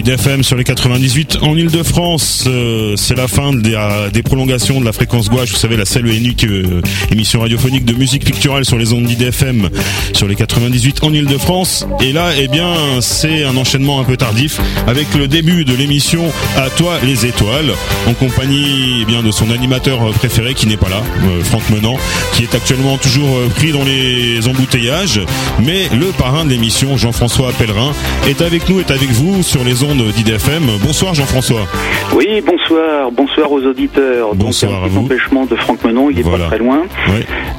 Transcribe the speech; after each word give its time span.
IDFM 0.00 0.42
sur 0.42 0.56
les 0.56 0.64
98 0.64 1.40
en 1.42 1.54
Ile-de-France. 1.54 2.44
Euh, 2.46 2.94
c'est 2.96 3.14
la 3.14 3.28
fin 3.28 3.52
des, 3.52 3.74
euh, 3.74 4.08
des, 4.08 4.22
prolongations 4.22 4.80
de 4.80 4.86
la 4.86 4.92
fréquence 4.92 5.28
gouache. 5.28 5.50
Vous 5.50 5.58
savez, 5.58 5.76
la 5.76 5.84
seule 5.84 6.06
unique 6.06 6.44
euh, 6.44 6.80
émission 7.10 7.40
radiophonique 7.40 7.84
de 7.84 7.92
musique 7.92 8.24
picturale 8.24 8.64
sur 8.64 8.78
les 8.78 8.94
ondes 8.94 9.04
d'IDFM 9.04 9.68
sur 10.14 10.26
les 10.26 10.36
98 10.36 11.04
en 11.04 11.12
Ile-de-France. 11.12 11.86
Et 12.00 12.14
là, 12.14 12.30
eh 12.34 12.48
bien, 12.48 12.72
c'est 13.02 13.44
un 13.44 13.58
enchaînement 13.58 14.00
un 14.00 14.04
peu 14.04 14.16
tardif 14.16 14.58
avec 14.86 15.06
le 15.14 15.28
début 15.28 15.66
de 15.66 15.74
l'émission 15.74 16.32
À 16.56 16.70
toi 16.70 16.94
les 17.04 17.26
étoiles, 17.26 17.72
en 18.08 18.14
compagnie 18.14 19.02
eh 19.02 19.04
bien 19.04 19.22
de 19.22 19.30
son 19.30 19.50
animateur 19.50 19.98
préféré 20.12 20.54
qui 20.54 20.66
n'est 20.66 20.78
pas 20.78 20.88
là, 20.88 21.02
Franck 21.44 21.68
Menant, 21.68 21.98
qui 22.32 22.44
est 22.44 22.54
actuellement 22.54 22.96
toujours 22.96 23.38
pris 23.56 23.72
dans 23.72 23.84
les 23.84 24.48
embouteillages. 24.48 25.20
Mais 25.62 25.90
le 25.92 26.06
parrain 26.06 26.46
de 26.46 26.50
l'émission, 26.50 26.96
Jean-François 26.96 27.52
Pellerin, 27.52 27.92
est 28.26 28.40
avec 28.40 28.66
nous, 28.70 28.80
est 28.80 28.90
avec 28.90 29.10
vous 29.10 29.42
sur 29.42 29.62
les 29.62 29.82
ondes 29.82 29.89
d'IDFM. 29.94 30.78
Bonsoir 30.82 31.14
Jean-François. 31.14 31.66
Oui, 32.14 32.40
bonsoir. 32.46 33.10
Bonsoir 33.10 33.50
aux 33.50 33.60
auditeurs. 33.62 34.34
Bonsoir 34.34 34.72
Donc, 34.72 34.84
un 34.84 34.88
petit 34.88 34.98
empêchement 34.98 35.46
de 35.46 35.56
Franck 35.56 35.84
Menon, 35.84 36.10
il 36.10 36.20
est 36.20 36.22
pas 36.22 36.38
très 36.38 36.58
loin. 36.58 36.82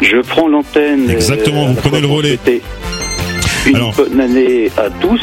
Je 0.01 0.17
prends 0.17 0.47
l'antenne. 0.47 1.09
Exactement, 1.09 1.65
vous 1.65 1.73
prenez 1.75 1.99
le 1.99 2.07
relais. 2.07 2.39
Une 3.65 3.91
bonne 3.95 4.19
année 4.19 4.71
à 4.77 4.89
tous 4.89 5.21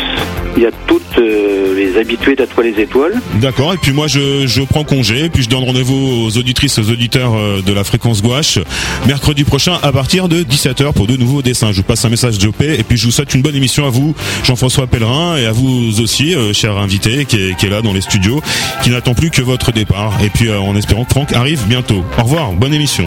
il 0.59 0.65
y 0.65 0.67
a 0.67 0.71
toutes 0.89 1.19
euh, 1.19 1.75
les 1.77 1.97
habitués 1.99 2.35
d'Atoile 2.35 2.67
les 2.67 2.83
étoiles. 2.83 3.15
D'accord, 3.41 3.73
et 3.75 3.77
puis 3.77 3.93
moi 3.93 4.09
je, 4.09 4.47
je 4.47 4.63
prends 4.63 4.83
congé, 4.83 5.27
et 5.27 5.29
puis 5.29 5.45
je 5.45 5.49
donne 5.49 5.63
rendez-vous 5.63 6.27
aux 6.27 6.37
auditrices, 6.37 6.79
aux 6.79 6.91
auditeurs 6.91 7.35
euh, 7.35 7.63
de 7.63 7.73
la 7.73 7.85
fréquence 7.85 8.23
gouache 8.23 8.59
mercredi 9.07 9.45
prochain 9.45 9.79
à 9.83 9.93
partir 9.93 10.29
de 10.29 10.43
17h 10.43 10.93
pour 10.95 11.07
de 11.07 11.17
nouveaux 11.17 11.43
dessins. 11.43 11.71
Je 11.71 11.77
vous 11.77 11.85
passe 11.85 12.05
un 12.05 12.09
message 12.09 12.39
de 12.39 12.49
et 12.61 12.83
puis 12.83 12.97
je 12.97 13.05
vous 13.05 13.13
souhaite 13.13 13.35
une 13.35 13.43
bonne 13.43 13.55
émission 13.55 13.87
à 13.87 13.91
vous, 13.91 14.15
Jean-François 14.43 14.89
Pellerin, 14.89 15.37
et 15.37 15.47
à 15.47 15.53
vous 15.53 16.01
aussi, 16.01 16.35
euh, 16.35 16.53
cher 16.53 16.77
invité, 16.77 17.25
qui 17.25 17.37
est, 17.37 17.57
qui 17.57 17.67
est 17.67 17.71
là 17.71 17.83
dans 17.83 17.93
les 17.93 18.01
studios, 18.01 18.41
qui 18.83 18.91
n'attend 18.91 19.15
plus 19.15 19.31
que 19.31 19.43
votre 19.43 19.71
départ. 19.71 20.19
Et 20.25 20.29
puis 20.31 20.51
en 20.51 20.75
espérant 20.75 21.05
que 21.05 21.11
Franck 21.11 21.33
arrive 21.35 21.61
bientôt. 21.69 22.03
Au 22.19 22.23
revoir, 22.23 22.53
bonne 22.53 22.75
émission. 22.75 23.05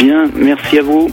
Bien, 0.00 0.24
merci 0.36 0.78
à 0.78 0.82
vous. 0.82 1.10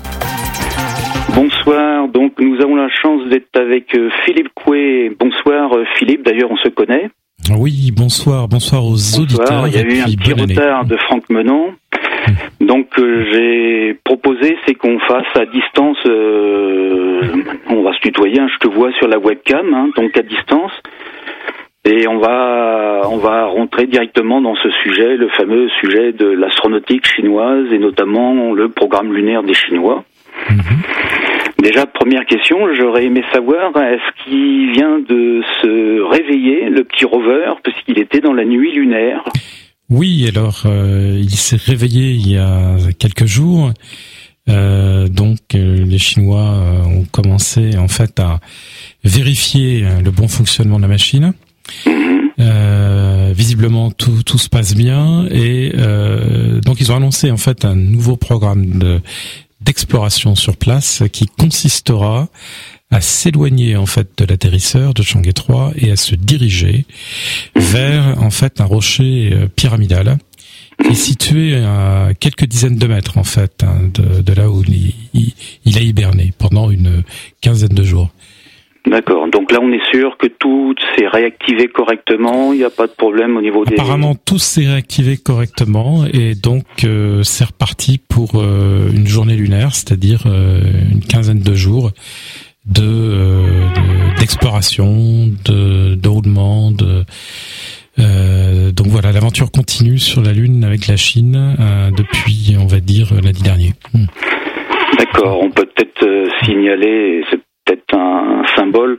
Bonsoir, 1.34 2.08
donc 2.08 2.34
nous 2.40 2.62
avons 2.62 2.76
la 2.76 2.90
chance 2.90 3.28
d'être 3.30 3.58
avec 3.58 3.95
euh, 3.95 4.09
Philippe 4.26 4.50
Coué. 4.54 5.12
Bonsoir 5.20 5.73
euh, 5.73 5.86
Philippe, 5.98 6.23
d'ailleurs 6.23 6.52
on 6.52 6.58
se 6.58 6.70
connaît. 6.70 7.09
Oui, 7.58 7.92
bonsoir, 7.92 8.48
bonsoir 8.48 8.86
aux 8.86 9.20
auditeurs. 9.20 9.68
Il 9.68 9.76
y 9.76 9.78
a 9.78 9.81
eu 9.81 10.02
un 10.02 10.06
petit 10.06 10.34
retard 10.34 10.86
de 10.86 10.96
Franck 10.98 11.30
Menon. 11.30 11.72
Hmm. 11.72 12.66
Donc 12.66 12.88
euh, 13.00 13.26
j'ai 13.31 14.00
proposé 14.03 14.58
c'est 14.66 14.76
qu'on 14.76 15.00
fasse 15.00 15.36
à 15.36 15.46
distance, 15.46 15.98
on 16.06 17.84
va 17.84 17.94
se 17.94 18.00
tutoyer, 18.02 18.40
hein, 18.40 18.48
je 18.53 18.68
te 18.68 18.73
vois 18.73 18.92
sur 18.94 19.08
la 19.08 19.18
webcam, 19.18 19.73
hein, 19.73 19.90
donc 19.96 20.18
à 20.18 20.22
distance. 20.22 20.72
Et 21.88 22.08
on 22.08 22.18
va, 22.18 23.02
on 23.12 23.18
va 23.18 23.46
rentrer 23.46 23.86
directement 23.86 24.42
dans 24.42 24.56
ce 24.56 24.70
sujet, 24.84 25.18
le 25.18 25.30
fameux 25.30 25.70
sujet 25.81 26.14
de 26.14 26.26
l'astronautique 26.26 27.06
chinoise 27.06 27.72
et 27.72 27.78
notamment 27.78 28.53
le 28.53 28.70
programme 28.70 29.14
lunaire 29.14 29.44
des 29.44 29.53
Chinois. 29.53 30.03
Mhm. 30.50 30.81
Déjà, 31.66 31.86
première 31.86 32.25
question, 32.25 32.58
j'aurais 32.75 33.05
aimé 33.05 33.23
savoir, 33.33 33.75
est-ce 33.78 34.23
qu'il 34.23 34.72
vient 34.73 35.00
de 35.00 35.41
se 35.61 36.02
réveiller, 36.11 36.69
le 36.69 36.83
petit 36.83 37.05
rover, 37.05 37.53
puisqu'il 37.64 37.97
était 37.97 38.19
dans 38.19 38.33
la 38.33 38.45
nuit 38.45 38.72
lunaire? 38.73 39.23
Oui, 39.89 40.28
alors, 40.28 40.63
euh, 40.66 41.19
il 41.22 41.36
s'est 41.36 41.58
réveillé 41.58 42.11
il 42.11 42.30
y 42.30 42.38
a 42.38 42.75
quelques 43.00 43.25
jours. 43.25 43.72
Euh, 44.50 45.08
donc, 45.08 45.39
euh, 45.53 45.83
les 45.86 45.97
Chinois 45.97 46.61
ont 46.86 47.06
commencé, 47.06 47.78
en 47.78 47.88
fait, 47.88 48.19
à 48.19 48.39
vérifier 49.03 49.86
le 50.03 50.11
bon 50.11 50.28
fonctionnement 50.28 50.78
de 50.78 50.83
la 50.83 50.88
machine. 50.88 51.33
Mhm. 51.88 53.33
visiblement 53.33 53.89
tout, 53.89 54.22
tout 54.23 54.38
se 54.38 54.50
passe 54.50 54.75
bien 54.75 55.25
et 55.31 55.72
donc 56.63 56.80
ils 56.80 56.91
ont 56.91 56.95
annoncé 56.95 57.31
en 57.31 57.38
fait 57.38 57.66
un 57.66 57.75
nouveau 57.75 58.17
programme 58.17 58.78
de 58.78 59.02
d'exploration 59.66 60.36
sur 60.36 60.56
place 60.56 61.03
qui 61.12 61.26
consistera 61.26 62.30
à 62.92 63.02
s'éloigner 63.02 63.76
en 63.76 63.88
fait 63.88 64.09
de 64.18 64.26
l'atterrisseur 64.26 64.94
de 64.94 65.02
Chang'e 65.02 65.34
3 65.34 65.74
et 65.76 65.92
à 65.92 65.96
se 65.96 66.16
diriger 66.16 66.86
vers 67.56 68.22
en 68.22 68.30
fait 68.30 68.62
un 68.62 68.66
rocher 68.66 69.31
euh, 69.34 69.48
pyramidal 69.48 70.18
qui 70.84 70.92
est 70.92 70.96
situé 70.96 71.56
à 71.58 72.09
quelques 72.20 72.46
dizaines 72.46 72.78
de 72.78 72.88
mètres 72.88 73.18
en 73.18 73.24
fait 73.24 73.64
hein, 73.64 73.90
de, 73.94 74.34
là 74.34 74.50
où 74.50 74.64
il, 74.64 75.78
a 75.78 75.81
hiberné 75.81 76.31
pendant 76.38 76.70
une 76.70 77.04
quinzaine 77.42 77.70
de 77.70 77.84
jours. 77.84 78.12
D'accord. 78.88 79.28
Donc 79.29 79.51
là, 79.51 79.59
on 79.62 79.72
est 79.72 79.84
sûr 79.91 80.16
que 80.18 80.28
tout 80.28 80.75
s'est 80.96 81.07
réactivé 81.07 81.68
correctement. 81.68 82.53
Il 82.53 82.59
n'y 82.59 82.63
a 82.63 82.69
pas 82.69 82.85
de 82.85 82.91
problème 82.91 83.35
au 83.35 83.41
niveau 83.41 83.66
des. 83.66 83.73
Apparemment, 83.73 84.13
tout 84.16 84.38
s'est 84.38 84.68
réactivé 84.68 85.18
correctement 85.18 86.06
et 86.06 86.35
donc 86.35 86.66
euh, 86.84 87.24
c'est 87.24 87.45
reparti 87.45 87.97
pour 87.97 88.34
euh, 88.35 88.91
une 88.94 89.07
journée 89.07 89.35
lunaire, 89.35 89.74
c'est-à-dire 89.74 90.24
euh, 90.28 90.62
une 90.91 91.01
quinzaine 91.01 91.40
de 91.40 91.53
jours 91.56 91.91
de 92.66 93.44
d'exploration, 94.19 95.29
de, 95.45 95.95
de, 95.95 96.09
roulement, 96.09 96.72
de 96.72 97.03
donc 98.72 98.88
voilà, 98.88 99.12
l'aventure 99.12 99.51
continue 99.51 100.00
sur 100.00 100.22
la 100.22 100.34
Lune 100.34 100.63
avec 100.63 100.88
la 100.88 100.97
Chine 100.97 101.56
depuis, 101.95 102.56
on 102.59 102.66
va 102.66 102.79
dire, 102.79 103.13
lundi 103.24 103.44
dernier. 103.44 103.74
Hmm. 103.94 104.06
D'accord, 104.97 105.41
on 105.41 105.51
peut 105.51 105.66
peut-être 105.75 106.28
signaler, 106.44 107.24
c'est 107.29 107.40
peut-être 107.66 107.96
un 107.96 108.44
symbole. 108.56 108.98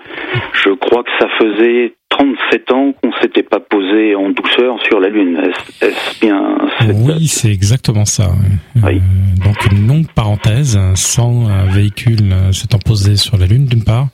Je 0.65 0.71
crois 0.71 1.03
que 1.03 1.11
ça 1.19 1.29
faisait 1.39 1.95
37 2.11 2.73
ans 2.73 2.93
qu'on 3.03 3.13
s'était 3.21 3.43
pas 3.43 3.61
posé 3.61 4.15
en 4.15 4.31
douceur 4.31 4.77
sur 4.85 5.01
la 5.01 5.09
Lune. 5.09 5.39
Est-ce 5.81 6.21
bien 6.21 6.59
Oui, 6.95 7.27
c'est 7.27 7.53
exactement 7.53 8.05
ça. 8.05 8.33
Euh, 8.77 8.99
donc 9.45 9.57
une 9.71 9.87
longue 9.87 10.11
parenthèse, 10.15 10.79
sans 10.95 11.49
un 11.49 11.67
véhicule 11.67 12.35
s'étant 12.53 12.79
posé 12.79 13.17
sur 13.17 13.37
la 13.37 13.47
Lune 13.47 13.67
d'une 13.67 13.85
part, 13.85 14.09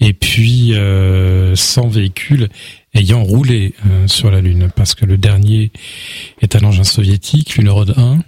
et 0.00 0.12
puis 0.12 0.74
euh, 0.74 1.54
sans 1.54 1.88
véhicule 1.88 2.48
ayant 2.94 3.22
roulé 3.22 3.74
euh, 3.86 4.06
sur 4.06 4.30
la 4.30 4.40
Lune, 4.40 4.68
parce 4.74 4.94
que 4.94 5.06
le 5.06 5.16
dernier 5.16 5.70
est 6.42 6.56
un 6.56 6.64
engin 6.66 6.84
soviétique, 6.84 7.56
une 7.56 7.68
Rod 7.68 7.94
1, 7.96 8.18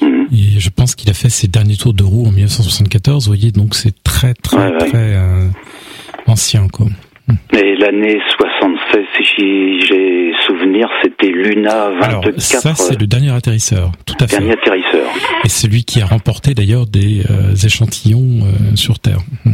et 0.00 0.60
je 0.60 0.70
pense 0.70 0.94
qu'il 0.94 1.10
a 1.10 1.14
fait 1.14 1.28
ses 1.28 1.48
derniers 1.48 1.76
tours 1.76 1.94
de 1.94 2.04
roue 2.04 2.26
en 2.26 2.32
1974. 2.32 3.24
Vous 3.24 3.34
voyez, 3.34 3.52
donc 3.52 3.74
c'est 3.74 4.02
très 4.02 4.34
très 4.34 4.76
très 4.78 5.14
euh, 5.14 5.48
ancien 6.26 6.68
quoi. 6.68 6.86
Et 7.52 7.76
l'année 7.76 8.18
76, 8.36 9.04
si 9.36 9.80
j'ai 9.80 10.32
souvenir, 10.46 10.88
c'était 11.02 11.28
Luna 11.28 11.90
24. 11.90 12.04
Alors, 12.04 12.24
ça, 12.38 12.74
c'est 12.74 13.00
le 13.00 13.06
dernier 13.06 13.30
atterrisseur, 13.30 13.92
tout 14.06 14.16
à 14.20 14.26
fait. 14.26 14.38
Dernier 14.38 14.52
atterrisseur. 14.52 15.06
Et 15.44 15.48
celui 15.48 15.84
qui 15.84 16.00
a 16.00 16.06
remporté 16.06 16.54
d'ailleurs 16.54 16.86
des 16.86 17.22
euh, 17.30 17.54
échantillons 17.54 18.40
euh, 18.42 18.76
sur 18.76 18.98
Terre. 18.98 19.18
Et 19.46 19.50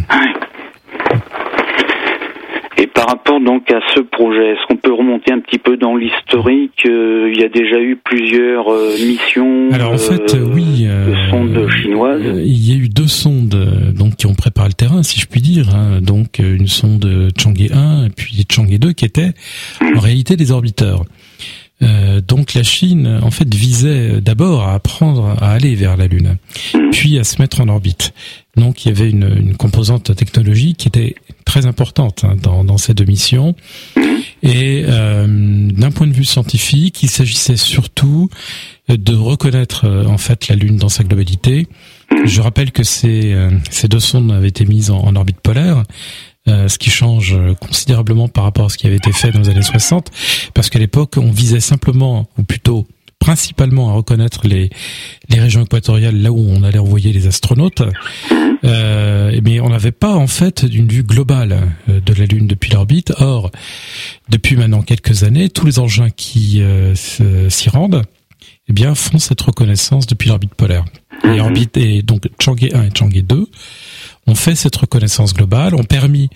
par 2.99 3.07
rapport 3.07 3.41
donc 3.41 3.71
à 3.71 3.79
ce 3.95 4.01
projet, 4.01 4.55
est-ce 4.55 4.67
qu'on 4.67 4.77
peut 4.77 4.93
remonter 4.93 5.33
un 5.33 5.39
petit 5.39 5.59
peu 5.59 5.77
dans 5.77 5.95
l'historique 5.95 6.85
euh, 6.85 7.31
Il 7.33 7.41
y 7.41 7.45
a 7.45 7.49
déjà 7.49 7.79
eu 7.79 7.95
plusieurs 7.95 8.69
euh, 8.73 8.91
missions. 8.99 9.69
Alors 9.73 9.93
en 9.93 9.99
fait, 9.99 10.35
euh, 10.35 10.45
oui, 10.53 10.85
de 10.85 11.15
sondes 11.31 11.69
chinoises. 11.81 12.23
Il 12.25 12.69
y 12.69 12.73
a 12.73 12.77
eu 12.77 12.89
deux 12.89 13.07
sondes 13.07 13.95
donc 13.97 14.17
qui 14.17 14.27
ont 14.27 14.35
préparé 14.35 14.71
le 14.71 14.75
terrain, 14.75 15.05
si 15.05 15.21
je 15.21 15.27
puis 15.27 15.41
dire. 15.41 15.77
Hein. 15.77 16.01
donc 16.01 16.41
une 16.41 16.67
sonde 16.67 17.29
Chang'e 17.39 17.73
1 17.73 18.07
et 18.07 18.11
puis 18.11 18.45
Chang'e 18.51 18.79
2 18.81 18.93
qui 18.93 19.05
étaient 19.05 19.31
en 19.81 20.01
réalité 20.01 20.35
des 20.35 20.51
orbiteurs. 20.51 21.05
Euh, 21.83 22.21
donc 22.21 22.55
la 22.55 22.63
Chine, 22.63 23.21
en 23.23 23.31
fait, 23.31 23.53
visait 23.55 24.21
d'abord 24.21 24.63
à 24.63 24.75
apprendre 24.75 25.37
à 25.41 25.53
aller 25.53 25.75
vers 25.75 25.97
la 25.97 26.07
Lune, 26.07 26.37
puis 26.91 27.19
à 27.19 27.25
se 27.25 27.41
mettre 27.41 27.61
en 27.61 27.69
orbite. 27.69 28.13
Donc 28.57 28.85
il 28.85 28.89
y 28.89 28.91
avait 28.91 29.11
une, 29.11 29.31
une 29.39 29.57
composante 29.57 30.15
technologique 30.17 30.79
qui 30.79 30.89
était 30.89 31.15
très 31.45 31.67
importante 31.67 32.25
hein, 32.25 32.35
dans, 32.43 32.65
dans, 32.65 32.79
ces 32.79 32.95
deux 32.95 33.05
missions. 33.05 33.55
Et 34.43 34.85
euh, 34.87 35.71
d'un 35.73 35.91
point 35.91 36.07
de 36.07 36.13
vue 36.13 36.25
scientifique, 36.25 37.03
il 37.03 37.09
s'agissait 37.09 37.57
surtout 37.57 38.29
de 38.89 39.15
reconnaître 39.15 39.87
euh, 39.87 40.05
en 40.07 40.19
fait 40.19 40.49
la 40.49 40.57
Lune 40.57 40.77
dans 40.77 40.89
sa 40.89 41.05
globalité. 41.05 41.67
Je 42.25 42.41
rappelle 42.41 42.73
que 42.73 42.83
ces, 42.83 43.33
euh, 43.33 43.51
ces 43.71 43.89
deux 43.89 44.01
sondes 44.01 44.33
avaient 44.33 44.49
été 44.49 44.65
mises 44.65 44.91
en, 44.91 44.99
en 44.99 45.15
orbite 45.15 45.41
polaire 45.41 45.83
euh, 46.49 46.69
ce 46.69 46.79
qui 46.79 46.91
change 46.91 47.37
considérablement 47.61 48.29
par 48.29 48.45
rapport 48.45 48.67
à 48.67 48.69
ce 48.69 48.79
qui 48.79 48.87
avait 48.87 48.97
été 48.97 49.13
fait 49.13 49.31
dans 49.31 49.41
les 49.41 49.51
années 49.51 49.63
60, 49.63 50.11
parce 50.55 50.71
qu'à 50.71 50.79
l'époque, 50.79 51.15
on 51.17 51.31
visait 51.31 51.61
simplement, 51.61 52.29
ou 52.39 52.43
plutôt 52.43 52.87
principalement 53.19 53.91
à 53.91 53.93
reconnaître 53.95 54.47
les, 54.47 54.71
les 55.29 55.41
régions 55.41 55.65
équatoriales 55.65 56.17
là 56.17 56.31
où 56.31 56.39
on 56.39 56.63
allait 56.63 56.79
envoyer 56.79 57.13
les 57.13 57.27
astronautes, 57.27 57.83
euh, 58.65 59.41
mais 59.43 59.61
on 59.61 59.69
n'avait 59.69 59.93
pas 59.93 60.15
en 60.15 60.27
fait 60.27 60.65
d'une 60.65 60.89
vue 60.89 61.03
globale 61.03 61.69
euh, 61.89 62.01
de 62.01 62.13
la 62.15 62.27
Lune 62.27 62.47
depuis 62.47 62.71
l'orbite. 62.73 63.13
Or, 63.19 63.51
depuis 64.29 64.57
maintenant 64.57 64.83
quelques 64.83 65.25
années, 65.25 65.49
tous 65.49 65.67
les 65.67 65.79
engins 65.79 66.11
qui 66.11 66.63
euh, 66.63 66.95
s'y 66.95 67.69
rendent, 67.69 68.03
eh 68.69 68.73
bien, 68.73 68.95
font 68.95 69.19
cette 69.19 69.41
reconnaissance 69.41 70.07
depuis 70.07 70.29
l'orbite 70.29 70.55
polaire. 70.55 70.85
Et 71.25 71.29
mhm. 71.29 71.41
orbite 71.41 71.77
et 71.77 72.03
donc 72.03 72.29
Chang'e 72.41 72.73
1 72.73 72.85
et 72.85 72.91
Chang'e 72.95 73.23
2 73.23 73.49
ont 74.29 74.35
fait 74.35 74.55
cette 74.55 74.77
reconnaissance 74.77 75.35
globale, 75.35 75.75
ont 75.75 75.85
permis 75.85 76.29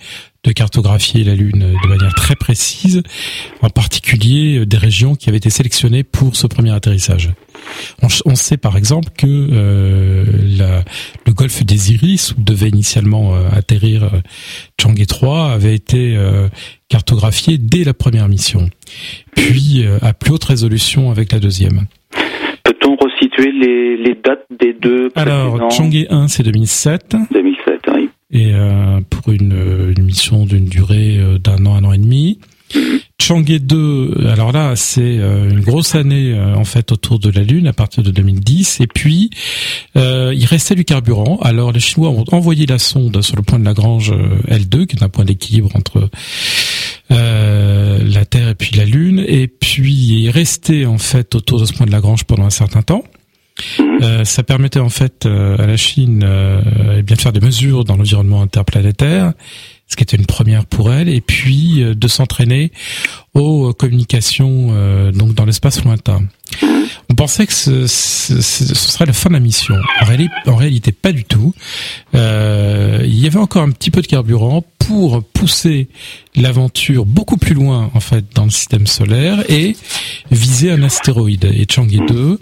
de 0.43 0.51
cartographier 0.51 1.23
la 1.23 1.35
Lune 1.35 1.77
de 1.81 1.87
manière 1.87 2.13
très 2.15 2.35
précise, 2.35 3.01
en 3.61 3.69
particulier 3.69 4.65
des 4.65 4.77
régions 4.77 5.15
qui 5.15 5.29
avaient 5.29 5.37
été 5.37 5.49
sélectionnées 5.49 6.03
pour 6.03 6.35
ce 6.35 6.47
premier 6.47 6.71
atterrissage. 6.71 7.29
On, 8.01 8.35
sait 8.35 8.57
par 8.57 8.75
exemple 8.75 9.09
que 9.17 9.25
le 9.25 11.31
golfe 11.31 11.63
des 11.63 11.93
Iris, 11.93 12.33
où 12.33 12.43
devait 12.43 12.67
initialement 12.67 13.33
atterrir 13.53 14.09
Chang'e 14.81 15.05
3, 15.05 15.51
avait 15.51 15.75
été 15.75 16.17
cartographié 16.89 17.57
dès 17.57 17.85
la 17.85 17.93
première 17.93 18.27
mission, 18.27 18.69
puis 19.35 19.85
à 20.01 20.13
plus 20.13 20.33
haute 20.33 20.43
résolution 20.43 21.09
avec 21.09 21.31
la 21.31 21.39
deuxième 21.39 21.85
les, 23.39 24.15
dates 24.15 24.45
des 24.49 24.73
deux 24.73 25.09
Alors, 25.15 25.71
Chang'e 25.71 26.05
1, 26.09 26.27
c'est 26.27 26.43
2007. 26.43 27.15
2007, 27.31 27.81
oui. 27.82 27.82
Et 28.33 28.51
euh, 28.55 28.99
pour 29.11 29.31
une, 29.31 29.93
mission 30.01 30.45
d'une 30.45 30.65
durée 30.65 31.19
euh, 31.19 31.37
d'un 31.37 31.65
an, 31.67 31.75
un 31.75 31.83
an 31.83 31.93
et 31.93 31.99
demi. 31.99 32.39
Chang'e 33.21 33.59
2, 33.59 34.25
alors 34.27 34.51
là, 34.51 34.75
c'est 34.75 35.19
euh, 35.19 35.51
une 35.51 35.61
grosse 35.61 35.93
année 35.93 36.35
en 36.35 36.65
fait 36.65 36.91
autour 36.91 37.19
de 37.19 37.29
la 37.29 37.43
Lune 37.43 37.67
à 37.67 37.73
partir 37.73 38.01
de 38.01 38.09
2010. 38.09 38.81
Et 38.81 38.87
puis, 38.87 39.29
il 39.95 40.45
restait 40.45 40.73
du 40.73 40.83
carburant. 40.83 41.37
Alors 41.41 41.71
les 41.71 41.79
Chinois 41.79 42.09
ont 42.09 42.25
envoyé 42.31 42.65
la 42.65 42.79
sonde 42.79 43.21
sur 43.21 43.35
le 43.35 43.43
point 43.43 43.59
de 43.59 43.65
Lagrange 43.65 44.11
L2, 44.47 44.87
qui 44.87 44.95
est 44.95 45.03
un 45.03 45.09
point 45.09 45.25
d'équilibre 45.25 45.69
entre 45.75 46.09
la 47.09 48.25
Terre 48.25 48.49
et 48.49 48.55
puis 48.55 48.75
la 48.75 48.85
Lune. 48.85 49.23
Et 49.27 49.47
puis, 49.47 49.93
il 49.93 50.25
est 50.25 50.31
resté 50.31 50.87
en 50.87 50.97
fait 50.97 51.35
autour 51.35 51.61
de 51.61 51.65
ce 51.65 51.73
point 51.73 51.85
de 51.85 51.91
Lagrange 51.91 52.23
pendant 52.23 52.45
un 52.45 52.49
certain 52.49 52.81
temps. 52.81 53.03
Euh, 53.79 54.23
ça 54.25 54.43
permettait 54.43 54.79
en 54.79 54.89
fait 54.89 55.25
euh, 55.25 55.57
à 55.57 55.67
la 55.67 55.77
Chine 55.77 56.23
euh, 56.25 56.97
eh 56.97 57.01
bien 57.03 57.15
faire 57.15 57.31
des 57.31 57.39
mesures 57.39 57.85
dans 57.85 57.95
l'environnement 57.95 58.41
interplanétaire, 58.41 59.33
ce 59.87 59.95
qui 59.95 60.03
était 60.03 60.17
une 60.17 60.25
première 60.25 60.65
pour 60.65 60.91
elle, 60.91 61.09
et 61.09 61.21
puis 61.21 61.83
de 61.83 62.07
s'entraîner 62.07 62.71
aux 63.33 63.73
communications 63.73 65.11
donc 65.11 65.33
dans 65.33 65.45
l'espace 65.45 65.83
lointain. 65.83 66.21
On 67.09 67.15
pensait 67.15 67.47
que 67.47 67.53
ce, 67.53 67.87
ce, 67.87 68.41
serait 68.41 69.05
la 69.05 69.13
fin 69.13 69.29
de 69.29 69.33
la 69.33 69.39
mission. 69.39 69.75
En 70.01 70.55
réalité, 70.55 70.91
pas 70.91 71.11
du 71.11 71.23
tout. 71.23 71.53
il 72.13 73.19
y 73.19 73.25
avait 73.25 73.39
encore 73.39 73.63
un 73.63 73.71
petit 73.71 73.91
peu 73.91 74.01
de 74.01 74.07
carburant 74.07 74.63
pour 74.87 75.23
pousser 75.23 75.87
l'aventure 76.35 77.05
beaucoup 77.05 77.37
plus 77.37 77.53
loin 77.53 77.91
en 77.93 77.99
fait 77.99 78.25
dans 78.33 78.45
le 78.45 78.49
système 78.49 78.87
solaire 78.87 79.49
et 79.49 79.75
viser 80.31 80.71
un 80.71 80.83
astéroïde. 80.83 81.45
Et 81.45 81.65
Chang'e 81.69 82.05
2, 82.07 82.39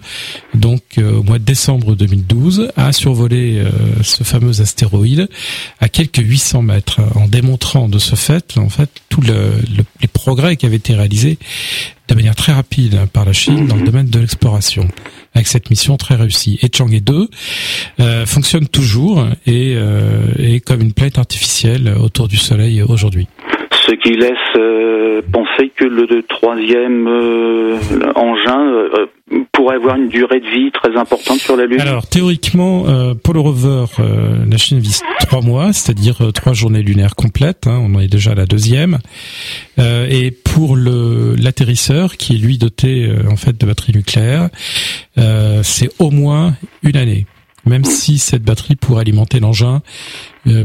donc 0.54 0.82
euh, 0.98 1.18
au 1.18 1.22
mois 1.22 1.38
de 1.38 1.44
décembre 1.44 1.94
2012, 1.94 2.72
a 2.76 2.92
survolé 2.92 3.58
euh, 3.58 3.70
ce 4.02 4.24
fameux 4.24 4.60
astéroïde 4.60 5.28
à 5.80 5.88
quelques 5.88 6.22
800 6.22 6.62
mètres, 6.62 7.00
en 7.14 7.28
démontrant 7.28 7.88
de 7.88 7.98
ce 7.98 8.16
fait 8.16 8.56
en 8.56 8.68
fait 8.68 8.90
tous 9.08 9.20
le, 9.20 9.52
les 10.00 10.08
progrès 10.08 10.56
qui 10.56 10.66
avaient 10.66 10.76
été 10.82 10.94
réalisés 10.94 11.38
de 12.08 12.14
manière 12.14 12.34
très 12.34 12.52
rapide 12.52 13.06
par 13.12 13.24
la 13.24 13.32
Chine 13.32 13.66
dans 13.66 13.76
le 13.76 13.82
domaine 13.82 14.08
de 14.08 14.18
l'exploration 14.18 14.88
avec 15.34 15.46
cette 15.46 15.70
mission 15.70 15.96
très 15.96 16.16
réussie. 16.16 16.58
Et 16.62 16.68
Chang'e 16.74 17.00
2 17.00 17.28
euh, 18.00 18.26
fonctionne 18.26 18.66
toujours 18.66 19.26
et 19.46 19.72
est 20.38 20.60
comme 20.60 20.80
une 20.80 20.92
planète 20.92 21.18
artificielle 21.18 21.88
autour 21.88 22.28
du 22.28 22.36
Soleil 22.36 22.82
aujourd'hui 22.82 23.28
ce 23.86 23.92
qui 23.92 24.12
laisse 24.12 24.32
euh, 24.56 25.22
penser 25.32 25.72
que 25.76 25.84
le, 25.84 26.22
troisième 26.22 27.06
euh, 27.08 27.76
engin 28.14 28.60
euh, 28.60 29.06
pourrait 29.50 29.76
avoir 29.76 29.96
une 29.96 30.08
durée 30.08 30.40
de 30.40 30.46
vie 30.46 30.70
très 30.70 30.96
importante 30.96 31.38
sur 31.38 31.56
la 31.56 31.66
Lune. 31.66 31.80
Alors 31.80 32.06
théoriquement, 32.06 32.84
pour 33.22 33.34
le 33.34 33.40
rover, 33.40 33.84
la 33.98 34.56
Chine 34.56 34.78
vise 34.78 35.02
trois 35.20 35.40
mois, 35.40 35.72
c'est-à-dire 35.72 36.32
trois 36.34 36.52
journées 36.52 36.82
lunaires 36.82 37.14
complètes. 37.14 37.66
Hein, 37.66 37.80
on 37.82 37.94
en 37.94 38.00
est 38.00 38.08
déjà 38.08 38.32
à 38.32 38.34
la 38.34 38.46
deuxième. 38.46 38.98
et 39.78 40.30
pour 40.44 40.76
le 40.76 41.34
l'atterrisseur, 41.36 42.16
qui 42.16 42.34
est 42.34 42.38
lui 42.38 42.58
doté 42.58 43.10
en 43.30 43.36
fait 43.36 43.58
de 43.58 43.64
batterie 43.64 43.92
nucléaire, 43.94 44.50
c'est 45.62 45.88
au 45.98 46.10
moins 46.10 46.54
une 46.82 46.96
année 46.96 47.26
même 47.64 47.84
si 47.84 48.18
cette 48.18 48.42
batterie 48.42 48.74
pourrait 48.74 49.02
alimenter 49.02 49.40
l'engin 49.40 49.82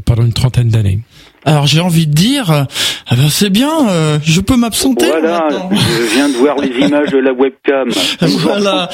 pendant 0.06 0.24
une 0.24 0.34
trentaine 0.34 0.70
d'années. 0.70 1.00
Alors 1.48 1.66
j'ai 1.66 1.80
envie 1.80 2.08
de 2.08 2.14
dire, 2.14 2.52
ah 2.52 3.16
ben 3.16 3.30
c'est 3.30 3.50
bien, 3.50 3.72
euh, 3.90 4.18
je 4.22 4.42
peux 4.42 4.58
m'absenter. 4.58 5.06
Voilà, 5.08 5.48
je 5.72 6.14
viens 6.14 6.28
de 6.28 6.34
voir 6.34 6.58
les 6.58 6.68
images 6.86 7.10
de 7.10 7.20
la 7.20 7.32
webcam. 7.32 7.88
voilà. 8.20 8.90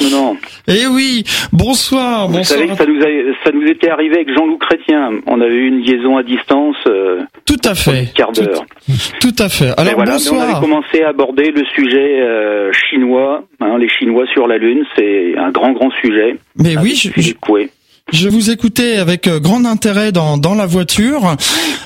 Eh 0.68 0.86
oui, 0.86 1.24
bonsoir. 1.52 2.28
Vous 2.28 2.44
savez 2.44 2.68
que 2.68 2.76
ça 2.76 2.86
nous, 2.86 3.00
ça 3.42 3.50
nous 3.52 3.66
était 3.66 3.90
arrivé 3.90 4.14
avec 4.14 4.28
Jean-Loup 4.32 4.58
Chrétien. 4.58 5.10
On 5.26 5.40
avait 5.40 5.52
eu 5.52 5.66
une 5.66 5.80
liaison 5.80 6.16
à 6.16 6.22
distance. 6.22 6.76
Euh, 6.86 7.22
tout 7.44 7.60
à 7.64 7.74
fait. 7.74 8.12
Quart 8.14 8.30
d'heure. 8.30 8.64
Tout, 9.20 9.34
à 9.40 9.48
fait. 9.48 9.72
Alors 9.76 10.04
bonsoir. 10.04 10.38
on 10.38 10.52
avait 10.52 10.60
commencé 10.60 11.02
à 11.02 11.08
aborder 11.08 11.50
le 11.50 11.64
sujet 11.74 12.22
euh, 12.22 12.70
chinois, 12.88 13.42
hein, 13.60 13.78
les 13.78 13.88
Chinois 13.88 14.26
sur 14.32 14.46
la 14.46 14.58
Lune. 14.58 14.84
C'est 14.96 15.36
un 15.36 15.50
grand 15.50 15.72
grand 15.72 15.90
sujet. 16.00 16.36
Mais 16.56 16.76
oui, 16.78 16.94
je, 16.94 17.10
je 17.20 17.32
vous 18.12 18.50
écoutais 18.50 18.96
avec 18.96 19.26
euh, 19.26 19.40
grand 19.40 19.64
intérêt 19.64 20.12
dans, 20.12 20.36
dans 20.36 20.54
la 20.54 20.66
voiture. 20.66 21.36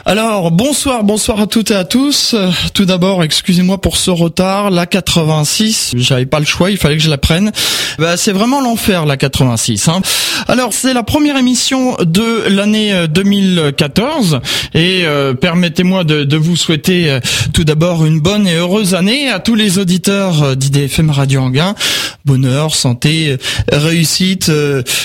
Alors, 0.04 0.50
bonsoir, 0.50 1.04
bonsoir 1.04 1.40
à 1.40 1.46
toutes 1.46 1.70
et 1.70 1.74
à 1.74 1.84
tous. 1.84 2.34
Tout 2.74 2.84
d'abord, 2.84 3.22
excusez-moi 3.22 3.80
pour 3.80 3.96
ce 3.96 4.10
retard. 4.10 4.70
La 4.70 4.86
86, 4.86 5.92
j'avais 5.96 6.26
pas 6.26 6.40
le 6.40 6.44
choix, 6.44 6.70
il 6.70 6.76
fallait 6.76 6.96
que 6.96 7.02
je 7.02 7.10
la 7.10 7.18
prenne. 7.18 7.52
Bah, 7.98 8.16
c'est 8.16 8.32
vraiment 8.32 8.60
l'enfer, 8.60 9.06
la 9.06 9.16
86. 9.16 9.88
Hein. 9.88 10.02
Alors, 10.48 10.72
c'est 10.72 10.92
la 10.92 11.02
première 11.02 11.36
émission 11.36 11.96
de 12.00 12.48
l'année 12.48 13.06
2014. 13.08 14.34
Euh, 14.34 14.38
et 14.74 15.04
euh, 15.04 15.34
permettez-moi 15.34 16.04
de, 16.04 16.24
de, 16.24 16.36
vous 16.36 16.56
souhaiter 16.56 17.18
tout 17.52 17.64
d'abord 17.64 18.04
une 18.04 18.20
bonne 18.20 18.46
et 18.46 18.54
heureuse 18.54 18.94
année 18.94 19.28
à 19.28 19.38
tous 19.38 19.54
les 19.54 19.78
auditeurs 19.78 20.56
d'IDFM 20.56 21.10
Radio 21.10 21.40
Anguin. 21.40 21.74
Bonheur, 22.24 22.74
santé, 22.74 23.36
réussite, 23.70 24.50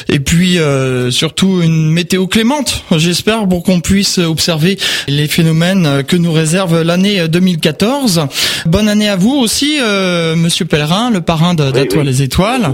et 0.09 0.19
puis... 0.19 0.57
Euh, 0.57 1.02
surtout 1.11 1.61
une 1.61 1.89
météo 1.89 2.27
clémente, 2.27 2.83
j'espère, 2.91 3.47
pour 3.47 3.63
qu'on 3.63 3.79
puisse 3.79 4.17
observer 4.17 4.77
les 5.07 5.27
phénomènes 5.27 6.03
que 6.07 6.15
nous 6.15 6.31
réserve 6.31 6.81
l'année 6.81 7.27
2014. 7.27 8.27
Bonne 8.65 8.87
année 8.87 9.09
à 9.09 9.15
vous 9.15 9.35
aussi, 9.35 9.77
euh, 9.79 10.35
Monsieur 10.35 10.65
Pellerin, 10.65 11.09
le 11.09 11.21
parrain 11.21 11.53
d'Atoile 11.53 12.05
les 12.05 12.21
Étoiles. 12.21 12.73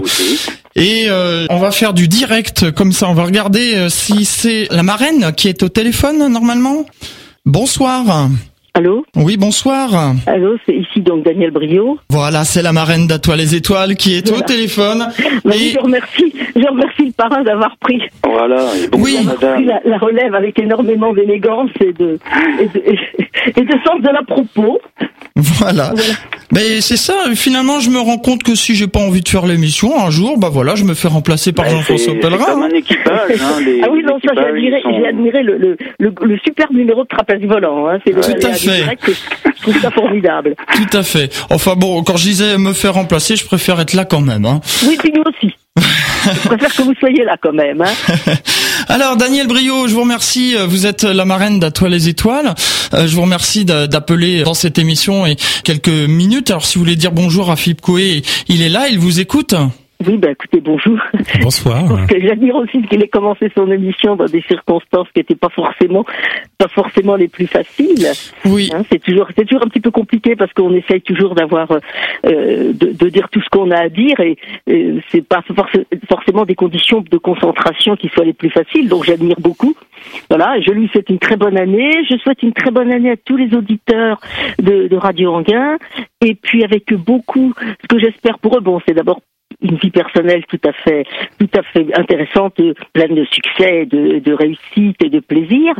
Et 0.76 1.06
euh, 1.08 1.46
on 1.50 1.58
va 1.58 1.70
faire 1.70 1.94
du 1.94 2.08
direct 2.08 2.70
comme 2.70 2.92
ça. 2.92 3.08
On 3.08 3.14
va 3.14 3.24
regarder 3.24 3.88
si 3.90 4.24
c'est 4.24 4.68
la 4.70 4.82
marraine 4.82 5.32
qui 5.36 5.48
est 5.48 5.62
au 5.62 5.68
téléphone 5.68 6.28
normalement. 6.28 6.84
Bonsoir. 7.46 8.28
Allô 8.72 9.04
Oui, 9.16 9.36
bonsoir. 9.36 10.14
Allô, 10.26 10.56
c'est 10.64 10.76
ici 10.76 11.00
donc 11.00 11.24
Daniel 11.24 11.50
Brio. 11.50 11.98
Voilà, 12.08 12.44
c'est 12.44 12.62
la 12.62 12.72
marraine 12.72 13.08
d'Atoile 13.08 13.38
les 13.38 13.54
Étoiles 13.54 13.96
qui 13.96 14.14
est 14.14 14.30
au 14.30 14.40
téléphone. 14.42 15.08
Bah 15.44 15.52
je 15.56 15.78
remercie, 15.78 16.34
je 16.54 16.68
remercie 16.68 17.06
le 17.06 17.12
parrain 17.12 17.42
d'avoir 17.42 17.76
pris. 17.78 18.00
Voilà, 18.24 18.66
oui. 18.98 19.16
la, 19.84 19.98
relève 19.98 20.34
avec 20.34 20.58
énormément 20.58 21.12
d'élégance 21.14 21.70
et 21.80 21.92
de, 21.92 22.18
et 22.58 22.66
de, 22.66 23.72
sens 23.86 24.02
de 24.02 24.12
la 24.12 24.22
propos. 24.22 24.80
Voilà. 25.36 25.92
Mais 26.52 26.80
c'est 26.80 26.96
ça, 26.96 27.14
finalement, 27.34 27.78
je 27.80 27.90
me 27.90 28.00
rends 28.00 28.18
compte 28.18 28.42
que 28.42 28.54
si 28.54 28.74
j'ai 28.74 28.88
pas 28.88 28.98
envie 28.98 29.20
de 29.20 29.28
faire 29.28 29.46
l'émission, 29.46 30.04
un 30.04 30.10
jour, 30.10 30.38
bah 30.38 30.48
voilà, 30.50 30.74
je 30.74 30.84
me 30.84 30.94
fais 30.94 31.08
remplacer 31.08 31.52
par 31.52 31.68
Jean-François 31.68 32.14
Pellerin. 32.14 32.44
C'est 32.44 32.52
comme 32.52 32.62
un 32.62 32.68
équipage, 32.70 33.40
hein, 33.40 33.60
les, 33.64 33.80
Ah 33.84 33.88
oui, 33.92 34.02
non, 34.04 34.18
ça, 34.24 34.32
j'ai 34.34 34.44
admiré, 34.44 34.82
j'ai 34.84 35.06
admiré 35.06 35.42
le, 35.42 35.58
le, 35.58 35.76
le, 35.98 36.38
super 36.44 36.72
numéro 36.72 37.04
de 37.04 37.08
trapèze 37.08 37.42
volant, 37.42 37.88
hein. 37.88 37.98
C'est 38.04 38.12
Tout 38.12 38.46
à 38.46 38.52
fait. 38.52 38.84
je 39.56 39.62
trouve 39.62 39.80
ça 39.80 39.90
formidable. 39.90 40.56
Tout 40.74 40.96
à 40.96 41.02
fait. 41.04 41.32
Enfin 41.50 41.74
bon, 41.76 42.02
quand 42.02 42.16
je 42.16 42.24
disais 42.24 42.58
me 42.58 42.72
faire 42.72 42.94
remplacer, 42.94 43.36
je 43.36 43.46
préfère 43.46 43.80
être 43.80 43.94
là 43.94 44.04
quand 44.04 44.20
même, 44.20 44.44
hein. 44.44 44.60
Oui, 44.86 44.96
puis 44.98 45.12
nous 45.14 45.22
aussi. 45.22 45.54
je 46.24 46.48
préfère 46.48 46.74
que 46.74 46.82
vous 46.82 46.94
soyez 46.98 47.24
là 47.24 47.36
quand 47.40 47.52
même. 47.52 47.82
Hein. 47.82 48.34
Alors 48.88 49.16
Daniel 49.16 49.46
Brio, 49.46 49.88
je 49.88 49.94
vous 49.94 50.02
remercie. 50.02 50.54
Vous 50.66 50.86
êtes 50.86 51.04
la 51.04 51.24
marraine 51.24 51.60
d'Atoile 51.60 51.92
les 51.92 52.08
Étoiles. 52.08 52.54
Euh, 52.94 53.06
je 53.06 53.14
vous 53.14 53.22
remercie 53.22 53.64
d'appeler 53.64 54.42
dans 54.42 54.54
cette 54.54 54.78
émission 54.78 55.26
et 55.26 55.36
quelques 55.64 55.88
minutes. 55.88 56.50
Alors 56.50 56.64
si 56.64 56.78
vous 56.78 56.84
voulez 56.84 56.96
dire 56.96 57.12
bonjour 57.12 57.50
à 57.50 57.56
Philippe 57.56 57.80
Coué, 57.80 58.22
il 58.48 58.62
est 58.62 58.68
là, 58.68 58.88
il 58.88 58.98
vous 58.98 59.20
écoute. 59.20 59.54
Oui, 60.06 60.16
ben 60.16 60.30
écoutez, 60.30 60.60
bonjour. 60.60 60.98
Bonsoir. 61.42 61.84
J'admire 62.08 62.56
aussi 62.56 62.80
qu'il 62.82 63.02
ait 63.02 63.08
commencé 63.08 63.50
son 63.54 63.70
émission 63.70 64.16
dans 64.16 64.24
des 64.24 64.42
circonstances 64.48 65.08
qui 65.12 65.18
n'étaient 65.20 65.34
pas 65.34 65.50
forcément, 65.50 66.06
pas 66.56 66.68
forcément 66.68 67.16
les 67.16 67.28
plus 67.28 67.46
faciles. 67.46 68.06
Oui. 68.46 68.70
Hein, 68.72 68.82
c'est 68.90 69.02
toujours, 69.02 69.28
c'est 69.36 69.44
toujours 69.44 69.62
un 69.62 69.68
petit 69.68 69.80
peu 69.80 69.90
compliqué 69.90 70.36
parce 70.36 70.52
qu'on 70.54 70.72
essaye 70.74 71.02
toujours 71.02 71.34
d'avoir, 71.34 71.70
euh, 71.72 72.72
de, 72.72 72.92
de, 72.92 73.08
dire 73.10 73.28
tout 73.28 73.42
ce 73.42 73.48
qu'on 73.50 73.70
a 73.70 73.78
à 73.78 73.88
dire 73.90 74.18
et, 74.20 74.38
c'est 75.10 75.26
pas 75.26 75.42
forcément 76.08 76.44
des 76.44 76.54
conditions 76.54 77.02
de 77.02 77.18
concentration 77.18 77.96
qui 77.96 78.08
soient 78.08 78.24
les 78.24 78.32
plus 78.32 78.50
faciles. 78.50 78.88
Donc 78.88 79.04
j'admire 79.04 79.38
beaucoup. 79.38 79.74
Voilà, 80.30 80.60
je 80.60 80.70
lui 80.70 80.88
souhaite 80.88 81.10
une 81.10 81.18
très 81.18 81.36
bonne 81.36 81.58
année. 81.58 81.90
Je 82.08 82.16
souhaite 82.18 82.42
une 82.42 82.52
très 82.52 82.70
bonne 82.70 82.90
année 82.90 83.10
à 83.10 83.16
tous 83.16 83.36
les 83.36 83.54
auditeurs 83.54 84.20
de, 84.58 84.88
de 84.88 84.96
Radio 84.96 85.34
Anguin. 85.34 85.76
Et 86.22 86.34
puis 86.34 86.64
avec 86.64 86.94
beaucoup, 86.94 87.52
ce 87.82 87.86
que 87.88 87.98
j'espère 87.98 88.38
pour 88.38 88.56
eux, 88.56 88.60
bon, 88.60 88.80
c'est 88.86 88.94
d'abord 88.94 89.20
une 89.62 89.76
vie 89.76 89.90
personnelle 89.90 90.44
tout 90.46 90.60
à 90.64 90.72
fait, 90.72 91.04
tout 91.38 91.50
à 91.54 91.62
fait 91.62 91.86
intéressante, 91.98 92.60
pleine 92.92 93.14
de 93.14 93.24
succès, 93.24 93.86
de, 93.86 94.18
de 94.18 94.32
réussite 94.32 95.02
et 95.04 95.10
de 95.10 95.20
plaisir. 95.20 95.74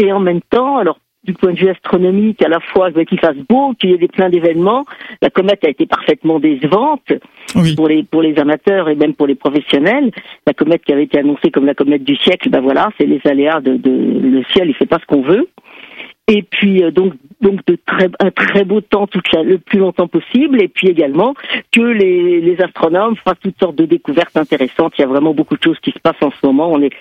Et 0.00 0.12
en 0.12 0.20
même 0.20 0.40
temps, 0.50 0.78
alors 0.78 0.98
du 1.24 1.34
point 1.34 1.52
de 1.52 1.58
vue 1.58 1.68
astronomique, 1.68 2.42
à 2.42 2.48
la 2.48 2.58
fois 2.58 2.90
qu'il 2.90 3.20
fasse 3.20 3.36
beau, 3.48 3.74
qu'il 3.78 3.90
y 3.90 3.94
ait 3.94 3.98
des 3.98 4.08
plein 4.08 4.28
d'événements. 4.28 4.84
La 5.20 5.30
comète 5.30 5.64
a 5.64 5.68
été 5.68 5.86
parfaitement 5.86 6.40
décevante 6.40 7.12
pour 7.76 7.86
les 7.86 8.02
pour 8.02 8.22
les 8.22 8.38
amateurs 8.38 8.88
et 8.88 8.96
même 8.96 9.14
pour 9.14 9.28
les 9.28 9.36
professionnels. 9.36 10.10
La 10.46 10.52
comète 10.52 10.84
qui 10.84 10.92
avait 10.92 11.04
été 11.04 11.20
annoncée 11.20 11.50
comme 11.50 11.66
la 11.66 11.74
comète 11.74 12.02
du 12.02 12.16
siècle, 12.16 12.50
ben 12.50 12.60
voilà, 12.60 12.90
c'est 12.98 13.06
les 13.06 13.20
aléas 13.24 13.60
de, 13.60 13.76
de 13.76 13.90
le 13.90 14.42
ciel, 14.52 14.68
il 14.68 14.74
fait 14.74 14.86
pas 14.86 14.98
ce 14.98 15.06
qu'on 15.06 15.22
veut. 15.22 15.48
Et 16.34 16.42
puis 16.42 16.82
euh, 16.82 16.90
donc 16.90 17.12
donc 17.42 17.60
de 17.66 17.76
très 17.86 18.08
un 18.18 18.30
très 18.30 18.64
beau 18.64 18.80
temps 18.80 19.06
tout 19.06 19.20
le 19.44 19.58
plus 19.58 19.78
longtemps 19.78 20.08
possible. 20.08 20.62
Et 20.62 20.68
puis 20.68 20.88
également 20.88 21.34
que 21.70 21.82
les, 21.82 22.40
les 22.40 22.62
astronomes 22.62 23.16
fassent 23.16 23.42
toutes 23.42 23.58
sortes 23.60 23.76
de 23.76 23.84
découvertes 23.84 24.34
intéressantes. 24.34 24.94
Il 24.96 25.02
y 25.02 25.04
a 25.04 25.08
vraiment 25.08 25.34
beaucoup 25.34 25.58
de 25.58 25.62
choses 25.62 25.78
qui 25.80 25.90
se 25.90 25.98
passent 25.98 26.22
en 26.22 26.30
ce 26.30 26.46
moment. 26.46 26.70
On 26.72 26.80
est 26.80 26.94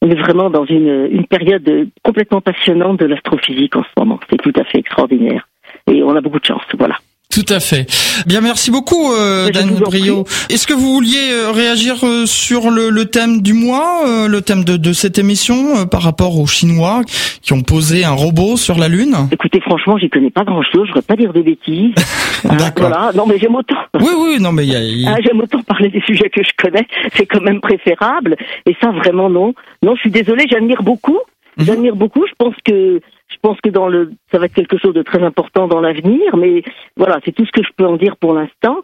on 0.00 0.10
est 0.10 0.18
vraiment 0.18 0.48
dans 0.48 0.64
une 0.64 1.08
une 1.10 1.26
période 1.26 1.68
complètement 2.02 2.40
passionnante 2.40 3.00
de 3.00 3.04
l'astrophysique 3.04 3.76
en 3.76 3.82
ce 3.82 3.90
moment. 3.98 4.18
C'est 4.30 4.40
tout 4.40 4.58
à 4.58 4.64
fait 4.64 4.78
extraordinaire. 4.78 5.46
Et 5.86 6.02
on 6.02 6.16
a 6.16 6.22
beaucoup 6.22 6.40
de 6.40 6.46
chance. 6.46 6.62
Voilà. 6.78 6.96
Tout 7.30 7.46
à 7.48 7.60
fait. 7.60 7.86
Bien, 8.26 8.40
merci 8.40 8.72
beaucoup, 8.72 9.12
euh, 9.12 9.50
Daniel 9.50 9.78
Brio. 9.80 10.24
Est-ce 10.50 10.66
que 10.66 10.74
vous 10.74 10.94
vouliez 10.94 11.30
euh, 11.30 11.52
réagir 11.52 12.04
euh, 12.04 12.26
sur 12.26 12.70
le, 12.70 12.90
le, 12.90 13.04
thème 13.04 13.40
du 13.40 13.52
mois, 13.52 14.02
euh, 14.04 14.26
le 14.26 14.40
thème 14.42 14.64
de, 14.64 14.76
de 14.76 14.92
cette 14.92 15.16
émission, 15.16 15.86
par 15.86 16.02
rapport 16.02 16.40
aux 16.40 16.46
Chinois 16.48 17.02
qui 17.40 17.52
ont 17.52 17.62
posé 17.62 18.04
un 18.04 18.10
robot 18.12 18.56
sur 18.56 18.78
la 18.78 18.88
Lune? 18.88 19.14
Écoutez, 19.30 19.60
franchement, 19.60 19.96
j'y 19.96 20.10
connais 20.10 20.30
pas 20.30 20.42
grand-chose. 20.42 20.88
Je 20.88 20.92
voudrais 20.92 21.02
pas 21.02 21.14
dire 21.14 21.32
de 21.32 21.40
bêtises. 21.40 21.94
D'accord. 22.44 22.88
Voilà. 22.88 23.12
Non, 23.14 23.26
mais 23.28 23.38
j'aime 23.38 23.54
autant. 23.54 23.76
Oui, 24.00 24.10
oui, 24.18 24.36
non, 24.40 24.50
mais 24.50 24.66
il 24.66 24.72
y 24.72 25.06
a... 25.06 25.12
Ah, 25.12 25.18
j'aime 25.24 25.40
autant 25.40 25.62
parler 25.62 25.88
des 25.88 26.00
sujets 26.00 26.30
que 26.30 26.42
je 26.42 26.50
connais. 26.58 26.86
C'est 27.14 27.26
quand 27.26 27.42
même 27.42 27.60
préférable. 27.60 28.36
Et 28.66 28.76
ça, 28.82 28.90
vraiment, 28.90 29.30
non. 29.30 29.54
Non, 29.84 29.94
je 29.94 30.00
suis 30.00 30.10
désolée. 30.10 30.46
J'admire 30.50 30.82
beaucoup. 30.82 31.18
Mhm. 31.58 31.66
J'admire 31.66 31.94
beaucoup. 31.94 32.24
Je 32.26 32.32
pense 32.38 32.54
que 32.64 33.00
pense 33.42 33.58
que 33.62 33.70
dans 33.70 33.88
le, 33.88 34.12
ça 34.30 34.38
va 34.38 34.46
être 34.46 34.54
quelque 34.54 34.78
chose 34.78 34.94
de 34.94 35.02
très 35.02 35.22
important 35.22 35.66
dans 35.68 35.80
l'avenir. 35.80 36.36
Mais 36.36 36.62
voilà, 36.96 37.18
c'est 37.24 37.32
tout 37.32 37.44
ce 37.44 37.52
que 37.52 37.62
je 37.62 37.72
peux 37.76 37.86
en 37.86 37.96
dire 37.96 38.16
pour 38.16 38.34
l'instant. 38.34 38.78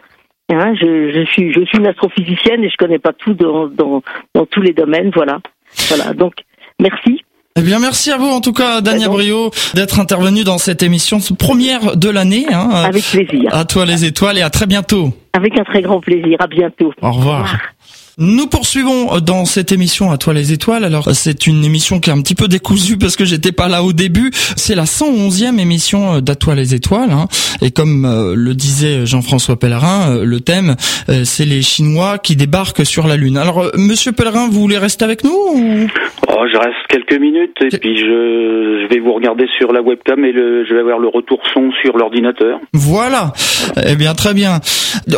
Hein, 0.52 0.74
je, 0.74 1.10
je, 1.12 1.24
suis, 1.32 1.52
je 1.52 1.64
suis 1.64 1.78
une 1.78 1.86
astrophysicienne 1.88 2.62
et 2.62 2.70
je 2.70 2.76
connais 2.76 3.00
pas 3.00 3.12
tout 3.12 3.34
dans, 3.34 3.66
dans, 3.66 4.02
dans 4.34 4.46
tous 4.46 4.62
les 4.62 4.72
domaines. 4.72 5.10
Voilà, 5.14 5.40
voilà. 5.88 6.12
Donc, 6.12 6.34
merci. 6.80 7.22
Eh 7.58 7.62
bien, 7.62 7.78
merci 7.78 8.12
à 8.12 8.18
vous 8.18 8.28
en 8.28 8.40
tout 8.42 8.52
cas, 8.52 8.82
Daniel 8.82 9.08
Brio, 9.08 9.50
d'être 9.74 9.98
intervenu 9.98 10.44
dans 10.44 10.58
cette 10.58 10.82
émission 10.82 11.18
première 11.38 11.96
de 11.96 12.10
l'année. 12.10 12.44
Hein. 12.52 12.68
Avec 12.70 13.02
plaisir. 13.02 13.48
À 13.52 13.64
toi 13.64 13.86
les 13.86 14.04
étoiles 14.04 14.36
et 14.38 14.42
à 14.42 14.50
très 14.50 14.66
bientôt. 14.66 15.08
Avec 15.32 15.58
un 15.58 15.64
très 15.64 15.80
grand 15.80 16.00
plaisir. 16.00 16.36
À 16.38 16.46
bientôt. 16.46 16.92
Au 17.00 17.12
revoir. 17.12 17.40
Au 17.40 17.42
revoir. 17.42 17.58
Nous 18.18 18.46
poursuivons 18.46 19.18
dans 19.18 19.44
cette 19.44 19.72
émission 19.72 20.10
à 20.10 20.16
toi 20.16 20.32
les 20.32 20.50
étoiles. 20.50 20.84
Alors 20.84 21.10
c'est 21.12 21.46
une 21.46 21.62
émission 21.66 22.00
qui 22.00 22.08
est 22.08 22.14
un 22.14 22.22
petit 22.22 22.34
peu 22.34 22.48
décousue 22.48 22.96
parce 22.96 23.14
que 23.14 23.26
j'étais 23.26 23.52
pas 23.52 23.68
là 23.68 23.82
au 23.82 23.92
début. 23.92 24.30
C'est 24.32 24.74
la 24.74 24.84
111e 24.84 25.58
émission 25.58 26.22
d'À 26.22 26.34
toi 26.34 26.54
les 26.54 26.74
étoiles. 26.74 27.10
Hein. 27.10 27.26
Et 27.60 27.72
comme 27.72 28.06
euh, 28.06 28.32
le 28.34 28.54
disait 28.54 29.04
Jean-François 29.04 29.58
Pellerin, 29.58 30.12
euh, 30.16 30.24
le 30.24 30.40
thème 30.40 30.76
euh, 31.10 31.24
c'est 31.24 31.44
les 31.44 31.60
Chinois 31.60 32.16
qui 32.16 32.36
débarquent 32.36 32.86
sur 32.86 33.06
la 33.06 33.18
Lune. 33.18 33.36
Alors 33.36 33.70
Monsieur 33.76 34.12
Pellerin, 34.12 34.48
vous 34.50 34.62
voulez 34.62 34.78
rester 34.78 35.04
avec 35.04 35.22
nous 35.22 35.30
ou... 35.30 35.86
oh, 36.26 36.44
Je 36.50 36.56
reste 36.56 36.86
quelques 36.88 37.20
minutes 37.20 37.58
et 37.60 37.78
puis 37.78 37.98
je, 37.98 38.80
je, 38.80 38.88
vais 38.88 38.98
vous 38.98 39.12
regarder 39.12 39.44
sur 39.58 39.74
la 39.74 39.82
webcam 39.82 40.24
et 40.24 40.32
le, 40.32 40.64
je 40.64 40.72
vais 40.72 40.80
avoir 40.80 40.98
le 40.98 41.08
retour 41.08 41.42
son 41.52 41.70
sur 41.82 41.98
l'ordinateur. 41.98 42.60
Voilà. 42.72 43.34
Eh 43.86 43.94
bien 43.96 44.14
très 44.14 44.32
bien. 44.32 44.60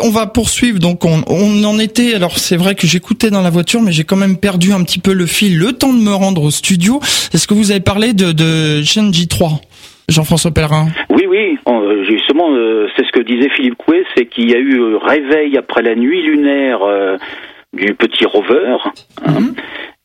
On 0.03 0.09
va 0.09 0.27
poursuivre. 0.27 0.79
Donc 0.79 1.05
on, 1.05 1.23
on 1.27 1.63
en 1.63 1.79
était. 1.79 2.13
Alors 2.13 2.39
c'est 2.39 2.57
vrai 2.57 2.75
que 2.75 2.88
j'écoutais 2.89 3.29
dans 3.29 3.41
la 3.41 3.51
voiture, 3.51 3.81
mais 3.81 3.91
j'ai 3.91 4.03
quand 4.03 4.15
même 4.15 4.37
perdu 4.37 4.73
un 4.73 4.83
petit 4.83 4.99
peu 4.99 5.13
le 5.13 5.27
fil, 5.27 5.57
le 5.57 5.73
temps 5.73 5.93
de 5.93 6.01
me 6.01 6.13
rendre 6.13 6.43
au 6.43 6.51
studio. 6.51 6.99
Est-ce 7.33 7.47
que 7.47 7.53
vous 7.53 7.71
avez 7.71 7.79
parlé 7.79 8.13
de, 8.13 8.31
de 8.31 8.81
Shenji 8.83 9.27
3 9.27 9.61
Jean-François 10.09 10.51
Pellerin? 10.51 10.87
Oui, 11.11 11.25
oui, 11.29 11.57
euh, 11.67 12.03
justement, 12.03 12.51
euh, 12.51 12.87
c'est 12.95 13.05
ce 13.05 13.11
que 13.11 13.19
disait 13.19 13.49
Philippe 13.55 13.75
Coué, 13.75 14.03
c'est 14.15 14.25
qu'il 14.25 14.49
y 14.49 14.55
a 14.55 14.57
eu 14.57 14.79
euh, 14.79 14.97
réveil 14.97 15.55
après 15.57 15.83
la 15.83 15.95
nuit 15.95 16.23
lunaire 16.23 16.79
du 17.73 17.93
petit 17.93 18.25
rover, 18.25 18.77
hein, 18.83 19.39
mhm. 19.39 19.53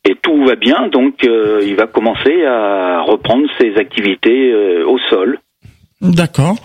et 0.04 0.14
tout 0.20 0.44
va 0.44 0.54
bien, 0.54 0.88
donc 0.88 1.22
il 1.24 1.74
va 1.76 1.86
commencer 1.86 2.44
à 2.44 3.00
reprendre 3.00 3.46
ses 3.58 3.76
activités 3.76 4.52
au 4.84 4.98
sol. 5.08 5.38
D'accord. 6.02 6.56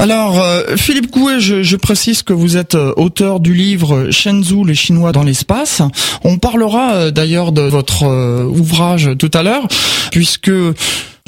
Alors, 0.00 0.40
euh, 0.40 0.76
Philippe 0.78 1.10
Couet, 1.10 1.40
je, 1.40 1.62
je, 1.62 1.76
précise 1.76 2.22
que 2.22 2.32
vous 2.32 2.56
êtes 2.56 2.74
euh, 2.74 2.94
auteur 2.96 3.38
du 3.38 3.52
livre 3.52 4.10
Shenzhou, 4.10 4.64
les 4.64 4.74
Chinois 4.74 5.12
dans 5.12 5.22
l'espace. 5.22 5.82
On 6.24 6.38
parlera 6.38 6.94
euh, 6.94 7.10
d'ailleurs 7.10 7.52
de 7.52 7.60
votre 7.60 8.06
ouvrage 8.46 9.10
tout 9.18 9.30
à 9.34 9.42
l'heure, 9.42 9.68
puisque 10.10 10.50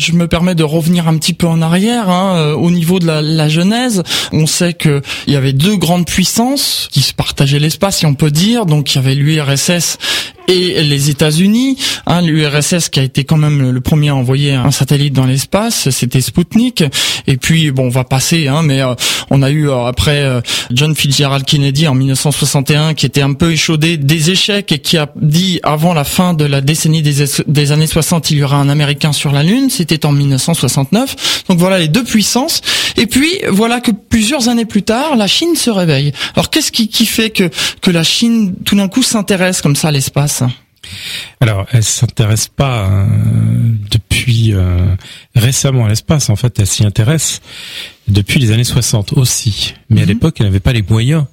je 0.03 0.13
me 0.13 0.29
permets 0.29 0.55
de 0.55 0.65
revenir 0.65 1.09
un 1.09 1.17
petit 1.17 1.33
peu 1.33 1.47
en 1.47 1.63
arrière. 1.63 2.11
Hein, 2.11 2.55
au 2.55 2.71
niveau 2.71 2.99
de 2.99 3.07
la, 3.07 3.23
la 3.23 3.49
genèse, 3.49 4.03
on 4.33 4.47
sait 4.47 4.75
que 4.75 5.03
il 5.27 5.33
y 5.33 5.37
avait 5.37 5.53
deux 5.53 5.77
grandes 5.77 6.07
puissances 6.07 6.89
qui 6.91 7.01
se 7.01 7.15
partageaient 7.15 7.59
l'espace, 7.59 7.99
si 7.99 8.07
on 8.07 8.15
peut 8.15 8.31
dire. 8.31 8.67
Donc 8.67 8.93
il 8.93 8.97
y 8.97 8.99
avait 8.99 9.15
l'URSS 9.15 9.99
et 10.49 10.83
les 10.83 11.11
États-Unis. 11.11 11.79
Hein, 12.07 12.23
L'URSS 12.23 12.89
qui 12.89 13.01
a 13.01 13.03
été 13.03 13.25
quand 13.25 13.37
même 13.37 13.71
le 13.71 13.81
premier 13.81 14.11
à 14.11 14.15
envoyer 14.15 14.53
un 14.53 14.71
satellite 14.71 15.13
dans 15.13 15.27
l'espace, 15.27 15.91
c'était 15.91 16.21
Sputnik. 16.21 16.85
Et 17.27 17.37
puis 17.37 17.71
bon, 17.71 17.87
on 17.87 17.89
va 17.89 18.05
passer, 18.05 18.49
hein, 18.49 18.63
mais 18.63 18.83
euh, 18.83 18.95
on 19.31 19.43
a 19.43 19.51
eu 19.51 19.69
euh, 19.69 19.87
après 19.87 20.23
euh, 20.23 20.41
John 20.71 20.95
Fitzgerald 20.95 21.45
Kennedy 21.45 21.87
en 21.87 21.95
1961 21.95 22.95
qui 22.95 23.07
était 23.07 23.23
un 23.23 23.35
peu 23.35 23.53
échaudé 23.53 23.97
des 23.97 24.31
échecs 24.31 24.73
et 24.73 24.79
qui 24.79 24.97
a 24.99 25.09
dit 25.17 25.61
avant 25.63 25.95
la 25.95 26.05
fin 26.05 26.35
de 26.35 26.45
la 26.45 26.61
décennie 26.61 27.03
des, 27.03 27.25
des 27.47 27.73
années 27.73 27.87
60 27.87 28.31
il 28.31 28.39
y 28.39 28.43
aura 28.43 28.57
un 28.57 28.69
Américain 28.69 29.13
sur 29.13 29.33
la 29.33 29.43
Lune. 29.43 29.71
En 30.05 30.13
1969. 30.13 31.45
Donc 31.49 31.59
voilà 31.59 31.79
les 31.79 31.89
deux 31.89 32.05
puissances. 32.05 32.61
Et 32.97 33.07
puis 33.07 33.31
voilà 33.49 33.81
que 33.81 33.91
plusieurs 33.91 34.49
années 34.49 34.65
plus 34.65 34.83
tard, 34.83 35.17
la 35.17 35.27
Chine 35.27 35.57
se 35.57 35.71
réveille. 35.71 36.13
Alors 36.35 36.51
qu'est-ce 36.51 36.73
qui, 36.73 36.89
qui 36.89 37.07
fait 37.07 37.31
que 37.31 37.51
que 37.81 37.91
la 37.91 38.03
Chine 38.03 38.55
tout 38.65 38.77
d'un 38.77 38.89
coup 38.89 39.03
s'intéresse 39.03 39.63
comme 39.63 39.77
ça 39.77 39.89
à 39.89 39.93
l'espace? 39.93 40.43
Alors, 41.41 41.67
elle 41.73 41.85
s'intéresse 41.85 42.49
pas 42.49 42.89
euh, 42.89 43.07
depuis 43.91 44.53
euh, 44.53 44.95
récemment 45.35 45.87
à 45.87 45.89
l'espace. 45.89 46.29
En 46.31 46.37
fait, 46.37 46.59
elle 46.59 46.67
s'y 46.67 46.85
intéresse 46.85 47.41
depuis 48.09 48.41
les 48.41 48.51
années 48.51 48.65
60 48.65 49.15
aussi. 49.15 49.75
Mais 49.91 50.01
à 50.01 50.05
mhm. 50.05 50.11
l'époque, 50.11 50.37
elle 50.41 50.47
n'avait 50.47 50.61
pas 50.61 50.73
les 50.73 50.83
moyens 50.83 51.25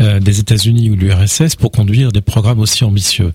des 0.00 0.40
États-Unis 0.40 0.90
ou 0.90 0.96
de 0.96 1.00
l'URSS 1.00 1.56
pour 1.56 1.70
conduire 1.70 2.12
des 2.12 2.20
programmes 2.20 2.60
aussi 2.60 2.84
ambitieux. 2.84 3.32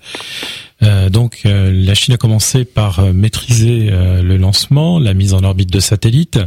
donc, 1.10 1.42
la 1.46 1.94
Chine 1.94 2.14
a 2.14 2.18
commencé 2.18 2.66
par 2.66 3.02
maîtriser 3.14 3.90
le 3.92 4.38
lancement, 4.38 5.00
la 5.00 5.14
mise 5.14 5.34
en 5.34 5.44
orbite 5.44 5.72
de 5.72 5.80
satellites, 5.80 6.40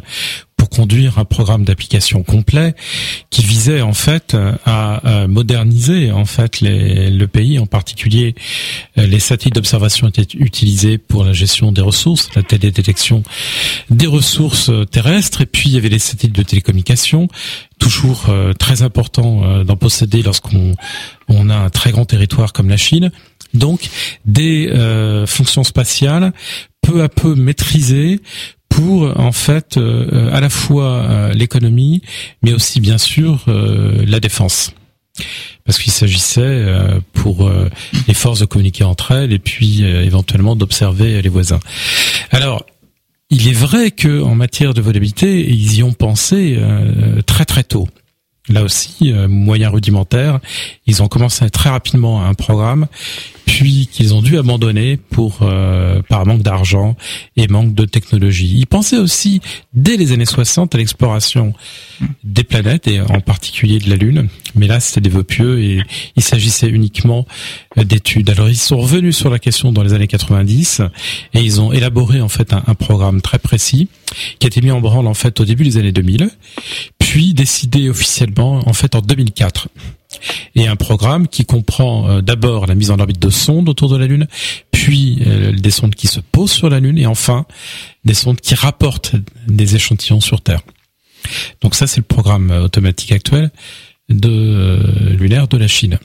conduire 0.68 1.18
un 1.18 1.24
programme 1.24 1.64
d'application 1.64 2.22
complet 2.22 2.74
qui 3.30 3.42
visait 3.42 3.80
en 3.80 3.92
fait 3.92 4.36
à, 4.64 5.26
moderniser 5.28 6.12
en 6.12 6.24
fait 6.24 6.60
le 6.60 7.26
pays, 7.26 7.58
en 7.58 7.66
particulier 7.66 8.34
euh, 8.98 9.06
les 9.06 9.20
satellites 9.20 9.54
d'observation 9.54 10.08
étaient 10.08 10.36
utilisés 10.36 10.98
pour 10.98 11.24
la 11.24 11.32
gestion 11.32 11.72
des 11.72 11.80
ressources, 11.80 12.28
la 12.34 12.42
télédétection 12.42 13.22
des 13.90 14.06
ressources 14.06 14.70
euh, 14.70 14.84
terrestres, 14.84 15.42
et 15.42 15.46
puis 15.46 15.70
il 15.70 15.74
y 15.74 15.78
avait 15.78 15.88
les 15.88 15.98
satellites 15.98 16.36
de 16.36 16.42
télécommunication, 16.42 17.28
toujours 17.78 18.26
euh, 18.28 18.52
très 18.52 18.82
important 18.82 19.64
d'en 19.64 19.76
posséder 19.76 20.22
lorsqu'on 20.22 20.74
on 21.28 21.50
a 21.50 21.56
un 21.56 21.70
très 21.70 21.92
grand 21.92 22.04
territoire 22.04 22.52
comme 22.52 22.68
la 22.68 22.76
Chine. 22.76 23.10
Donc 23.54 23.88
des 24.26 24.70
fonctions 25.26 25.64
spatiales 25.64 26.32
peu 26.82 27.02
à 27.02 27.08
peu 27.08 27.34
maîtrisées 27.34 28.20
pour 28.78 29.18
en 29.18 29.32
fait 29.32 29.76
euh, 29.76 30.30
à 30.32 30.40
la 30.40 30.48
fois 30.48 30.84
euh, 30.84 31.32
l'économie, 31.32 32.00
mais 32.42 32.52
aussi 32.52 32.80
bien 32.80 32.96
sûr 32.96 33.44
euh, 33.48 34.04
la 34.06 34.20
défense 34.20 34.72
parce 35.64 35.78
qu'il 35.80 35.90
s'agissait 35.90 36.64
pour 37.12 37.50
les 38.06 38.14
forces 38.14 38.38
de 38.38 38.44
communiquer 38.44 38.84
entre 38.84 39.10
elles 39.10 39.32
et 39.32 39.40
puis 39.40 39.82
éventuellement 39.82 40.54
d'observer 40.54 41.20
les 41.20 41.28
voisins. 41.28 41.58
Alors, 42.30 42.64
il 43.28 43.48
est 43.48 43.52
vrai 43.52 43.90
que 43.90 44.22
en 44.22 44.36
matière 44.36 44.74
de 44.74 44.80
volabilité, 44.80 45.44
ils 45.50 45.78
y 45.78 45.82
ont 45.82 45.92
pensé 45.92 46.56
très 47.26 47.44
très 47.44 47.64
tôt. 47.64 47.88
Là 48.48 48.62
aussi, 48.62 49.12
moyen 49.28 49.70
rudimentaire, 49.70 50.38
ils 50.86 51.02
ont 51.02 51.08
commencé 51.08 51.50
très 51.50 51.68
rapidement 51.68 52.24
un 52.24 52.34
programme 52.34 52.86
puis 53.48 53.88
qu'ils 53.90 54.12
ont 54.12 54.20
dû 54.20 54.36
abandonner 54.36 54.98
pour 54.98 55.38
euh, 55.40 56.02
par 56.02 56.26
manque 56.26 56.42
d'argent 56.42 56.96
et 57.38 57.48
manque 57.48 57.74
de 57.74 57.86
technologie. 57.86 58.54
Ils 58.58 58.66
pensaient 58.66 58.98
aussi 58.98 59.40
dès 59.72 59.96
les 59.96 60.12
années 60.12 60.26
60 60.26 60.74
à 60.74 60.78
l'exploration 60.78 61.54
des 62.24 62.44
planètes 62.44 62.86
et 62.86 63.00
en 63.00 63.20
particulier 63.20 63.78
de 63.78 63.88
la 63.88 63.96
Lune, 63.96 64.28
mais 64.54 64.66
là 64.66 64.80
c'était 64.80 65.00
des 65.00 65.08
vœux 65.08 65.24
pieux 65.24 65.60
et 65.62 65.80
il 66.14 66.22
s'agissait 66.22 66.68
uniquement 66.68 67.26
d'études. 67.76 68.28
Alors 68.28 68.50
ils 68.50 68.56
sont 68.56 68.78
revenus 68.78 69.16
sur 69.16 69.30
la 69.30 69.38
question 69.38 69.72
dans 69.72 69.82
les 69.82 69.94
années 69.94 70.08
90 70.08 70.82
et 71.32 71.40
ils 71.40 71.58
ont 71.62 71.72
élaboré 71.72 72.20
en 72.20 72.28
fait 72.28 72.52
un, 72.52 72.74
programme 72.74 73.22
très 73.22 73.38
précis 73.38 73.88
qui 74.38 74.46
a 74.46 74.48
été 74.48 74.60
mis 74.60 74.70
en 74.70 74.82
branle 74.82 75.06
en 75.06 75.14
fait 75.14 75.40
au 75.40 75.46
début 75.46 75.64
des 75.64 75.78
années 75.78 75.92
2000, 75.92 76.30
puis 76.98 77.32
décidé 77.32 77.88
officiellement 77.88 78.60
en 78.68 78.74
fait 78.74 78.94
en 78.94 79.00
2004 79.00 79.68
et 80.54 80.66
un 80.66 80.76
programme 80.76 81.28
qui 81.28 81.44
comprend 81.44 82.08
euh, 82.08 82.20
d'abord 82.20 82.66
la 82.66 82.74
mise 82.74 82.90
en 82.90 82.98
orbite 82.98 83.20
de 83.20 83.30
sondes 83.30 83.68
autour 83.68 83.88
de 83.88 83.96
la 83.96 84.06
Lune, 84.06 84.26
puis 84.70 85.20
des 85.56 85.70
sondes 85.70 85.94
qui 85.94 86.06
se 86.06 86.20
posent 86.20 86.52
sur 86.52 86.70
la 86.70 86.80
Lune 86.80 86.98
et 86.98 87.06
enfin 87.06 87.46
des 88.04 88.14
sondes 88.14 88.40
qui 88.40 88.54
rapportent 88.54 89.14
des 89.46 89.74
échantillons 89.74 90.20
sur 90.20 90.40
Terre. 90.40 90.60
Donc 91.60 91.74
ça, 91.74 91.86
c'est 91.86 91.98
le 91.98 92.06
programme 92.06 92.50
automatique 92.50 93.12
actuel 93.12 93.50
de 94.08 95.16
lunaire 95.18 95.48
de 95.48 95.56
la 95.56 95.68
Chine. 95.68 95.98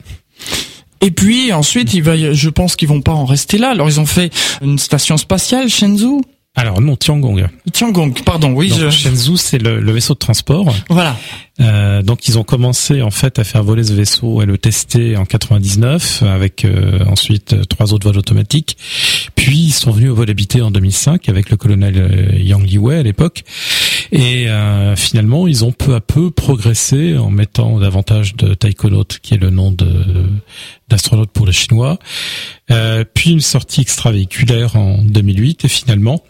Et 1.00 1.10
puis 1.10 1.52
ensuite, 1.52 1.92
il 1.94 2.02
va, 2.02 2.32
je 2.32 2.48
pense 2.48 2.76
qu'ils 2.76 2.88
vont 2.88 3.02
pas 3.02 3.12
en 3.12 3.26
rester 3.26 3.58
là. 3.58 3.70
Alors 3.70 3.88
ils 3.88 4.00
ont 4.00 4.06
fait 4.06 4.32
une 4.62 4.78
station 4.78 5.16
spatiale, 5.16 5.68
Shenzhou. 5.68 6.22
Alors 6.56 6.80
non, 6.80 6.94
Tiangong. 6.94 7.48
Tiangong, 7.72 8.12
pardon, 8.24 8.52
oui. 8.52 8.72
je... 8.76 8.88
Shenzhou, 8.88 9.36
c'est 9.36 9.58
le, 9.58 9.80
le, 9.80 9.92
vaisseau 9.92 10.14
de 10.14 10.20
transport. 10.20 10.72
Voilà. 10.88 11.16
Euh, 11.60 12.02
donc 12.02 12.28
ils 12.28 12.38
ont 12.38 12.44
commencé 12.44 13.02
en 13.02 13.10
fait 13.10 13.38
à 13.38 13.44
faire 13.44 13.62
voler 13.64 13.84
ce 13.84 13.92
vaisseau 13.92 14.42
et 14.42 14.46
le 14.46 14.58
tester 14.58 15.16
en 15.16 15.24
99 15.24 16.22
avec 16.22 16.64
euh, 16.64 17.04
ensuite 17.06 17.68
trois 17.68 17.92
autres 17.92 18.06
vols 18.08 18.18
automatiques. 18.18 18.76
Puis 19.34 19.58
ils 19.58 19.72
sont 19.72 19.90
venus 19.90 20.10
au 20.10 20.14
vol 20.14 20.30
habité 20.30 20.62
en 20.62 20.70
2005 20.70 21.28
avec 21.28 21.50
le 21.50 21.56
colonel 21.56 21.94
euh, 21.96 22.38
Yang 22.38 22.70
Liwei 22.70 22.98
à 22.98 23.02
l'époque. 23.02 23.44
Et 24.12 24.48
euh, 24.48 24.96
finalement, 24.96 25.46
ils 25.48 25.64
ont 25.64 25.72
peu 25.72 25.94
à 25.94 26.00
peu 26.00 26.30
progressé 26.30 27.16
en 27.16 27.30
mettant 27.30 27.78
davantage 27.78 28.36
de 28.36 28.54
taïkonautes, 28.54 29.18
qui 29.22 29.34
est 29.34 29.38
le 29.38 29.50
nom 29.50 29.70
de 29.70 29.86
d'astronautes 30.88 31.30
pour 31.30 31.46
les 31.46 31.52
Chinois. 31.52 31.98
Euh, 32.70 33.04
puis 33.12 33.32
une 33.32 33.40
sortie 33.40 33.80
extravéhiculaire 33.80 34.76
en 34.76 35.02
2008 35.02 35.64
et 35.64 35.68
finalement 35.68 36.22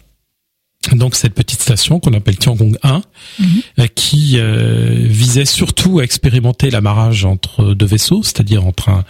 donc 0.93 1.15
cette 1.15 1.35
petite 1.35 1.61
station 1.61 2.01
qu'on 2.01 2.13
appelle 2.13 2.37
Tiangong 2.37 2.77
1, 2.83 3.03
mhm. 3.39 3.47
euh, 3.79 3.87
qui 3.95 4.35
euh, 4.39 5.07
visait 5.09 5.45
surtout 5.45 6.01
à 6.01 6.05
expérimenter 6.05 6.71
l'amarrage 6.71 7.25
entre 7.25 7.75
deux 7.75 7.87
vaisseaux, 7.87 8.23
c'est-à-dire 8.23 8.67
entre 8.67 8.89
un, 8.91 9.05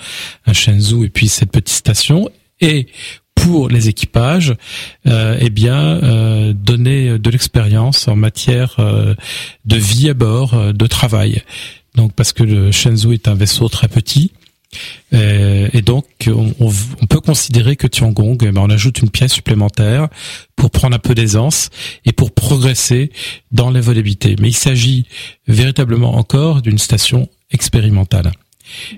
un 0.46 0.52
Shenzhou 0.52 1.04
et 1.04 1.08
puis 1.08 1.28
cette 1.28 1.50
petite 1.50 1.74
station, 1.74 2.30
et 2.60 2.86
pour 3.34 3.68
les 3.68 3.88
équipages, 3.88 4.54
euh, 5.06 5.36
eh 5.40 5.50
bien, 5.50 6.02
euh, 6.02 6.52
donner 6.54 7.18
de 7.18 7.30
l'expérience 7.30 8.08
en 8.08 8.16
matière 8.16 8.76
de 8.78 9.76
vie 9.76 10.08
à 10.08 10.14
bord, 10.14 10.72
de 10.72 10.86
travail. 10.86 11.42
Donc, 11.94 12.12
parce 12.14 12.32
que 12.32 12.42
le 12.42 12.72
Shenzhou 12.72 13.12
est 13.12 13.28
un 13.28 13.34
vaisseau 13.34 13.68
très 13.68 13.88
petit, 13.88 14.32
euh, 14.32 14.43
et 15.12 15.82
donc, 15.82 16.06
on, 16.26 17.06
peut 17.06 17.20
considérer 17.20 17.76
que 17.76 17.86
Tiangong, 17.86 18.38
eh 18.42 18.50
ben, 18.50 18.62
on 18.62 18.70
ajoute 18.70 19.00
une 19.00 19.10
pièce 19.10 19.32
supplémentaire 19.32 20.08
pour 20.56 20.70
prendre 20.70 20.96
un 20.96 20.98
peu 20.98 21.14
d'aisance 21.14 21.70
et 22.04 22.12
pour 22.12 22.32
progresser 22.32 23.10
dans 23.52 23.70
les 23.70 23.80
volabilités. 23.80 24.36
Mais 24.40 24.48
il 24.48 24.56
s'agit 24.56 25.06
véritablement 25.46 26.16
encore 26.16 26.62
d'une 26.62 26.78
station 26.78 27.28
expérimentale. 27.50 28.32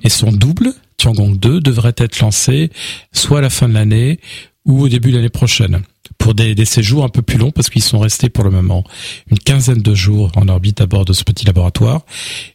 Et 0.02 0.08
son 0.08 0.32
double, 0.32 0.72
Tiangong 0.96 1.36
2, 1.36 1.60
devrait 1.60 1.94
être 1.96 2.20
lancé 2.20 2.70
soit 3.12 3.38
à 3.38 3.42
la 3.42 3.50
fin 3.50 3.68
de 3.68 3.74
l'année 3.74 4.20
ou 4.64 4.82
au 4.82 4.88
début 4.88 5.10
de 5.10 5.16
l'année 5.16 5.28
prochaine 5.28 5.82
pour 6.18 6.34
des, 6.34 6.54
des, 6.54 6.64
séjours 6.64 7.04
un 7.04 7.08
peu 7.08 7.22
plus 7.22 7.38
longs 7.38 7.50
parce 7.50 7.70
qu'ils 7.70 7.82
sont 7.82 7.98
restés 7.98 8.28
pour 8.28 8.44
le 8.44 8.50
moment 8.50 8.84
une 9.30 9.38
quinzaine 9.38 9.82
de 9.82 9.94
jours 9.94 10.30
en 10.36 10.48
orbite 10.48 10.80
à 10.80 10.86
bord 10.86 11.04
de 11.04 11.12
ce 11.12 11.24
petit 11.24 11.46
laboratoire 11.46 12.02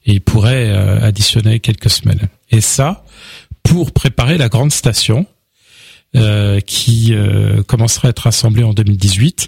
et 0.05 0.13
ils 0.13 0.21
pourraient 0.21 0.69
euh, 0.69 1.01
additionner 1.01 1.59
quelques 1.59 1.89
semaines. 1.89 2.27
Et 2.51 2.61
ça, 2.61 3.03
pour 3.63 3.91
préparer 3.91 4.37
la 4.37 4.49
grande 4.49 4.71
station 4.71 5.25
euh, 6.13 6.59
qui 6.59 7.13
euh, 7.13 7.63
commencera 7.63 8.09
à 8.09 8.11
être 8.11 8.27
assemblée 8.27 8.63
en 8.63 8.73
2018 8.73 9.47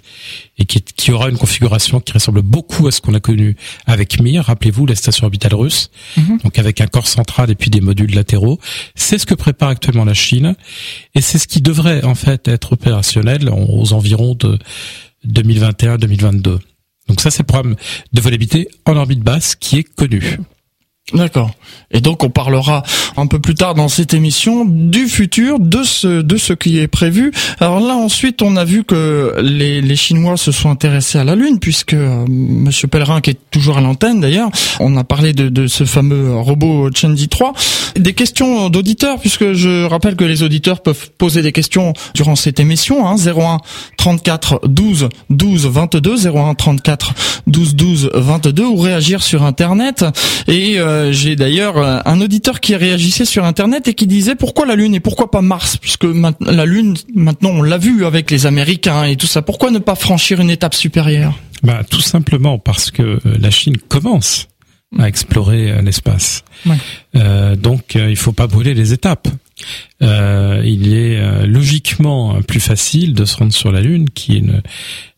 et 0.56 0.64
qui, 0.64 0.80
qui, 0.80 1.12
aura 1.12 1.28
une 1.28 1.36
configuration 1.36 2.00
qui 2.00 2.12
ressemble 2.12 2.40
beaucoup 2.40 2.86
à 2.86 2.90
ce 2.90 3.02
qu'on 3.02 3.12
a 3.12 3.20
connu 3.20 3.54
avec 3.84 4.18
Mir. 4.18 4.44
Rappelez-vous 4.44 4.86
la 4.86 4.94
station 4.94 5.26
orbitale 5.26 5.54
russe, 5.54 5.90
mhm. 6.16 6.38
donc 6.42 6.58
avec 6.58 6.80
un 6.80 6.86
corps 6.86 7.06
central 7.06 7.50
et 7.50 7.54
puis 7.54 7.68
des 7.68 7.82
modules 7.82 8.14
latéraux. 8.14 8.58
C'est 8.94 9.18
ce 9.18 9.26
que 9.26 9.34
prépare 9.34 9.68
actuellement 9.68 10.06
la 10.06 10.14
Chine 10.14 10.56
et 11.14 11.20
c'est 11.20 11.36
ce 11.36 11.46
qui 11.46 11.60
devrait 11.60 12.02
en 12.02 12.14
fait 12.14 12.48
être 12.48 12.72
opérationnel 12.72 13.50
aux 13.50 13.92
environs 13.92 14.34
de 14.34 14.58
2021-2022. 15.28 16.60
Donc 17.08 17.20
ça, 17.20 17.30
c'est 17.30 17.42
le 17.42 17.46
programme 17.46 17.76
de 18.14 18.20
volabilité 18.22 18.68
en 18.86 18.96
orbite 18.96 19.20
basse 19.20 19.54
qui 19.54 19.80
est 19.80 19.82
connu. 19.82 20.38
D'accord. 21.12 21.50
Et 21.90 22.00
donc 22.00 22.24
on 22.24 22.30
parlera 22.30 22.82
un 23.18 23.26
peu 23.26 23.38
plus 23.38 23.54
tard 23.54 23.74
dans 23.74 23.88
cette 23.88 24.14
émission 24.14 24.64
du 24.64 25.06
futur, 25.06 25.60
de 25.60 25.82
ce 25.82 26.22
de 26.22 26.38
ce 26.38 26.54
qui 26.54 26.78
est 26.78 26.88
prévu. 26.88 27.30
Alors 27.60 27.78
là 27.78 27.94
ensuite 27.94 28.40
on 28.40 28.56
a 28.56 28.64
vu 28.64 28.84
que 28.84 29.34
les, 29.42 29.82
les 29.82 29.96
Chinois 29.96 30.38
se 30.38 30.50
sont 30.50 30.70
intéressés 30.70 31.18
à 31.18 31.24
la 31.24 31.34
Lune 31.34 31.58
puisque 31.60 31.92
euh, 31.92 32.24
Monsieur 32.26 32.88
Pellerin 32.88 33.20
qui 33.20 33.30
est 33.30 33.38
toujours 33.50 33.76
à 33.76 33.82
l'antenne 33.82 34.20
d'ailleurs, 34.20 34.48
on 34.80 34.96
a 34.96 35.04
parlé 35.04 35.34
de, 35.34 35.50
de 35.50 35.66
ce 35.66 35.84
fameux 35.84 36.36
robot 36.36 36.88
Chendi 36.94 37.28
3. 37.28 37.52
Des 37.96 38.14
questions 38.14 38.70
d'auditeurs 38.70 39.20
puisque 39.20 39.52
je 39.52 39.84
rappelle 39.84 40.16
que 40.16 40.24
les 40.24 40.42
auditeurs 40.42 40.80
peuvent 40.80 41.10
poser 41.18 41.42
des 41.42 41.52
questions 41.52 41.92
durant 42.14 42.34
cette 42.34 42.60
émission. 42.60 43.06
Hein, 43.06 43.16
01 43.16 43.58
34 43.98 44.62
12 44.68 45.10
12 45.28 45.66
22 45.66 46.28
01 46.28 46.54
34 46.54 47.12
12 47.46 47.74
12 47.74 48.10
22 48.14 48.64
ou 48.64 48.76
réagir 48.76 49.22
sur 49.22 49.42
internet 49.42 50.06
et 50.48 50.78
euh, 50.78 50.93
euh, 50.94 51.12
j'ai 51.12 51.36
d'ailleurs 51.36 51.76
euh, 51.78 51.98
un 52.04 52.20
auditeur 52.20 52.60
qui 52.60 52.74
réagissait 52.76 53.24
sur 53.24 53.44
Internet 53.44 53.88
et 53.88 53.94
qui 53.94 54.06
disait 54.06 54.34
pourquoi 54.34 54.66
la 54.66 54.76
Lune 54.76 54.94
et 54.94 55.00
pourquoi 55.00 55.30
pas 55.30 55.42
Mars? 55.42 55.76
Puisque 55.76 56.06
la 56.40 56.66
Lune, 56.66 56.96
maintenant, 57.14 57.50
on 57.50 57.62
l'a 57.62 57.78
vu 57.78 58.06
avec 58.06 58.30
les 58.30 58.46
Américains 58.46 59.04
et 59.04 59.16
tout 59.16 59.26
ça. 59.26 59.42
Pourquoi 59.42 59.70
ne 59.70 59.78
pas 59.78 59.94
franchir 59.94 60.40
une 60.40 60.50
étape 60.50 60.74
supérieure? 60.74 61.34
Bah, 61.62 61.82
tout 61.88 62.00
simplement 62.00 62.58
parce 62.58 62.90
que 62.90 63.02
euh, 63.02 63.18
la 63.24 63.50
Chine 63.50 63.76
commence 63.88 64.48
à 64.98 65.08
explorer 65.08 65.82
l'espace. 65.82 66.44
Euh, 67.16 67.56
donc, 67.56 67.96
il 67.96 68.16
faut 68.16 68.32
pas 68.32 68.46
brûler 68.46 68.74
les 68.74 68.92
étapes. 68.92 69.26
Euh, 70.02 70.62
il 70.64 70.94
est 70.94 71.46
logiquement 71.46 72.40
plus 72.42 72.60
facile 72.60 73.12
de 73.12 73.24
se 73.24 73.36
rendre 73.36 73.52
sur 73.52 73.72
la 73.72 73.80
Lune, 73.80 74.08
qui 74.10 74.36
est 74.36 74.38
une, 74.38 74.62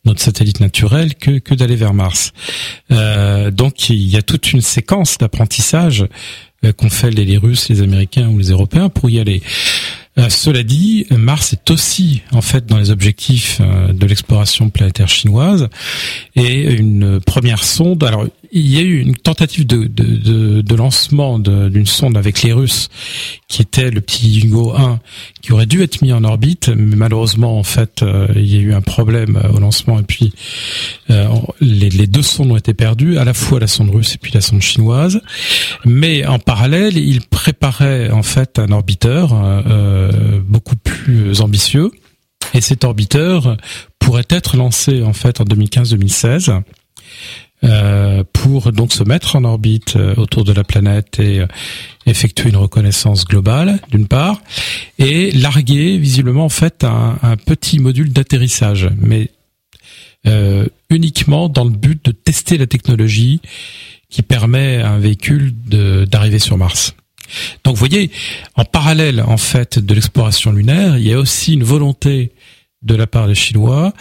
notre 0.06 0.20
satellite 0.20 0.60
naturel 0.60 1.14
que, 1.14 1.38
que 1.38 1.54
d'aller 1.54 1.76
vers 1.76 1.94
Mars. 1.94 2.32
Euh, 2.90 3.50
donc 3.50 3.90
il 3.90 4.08
y 4.08 4.16
a 4.16 4.22
toute 4.22 4.52
une 4.52 4.60
séquence 4.60 5.18
d'apprentissage 5.18 6.06
euh, 6.64 6.72
qu'ont 6.72 6.90
fait 6.90 7.10
les, 7.10 7.24
les, 7.24 7.36
Russes, 7.36 7.68
les 7.68 7.82
Américains 7.82 8.28
ou 8.28 8.38
les 8.38 8.50
Européens 8.50 8.88
pour 8.88 9.10
y 9.10 9.20
aller. 9.20 9.42
Euh, 10.18 10.28
cela 10.30 10.62
dit, 10.62 11.06
Mars 11.10 11.52
est 11.52 11.70
aussi 11.70 12.22
en 12.32 12.40
fait 12.40 12.64
dans 12.66 12.78
les 12.78 12.90
objectifs 12.90 13.58
euh, 13.60 13.92
de 13.92 14.06
l'exploration 14.06 14.70
planétaire 14.70 15.08
chinoise 15.08 15.68
et 16.34 16.62
une 16.62 17.20
première 17.20 17.62
sonde. 17.62 18.02
Alors 18.02 18.26
il 18.52 18.66
y 18.66 18.78
a 18.78 18.82
eu 18.82 19.00
une 19.00 19.16
tentative 19.16 19.66
de, 19.66 19.84
de, 19.84 20.62
de, 20.62 20.74
lancement 20.74 21.38
d'une 21.38 21.86
sonde 21.86 22.16
avec 22.16 22.42
les 22.42 22.52
Russes, 22.52 22.88
qui 23.48 23.62
était 23.62 23.90
le 23.90 24.00
petit 24.00 24.40
Hugo 24.40 24.74
1, 24.76 25.00
qui 25.42 25.52
aurait 25.52 25.66
dû 25.66 25.82
être 25.82 26.02
mis 26.02 26.12
en 26.12 26.24
orbite, 26.24 26.68
mais 26.68 26.96
malheureusement, 26.96 27.58
en 27.58 27.62
fait, 27.62 28.02
euh, 28.02 28.28
il 28.34 28.54
y 28.54 28.56
a 28.58 28.60
eu 28.60 28.72
un 28.72 28.80
problème 28.80 29.40
au 29.52 29.58
lancement, 29.58 29.98
et 29.98 30.02
puis 30.02 30.32
euh, 31.10 31.28
les, 31.60 32.06
deux 32.06 32.22
sondes 32.22 32.52
ont 32.52 32.56
été 32.56 32.74
perdues, 32.74 33.18
à 33.18 33.24
la 33.24 33.34
fois 33.34 33.60
la 33.60 33.66
sonde 33.66 33.90
russe 33.90 34.14
et 34.14 34.18
puis 34.18 34.32
la 34.32 34.40
sonde 34.40 34.62
chinoise. 34.62 35.20
Mais 35.84 36.26
en 36.26 36.38
parallèle, 36.38 36.96
il 36.96 37.20
préparait 37.20 38.10
en 38.10 38.22
fait 38.22 38.58
un 38.58 38.72
orbiteur 38.72 39.34
beaucoup 40.46 40.76
plus 40.76 41.40
ambitieux, 41.40 41.90
et 42.54 42.60
cet 42.60 42.84
orbiteur 42.84 43.56
pourrait 43.98 44.26
être 44.30 44.56
lancé 44.56 45.02
en 45.02 45.12
fait 45.12 45.40
en 45.40 45.44
2015-2016. 45.44 46.62
Euh, 47.64 48.22
pour 48.34 48.70
donc 48.70 48.92
se 48.92 49.02
mettre 49.02 49.34
en 49.34 49.44
orbite 49.44 49.96
euh, 49.96 50.14
autour 50.16 50.44
de 50.44 50.52
la 50.52 50.62
planète 50.62 51.18
et 51.18 51.40
euh, 51.40 51.46
effectuer 52.04 52.50
une 52.50 52.56
reconnaissance 52.56 53.24
globale 53.24 53.80
d'une 53.90 54.06
part 54.06 54.42
et 54.98 55.30
larguer 55.30 55.96
visiblement 55.96 56.44
en 56.44 56.50
fait 56.50 56.84
un, 56.84 57.18
un 57.22 57.36
petit 57.38 57.78
module 57.78 58.12
d'atterrissage 58.12 58.90
mais 58.98 59.30
uniquement 60.90 61.48
dans 61.48 61.64
le 61.64 61.70
but 61.70 62.04
de 62.04 62.10
tester 62.10 62.58
la 62.58 62.66
technologie 62.66 63.40
qui 64.10 64.22
permet 64.22 64.78
à 64.78 64.90
un 64.90 64.98
véhicule 64.98 65.54
d'arriver 66.06 66.38
sur 66.38 66.56
Mars. 66.58 66.94
Donc 67.64 67.74
vous 67.74 67.78
voyez, 67.78 68.10
en 68.54 68.64
parallèle 68.64 69.20
en 69.20 69.36
fait 69.36 69.78
de 69.78 69.94
l'exploration 69.94 70.52
lunaire, 70.52 70.96
il 70.96 71.06
y 71.06 71.12
a 71.12 71.18
aussi 71.18 71.54
une 71.54 71.64
volonté 71.64 72.32
de 72.82 72.94
la 72.94 73.06
part 73.06 73.26
des 73.26 73.34
Chinois, 73.34 73.92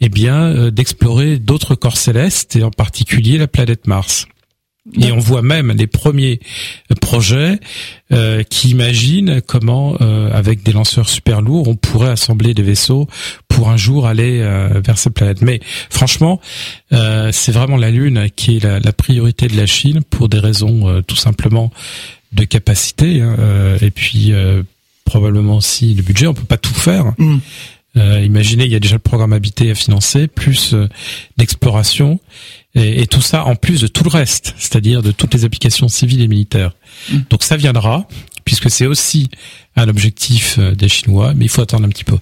eh 0.00 0.10
euh, 0.18 0.70
d'explorer 0.70 1.38
d'autres 1.38 1.74
corps 1.74 1.98
célestes 1.98 2.56
et 2.56 2.62
en 2.62 2.70
particulier 2.70 3.38
la 3.38 3.46
planète 3.46 3.86
Mars. 3.86 4.26
Et 5.00 5.12
on 5.12 5.18
voit 5.18 5.42
même 5.42 5.72
les 5.72 5.86
premiers 5.86 6.40
projets 7.00 7.60
euh, 8.12 8.42
qui 8.42 8.70
imaginent 8.70 9.42
comment, 9.46 9.96
euh, 10.00 10.30
avec 10.32 10.62
des 10.62 10.72
lanceurs 10.72 11.08
super 11.08 11.42
lourds, 11.42 11.68
on 11.68 11.76
pourrait 11.76 12.10
assembler 12.10 12.54
des 12.54 12.62
vaisseaux 12.62 13.06
pour 13.48 13.68
un 13.68 13.76
jour 13.76 14.06
aller 14.06 14.40
vers 14.82 14.96
cette 14.96 15.12
planète. 15.12 15.42
Mais 15.42 15.60
franchement, 15.90 16.40
c'est 16.90 17.52
vraiment 17.52 17.76
la 17.76 17.90
Lune 17.90 18.28
qui 18.34 18.56
est 18.56 18.64
la, 18.64 18.92
priorité 18.92 19.48
de 19.48 19.56
la 19.56 19.66
Chine 19.66 20.02
pour 20.08 20.28
des 20.28 20.38
raisons 20.38 21.02
tout 21.02 21.16
simplement 21.16 21.70
de 22.32 22.44
capacité 22.44 23.20
hein, 23.20 23.36
et 23.82 23.90
puis 23.90 24.32
probablement 25.04 25.56
aussi 25.56 25.94
le 25.94 26.02
budget. 26.02 26.26
On 26.26 26.34
peut 26.34 26.44
pas 26.44 26.56
tout 26.56 26.72
faire. 26.72 27.12
Mm. 27.18 27.38
Euh, 27.96 28.20
imaginez, 28.20 28.64
il 28.64 28.70
y 28.70 28.76
a 28.76 28.80
déjà 28.80 28.94
le 28.94 29.00
programme 29.00 29.32
habité 29.32 29.70
à 29.70 29.74
financer, 29.74 30.28
plus 30.28 30.74
euh, 30.74 30.88
l'exploration, 31.36 32.20
et, 32.74 33.06
tout 33.06 33.22
ça 33.22 33.44
en 33.44 33.56
plus 33.56 33.80
de 33.80 33.86
tout 33.86 34.04
le 34.04 34.10
reste, 34.10 34.54
c'est-à-dire 34.58 35.02
de 35.02 35.10
toutes 35.10 35.34
les 35.34 35.44
applications 35.44 35.88
civiles 35.88 36.20
et 36.20 36.28
militaires. 36.28 36.72
Mm. 37.10 37.18
Donc 37.30 37.42
ça 37.42 37.56
viendra, 37.56 38.06
puisque 38.44 38.70
c'est 38.70 38.86
aussi 38.86 39.28
un 39.76 39.88
objectif 39.88 40.56
euh, 40.58 40.74
des 40.74 40.88
Chinois, 40.88 41.34
mais 41.34 41.46
il 41.46 41.48
faut 41.48 41.62
attendre 41.62 41.86
un 41.86 41.88
petit 41.88 42.04
peu. 42.04 42.18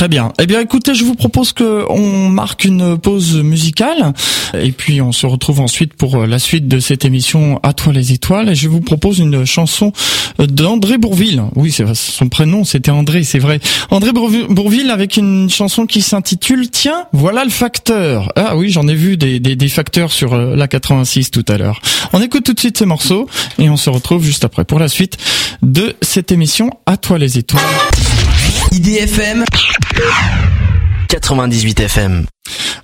Très 0.00 0.08
bien. 0.08 0.32
Eh 0.40 0.46
bien, 0.46 0.60
écoutez, 0.60 0.94
je 0.94 1.04
vous 1.04 1.14
propose 1.14 1.52
que 1.52 1.84
on 1.90 2.30
marque 2.30 2.64
une 2.64 2.96
pause 2.96 3.36
musicale 3.36 4.14
et 4.58 4.72
puis 4.72 5.02
on 5.02 5.12
se 5.12 5.26
retrouve 5.26 5.60
ensuite 5.60 5.92
pour 5.92 6.24
la 6.26 6.38
suite 6.38 6.66
de 6.66 6.80
cette 6.80 7.04
émission 7.04 7.60
À 7.62 7.74
toi 7.74 7.92
les 7.92 8.10
étoiles. 8.10 8.48
Et 8.48 8.54
je 8.54 8.70
vous 8.70 8.80
propose 8.80 9.18
une 9.18 9.44
chanson 9.44 9.92
d'André 10.38 10.96
Bourville. 10.96 11.42
Oui, 11.54 11.70
c'est 11.70 11.84
son 11.94 12.30
prénom, 12.30 12.64
c'était 12.64 12.90
André, 12.90 13.24
c'est 13.24 13.38
vrai. 13.38 13.60
André 13.90 14.12
Bourville 14.12 14.88
avec 14.88 15.18
une 15.18 15.50
chanson 15.50 15.84
qui 15.84 16.00
s'intitule 16.00 16.70
Tiens, 16.70 17.04
voilà 17.12 17.44
le 17.44 17.50
facteur. 17.50 18.32
Ah 18.36 18.56
oui, 18.56 18.70
j'en 18.70 18.88
ai 18.88 18.94
vu 18.94 19.18
des, 19.18 19.38
des, 19.38 19.54
des 19.54 19.68
facteurs 19.68 20.12
sur 20.12 20.32
euh, 20.32 20.56
la 20.56 20.66
86 20.66 21.30
tout 21.30 21.44
à 21.46 21.58
l'heure. 21.58 21.82
On 22.14 22.22
écoute 22.22 22.44
tout 22.44 22.54
de 22.54 22.60
suite 22.60 22.78
ces 22.78 22.86
morceaux 22.86 23.28
et 23.58 23.68
on 23.68 23.76
se 23.76 23.90
retrouve 23.90 24.24
juste 24.24 24.46
après 24.46 24.64
pour 24.64 24.78
la 24.78 24.88
suite 24.88 25.18
de 25.60 25.94
cette 26.00 26.32
émission 26.32 26.70
À 26.86 26.96
toi 26.96 27.18
les 27.18 27.36
étoiles. 27.36 27.60
IDFM 28.72 29.44
98 31.08 31.80
FM. 31.88 32.26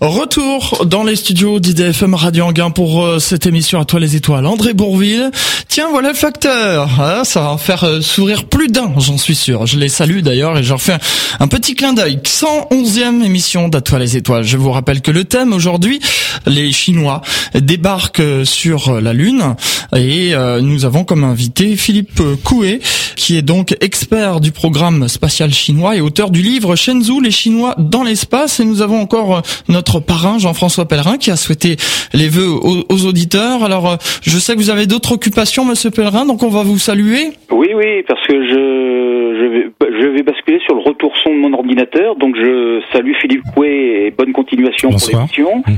Retour 0.00 0.84
dans 0.84 1.04
les 1.04 1.16
studios 1.16 1.58
d'IDFM 1.58 2.14
Radio 2.14 2.44
Anguin 2.44 2.70
pour 2.70 3.02
euh, 3.02 3.18
cette 3.18 3.46
émission 3.46 3.80
à 3.80 3.86
toi 3.86 3.98
les 3.98 4.14
étoiles. 4.14 4.44
André 4.44 4.74
Bourville. 4.74 5.30
Tiens, 5.68 5.88
voilà 5.90 6.10
le 6.10 6.14
facteur. 6.14 6.90
Ah, 7.00 7.22
ça 7.24 7.40
va 7.40 7.50
en 7.52 7.56
faire 7.56 7.84
euh, 7.84 8.02
sourire 8.02 8.44
plus 8.44 8.68
d'un, 8.68 8.92
j'en 8.98 9.16
suis 9.16 9.34
sûr. 9.34 9.64
Je 9.64 9.78
les 9.78 9.88
salue 9.88 10.20
d'ailleurs 10.20 10.58
et 10.58 10.62
je 10.62 10.68
leur 10.68 10.82
fais 10.82 10.98
un, 11.40 11.48
petit 11.48 11.74
clin 11.74 11.94
d'œil. 11.94 12.18
111e 12.22 13.24
émission 13.24 13.68
d'À 13.68 13.80
toi 13.80 13.98
les 13.98 14.18
étoiles. 14.18 14.44
Je 14.44 14.58
vous 14.58 14.70
rappelle 14.70 15.00
que 15.00 15.10
le 15.10 15.24
thème 15.24 15.54
aujourd'hui, 15.54 15.98
les 16.44 16.72
Chinois 16.72 17.22
débarquent 17.54 18.20
euh, 18.20 18.44
sur 18.44 19.00
la 19.00 19.14
Lune 19.14 19.54
et 19.94 20.34
nous 20.60 20.84
avons 20.84 21.04
comme 21.04 21.24
invité 21.24 21.76
Philippe 21.76 22.20
Coué 22.42 22.80
qui 23.16 23.36
est 23.36 23.42
donc 23.42 23.74
expert 23.80 24.40
du 24.40 24.52
programme 24.52 25.08
spatial 25.08 25.52
chinois 25.52 25.96
et 25.96 26.00
auteur 26.00 26.30
du 26.30 26.42
livre 26.42 26.76
Shenzhou, 26.76 27.20
les 27.20 27.30
Chinois 27.30 27.74
dans 27.78 28.02
l'espace. 28.02 28.60
Et 28.60 28.64
nous 28.64 28.82
avons 28.82 29.00
encore 29.00 29.42
notre 29.68 29.85
parrain 30.00 30.38
Jean-François 30.38 30.86
Pellerin 30.86 31.16
qui 31.16 31.30
a 31.30 31.36
souhaité 31.36 31.76
les 32.12 32.28
vœux 32.28 32.48
aux, 32.48 33.06
auditeurs. 33.06 33.64
Alors, 33.64 33.88
euh, 33.88 33.96
je 34.22 34.38
sais 34.38 34.54
que 34.54 34.58
vous 34.58 34.70
avez 34.70 34.86
d'autres 34.86 35.12
occupations, 35.12 35.64
Monsieur 35.64 35.90
Pellerin, 35.90 36.26
donc 36.26 36.42
on 36.42 36.48
va 36.48 36.62
vous 36.62 36.78
saluer. 36.78 37.30
Oui, 37.50 37.68
oui, 37.74 38.02
parce 38.06 38.24
que 38.26 38.34
je, 38.34 39.36
je, 39.38 39.46
vais, 39.46 40.02
je 40.02 40.08
vais 40.08 40.22
basculer 40.22 40.58
sur 40.64 40.74
le 40.74 40.82
retour 40.82 41.12
son 41.22 41.30
de 41.30 41.38
mon 41.38 41.52
ordinateur. 41.52 42.16
Donc, 42.16 42.36
je 42.36 42.82
salue 42.92 43.12
Philippe 43.20 43.42
Coué 43.54 44.06
et 44.06 44.10
bonne 44.10 44.32
continuation 44.32 44.90
pour 44.90 45.00
l'émission. 45.12 45.62
Mmh. 45.66 45.74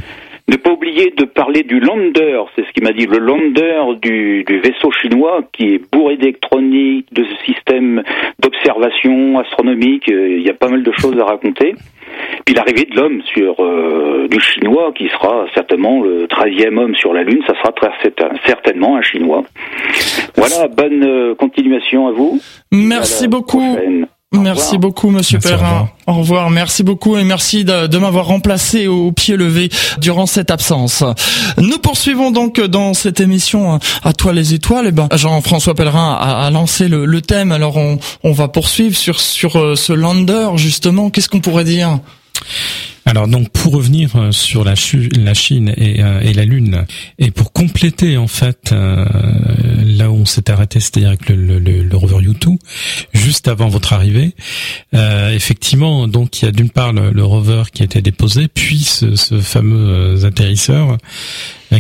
Ne 0.49 0.57
pas 0.57 0.71
oublier 0.71 1.13
de 1.15 1.27
parler 1.27 1.63
du 1.63 1.79
lander, 1.79 2.41
c'est 2.57 2.65
ce 2.65 2.73
qu'il 2.73 2.83
m'a 2.83 2.93
dit, 2.93 3.05
le 3.05 3.19
lander 3.19 3.99
du, 4.01 4.45
du, 4.45 4.61
vaisseau 4.61 4.91
chinois 4.91 5.43
qui 5.53 5.75
est 5.75 5.93
bourré 5.93 6.17
d'électronique, 6.17 7.07
de 7.13 7.27
systèmes 7.45 8.03
d'observation 8.41 9.39
astronomique. 9.41 10.05
Il 10.09 10.41
y 10.41 10.49
a 10.49 10.55
pas 10.55 10.69
mal 10.69 10.83
de 10.83 10.93
choses 10.93 11.19
à 11.21 11.25
raconter. 11.25 11.75
Puis 12.49 12.55
l'arrivée 12.55 12.87
de 12.91 12.97
l'homme 12.97 13.21
sur 13.35 13.63
euh, 13.63 14.27
du 14.31 14.41
chinois, 14.41 14.91
qui 14.97 15.07
sera 15.11 15.45
certainement 15.53 16.01
le 16.01 16.27
13e 16.29 16.79
homme 16.79 16.95
sur 16.95 17.13
la 17.13 17.23
Lune, 17.23 17.43
ça 17.47 17.53
sera 17.53 17.73
très, 17.73 17.91
certainement 18.47 18.97
un 18.97 19.03
chinois. 19.03 19.45
Voilà, 20.35 20.67
bonne 20.67 21.05
euh, 21.05 21.35
continuation 21.35 22.09
à 22.09 22.13
vous. 22.13 22.41
Merci 22.73 23.29
beaucoup. 23.29 23.77
Merci 24.33 24.79
beaucoup, 24.79 25.11
Monsieur 25.11 25.39
Perrin. 25.39 25.91
Au 26.07 26.15
revoir. 26.15 26.49
Merci 26.49 26.85
beaucoup 26.85 27.19
et 27.19 27.25
merci 27.25 27.67
de, 27.67 27.99
m'avoir 27.99 28.27
remplacé 28.27 28.87
au 28.87 29.13
pied 29.13 29.37
levé 29.37 29.69
durant 30.01 30.25
cette 30.25 30.51
absence. 30.51 31.05
Nous 31.59 31.79
poursuivons 31.79 32.31
donc 32.31 32.63
dans 32.63 32.95
cette 32.95 33.21
émission 33.21 33.79
à 34.05 34.13
toi 34.15 34.33
les 34.33 34.55
étoiles. 34.55 34.87
Et 34.87 34.89
eh 34.89 34.93
ben, 34.93 35.09
Jean-François 35.15 35.75
Pellerin 35.75 36.15
a, 36.15 36.51
lancé 36.51 36.89
le, 36.89 37.21
thème. 37.21 37.53
Alors 37.53 37.77
on, 37.77 37.99
on 38.25 38.33
va 38.33 38.49
poursuivre 38.49 38.97
sur 38.97 39.21
sur 39.21 39.57
euh, 39.57 39.75
ce 39.75 39.93
lander 39.93 40.49
justement. 40.57 41.11
Qu'est-ce 41.11 41.29
qu'on 41.29 41.41
pourrait 41.41 41.65
dire? 41.65 41.99
Alors 43.09 43.27
donc 43.27 43.49
pour 43.49 43.73
revenir 43.73 44.17
euh, 44.17 44.33
sur 44.33 44.65
la, 44.65 44.75
Chine 44.75 45.75
euh, 45.79 46.21
et, 46.21 46.35
la 46.35 46.45
Lune 46.45 46.85
et 47.19 47.31
pour 47.31 47.55
compléter 47.55 48.19
en 48.19 48.27
fait 48.29 48.71
euh, 48.73 49.07
là 49.83 50.11
où 50.11 50.17
on 50.17 50.27
s'est 50.27 50.51
arrêté, 50.51 50.79
c'est-à-dire 50.79 51.09
avec 51.09 51.27
le, 51.31 51.97
rover 51.97 52.19
U2, 52.19 52.59
juste 53.15 53.49
avant 53.49 53.69
votre 53.69 53.95
arrivée, 53.95 54.35
effectivement 54.93 56.07
donc 56.07 56.43
il 56.43 56.45
y 56.45 56.49
a 56.49 56.53
d'une 56.53 56.69
part 56.69 56.93
le, 56.93 57.25
rover 57.25 57.63
qui 57.73 57.81
a 57.83 57.87
été 57.87 58.03
déposé, 58.03 58.47
puis 58.47 58.81
ce, 58.81 59.41
fameux 59.41 60.25
atterrisseur 60.27 60.99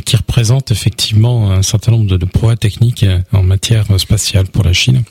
qui 0.06 0.16
représente 0.16 0.70
effectivement 0.70 1.52
un 1.52 1.62
certain 1.62 1.92
nombre 1.92 2.06
de, 2.06 2.16
de 2.16 2.24
progrès 2.24 2.56
techniques 2.56 3.04
en 3.32 3.42
matière 3.42 3.84
spatiale 3.98 4.46
pour 4.46 4.64
la 4.64 4.72
Chine. 4.72 5.02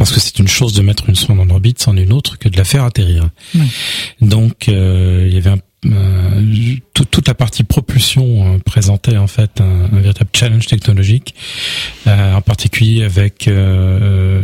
Parce 0.00 0.12
que 0.12 0.20
c'est 0.20 0.38
une 0.38 0.48
chose 0.48 0.72
de 0.72 0.80
mettre 0.80 1.10
une 1.10 1.14
sonde 1.14 1.40
en 1.40 1.50
orbite, 1.50 1.78
c'en 1.78 1.94
est 1.94 2.04
une 2.04 2.14
autre 2.14 2.38
que 2.38 2.48
de 2.48 2.56
la 2.56 2.64
faire 2.64 2.84
atterrir. 2.84 3.28
Donc 4.22 4.70
euh, 4.70 5.26
il 5.28 5.34
y 5.34 5.36
avait 5.36 5.60
euh, 5.84 6.76
toute 6.94 7.28
la 7.28 7.34
partie 7.34 7.64
propulsion 7.64 8.54
euh, 8.54 8.58
présentait 8.60 9.18
en 9.18 9.26
fait 9.26 9.60
un, 9.60 9.88
véritable 9.92 10.30
challenge 10.32 10.66
technologique, 10.68 11.34
en 12.06 12.40
particulier 12.40 13.02
avec 13.02 13.50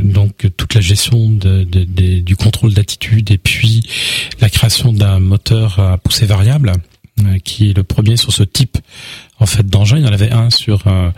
donc 0.02 0.46
toute 0.58 0.74
la 0.74 0.82
gestion 0.82 1.30
de, 1.30 1.64
du 1.64 2.36
contrôle 2.36 2.74
d'attitude 2.74 3.30
et 3.30 3.38
puis 3.38 3.88
la 4.42 4.50
création 4.50 4.92
d'un 4.92 5.20
moteur 5.20 5.80
à 5.80 5.96
poussée 5.96 6.26
variable 6.26 6.72
qui 7.44 7.70
est 7.70 7.76
le 7.76 7.82
premier 7.82 8.18
sur 8.18 8.30
ce 8.30 8.42
type 8.42 8.76
en 9.38 9.46
fait 9.46 9.66
d'engin. 9.66 9.96
Il 9.98 10.04
y 10.04 10.08
en 10.08 10.12
avait 10.12 10.32
un 10.32 10.50
sur 10.50 10.86
euh, 10.86 11.10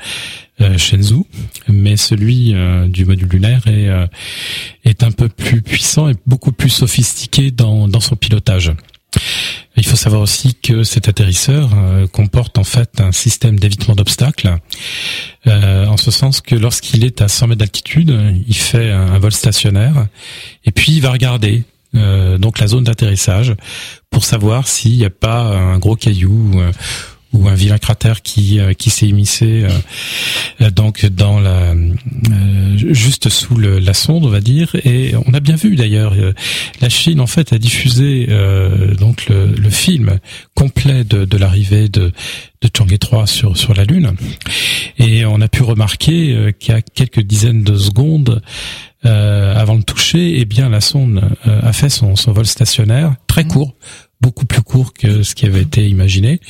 Shenzhou, 0.76 1.26
mais 1.68 1.96
celui 1.96 2.54
euh, 2.54 2.86
du 2.88 3.04
module 3.04 3.28
lunaire 3.28 3.66
est, 3.66 3.88
euh, 3.88 4.06
est 4.84 5.02
un 5.02 5.12
peu 5.12 5.28
plus 5.28 5.62
puissant 5.62 6.08
et 6.08 6.14
beaucoup 6.26 6.52
plus 6.52 6.70
sophistiqué 6.70 7.50
dans, 7.50 7.88
dans 7.88 8.00
son 8.00 8.16
pilotage. 8.16 8.72
Il 9.76 9.86
faut 9.86 9.96
savoir 9.96 10.20
aussi 10.20 10.54
que 10.54 10.82
cet 10.82 11.08
atterrisseur 11.08 11.70
comporte 12.12 12.58
en 12.58 12.64
fait 12.64 13.00
un 13.00 13.10
système 13.10 13.58
d'évitement 13.58 13.94
d'obstacles, 13.94 14.58
en 15.46 15.96
ce 15.96 16.10
sens 16.10 16.42
que 16.42 16.54
lorsqu'il 16.54 17.04
est 17.04 17.22
à 17.22 17.28
100 17.28 17.46
mètres 17.46 17.58
d'altitude, 17.60 18.14
il 18.46 18.54
fait 18.54 18.90
un, 18.90 19.18
vol 19.18 19.32
stationnaire 19.32 20.06
et 20.66 20.72
puis 20.72 20.92
il 20.92 21.00
va 21.00 21.10
regarder 21.10 21.64
donc 21.94 22.58
la 22.58 22.66
zone 22.66 22.84
d'atterrissage 22.84 23.54
pour 24.10 24.24
savoir 24.24 24.68
s'il 24.68 24.98
n'y 24.98 25.06
a 25.06 25.10
pas 25.10 25.40
un 25.40 25.78
gros 25.78 25.96
caillou 25.96 26.60
ou 27.32 27.46
un 27.48 27.54
vilain 27.54 27.78
cratère 27.78 28.22
qui 28.22 28.58
euh, 28.58 28.72
qui 28.72 28.90
s'est 28.90 29.06
immiscé 29.06 29.64
euh, 29.64 29.68
euh, 30.62 30.70
donc 30.70 31.04
dans 31.06 31.40
la 31.40 31.74
juste 32.76 33.28
sous 33.28 33.56
le, 33.56 33.78
la 33.78 33.94
sonde 33.94 34.24
on 34.24 34.30
va 34.30 34.40
dire. 34.40 34.74
Et 34.84 35.14
on 35.26 35.34
a 35.34 35.40
bien 35.40 35.56
vu 35.56 35.76
d'ailleurs 35.76 36.14
la 36.80 36.88
Chine 36.88 37.20
en 37.20 37.26
fait 37.26 37.52
a 37.52 37.58
diffusé 37.58 38.28
donc 38.98 39.26
le, 39.26 39.46
le, 39.46 39.70
film 39.70 40.18
complet 40.54 41.04
de, 41.04 41.24
de 41.24 41.36
l'arrivée 41.36 41.88
de 41.88 42.12
de 42.60 42.70
Chang'e 42.76 42.98
3 42.98 43.26
sur 43.26 43.56
sur 43.56 43.74
la 43.74 43.84
lune. 43.84 44.14
Et 44.98 45.24
on 45.24 45.40
a 45.40 45.48
pu 45.48 45.62
remarquer 45.62 46.54
a 46.68 46.80
quelques 46.82 47.20
dizaines 47.20 47.62
de 47.62 47.76
secondes 47.76 48.42
avant 49.02 49.76
de 49.76 49.82
toucher, 49.82 50.38
eh 50.38 50.44
bien 50.44 50.68
la 50.68 50.80
sonde 50.80 51.22
a 51.44 51.72
fait 51.72 51.90
son, 51.90 52.16
son 52.16 52.32
vol 52.32 52.46
stationnaire 52.46 53.14
très 53.26 53.44
court, 53.44 53.74
beaucoup 54.20 54.46
plus 54.46 54.62
court 54.62 54.92
que 54.92 55.22
ce 55.22 55.34
qui 55.34 55.46
avait 55.46 55.62
été 55.62 55.88
imaginé, 55.88 56.40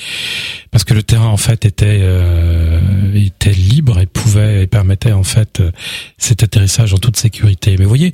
parce 0.71 0.85
que 0.85 0.95
le 0.95 1.03
terrain 1.03 1.29
en 1.29 1.37
fait 1.37 1.65
était 1.65 1.99
euh, 2.01 2.81
était 3.15 3.53
libre 3.53 3.99
et 3.99 4.07
pouvait 4.07 4.63
et 4.63 4.67
permettait 4.67 5.13
en 5.13 5.23
fait 5.23 5.61
euh, 5.61 5.71
cet 6.17 6.43
atterrissage 6.43 6.95
en 6.95 6.99
toute 6.99 7.17
sécurité. 7.17 7.77
Mais 7.79 7.85
vous 7.85 7.91
voyez, 7.91 8.13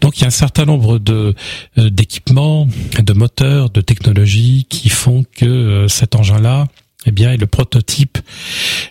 donc 0.00 0.18
il 0.18 0.22
y 0.22 0.24
a 0.24 0.28
un 0.28 0.30
certain 0.30 0.64
nombre 0.64 0.98
de 0.98 1.34
euh, 1.78 1.90
d'équipements, 1.90 2.68
de 2.98 3.12
moteurs, 3.12 3.70
de 3.70 3.80
technologies 3.80 4.66
qui 4.68 4.88
font 4.88 5.24
que 5.36 5.86
cet 5.88 6.14
engin-là 6.14 6.68
eh 7.04 7.10
bien, 7.10 7.32
est 7.32 7.36
le 7.36 7.48
prototype 7.48 8.18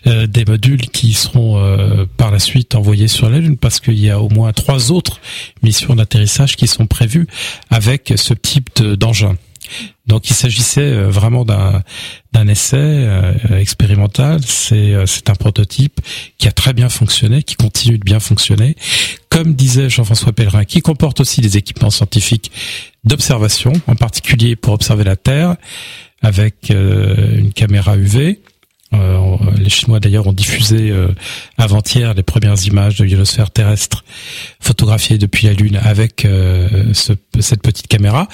des 0.06 0.44
modules 0.44 0.90
qui 0.90 1.14
seront 1.14 2.08
par 2.18 2.30
la 2.30 2.40
suite 2.40 2.76
envoyés 2.76 3.08
sur 3.08 3.30
la 3.30 3.40
Lune, 3.40 3.56
parce 3.56 3.80
qu'il 3.80 4.00
y 4.00 4.10
a 4.10 4.20
au 4.20 4.28
moins 4.28 4.52
trois 4.52 4.92
autres 4.92 5.22
missions 5.64 5.96
d'atterrissage 5.96 6.58
qui 6.58 6.68
sont 6.68 6.88
prévues 6.88 7.28
avec 7.70 8.12
ce 8.18 8.34
type 8.34 8.82
d'engin. 8.82 9.38
Donc 10.08 10.30
il 10.30 10.34
s'agissait 10.34 10.82
euh, 10.82 11.10
vraiment 11.10 11.46
d'un 11.46 12.48
essai 12.48 12.78
euh, 12.78 13.34
expérimental. 13.58 14.42
C'est 14.46 14.94
euh, 14.94 15.06
c'est 15.06 15.30
un 15.30 15.36
prototype 15.36 16.02
qui 16.38 16.48
a 16.48 16.52
très 16.52 16.74
bien 16.74 16.90
fonctionné, 16.90 17.44
qui 17.44 17.56
continue 17.56 17.98
de 17.98 18.04
bien 18.04 18.20
fonctionner. 18.20 18.76
Comme 19.30 19.54
disait 19.54 19.90
Jean-François 19.90 20.34
Pellerin, 20.34 20.66
qui 20.66 20.82
comporte 20.82 21.20
aussi 21.22 21.42
des 21.42 21.58
équipements 21.58 21.90
scientifiques 21.90 22.52
d'observation, 23.04 23.74
en 23.88 23.96
particulier 23.96 24.56
pour 24.56 24.74
observer 24.74 25.04
la 25.04 25.16
Terre 25.16 25.56
avec 26.22 26.70
une 26.70 27.52
caméra 27.52 27.98
UV 27.98 28.42
euh, 28.94 29.38
les 29.58 29.70
Chinois 29.70 30.00
d'ailleurs 30.00 30.28
ont 30.28 30.34
diffusé 30.34 30.90
euh, 30.92 31.08
avant-hier 31.58 32.14
les 32.14 32.24
premières 32.24 32.66
images 32.66 32.98
de 32.98 33.06
l'ionosphère 33.06 33.50
terrestre 33.50 34.04
photographiées 34.60 35.18
depuis 35.18 35.48
la 35.48 35.54
Lune 35.54 35.80
avec 35.82 36.26
euh, 36.26 36.94
ce, 36.94 37.14
cette 37.40 37.62
petite 37.62 37.88
caméra. 37.88 38.28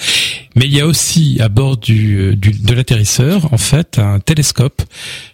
Mais 0.56 0.66
il 0.66 0.74
y 0.74 0.80
a 0.80 0.86
aussi 0.86 1.38
à 1.40 1.48
bord 1.48 1.76
de 1.76 2.74
l'atterrisseur 2.74 3.52
en 3.52 3.58
fait 3.58 3.98
un 3.98 4.18
télescope 4.20 4.82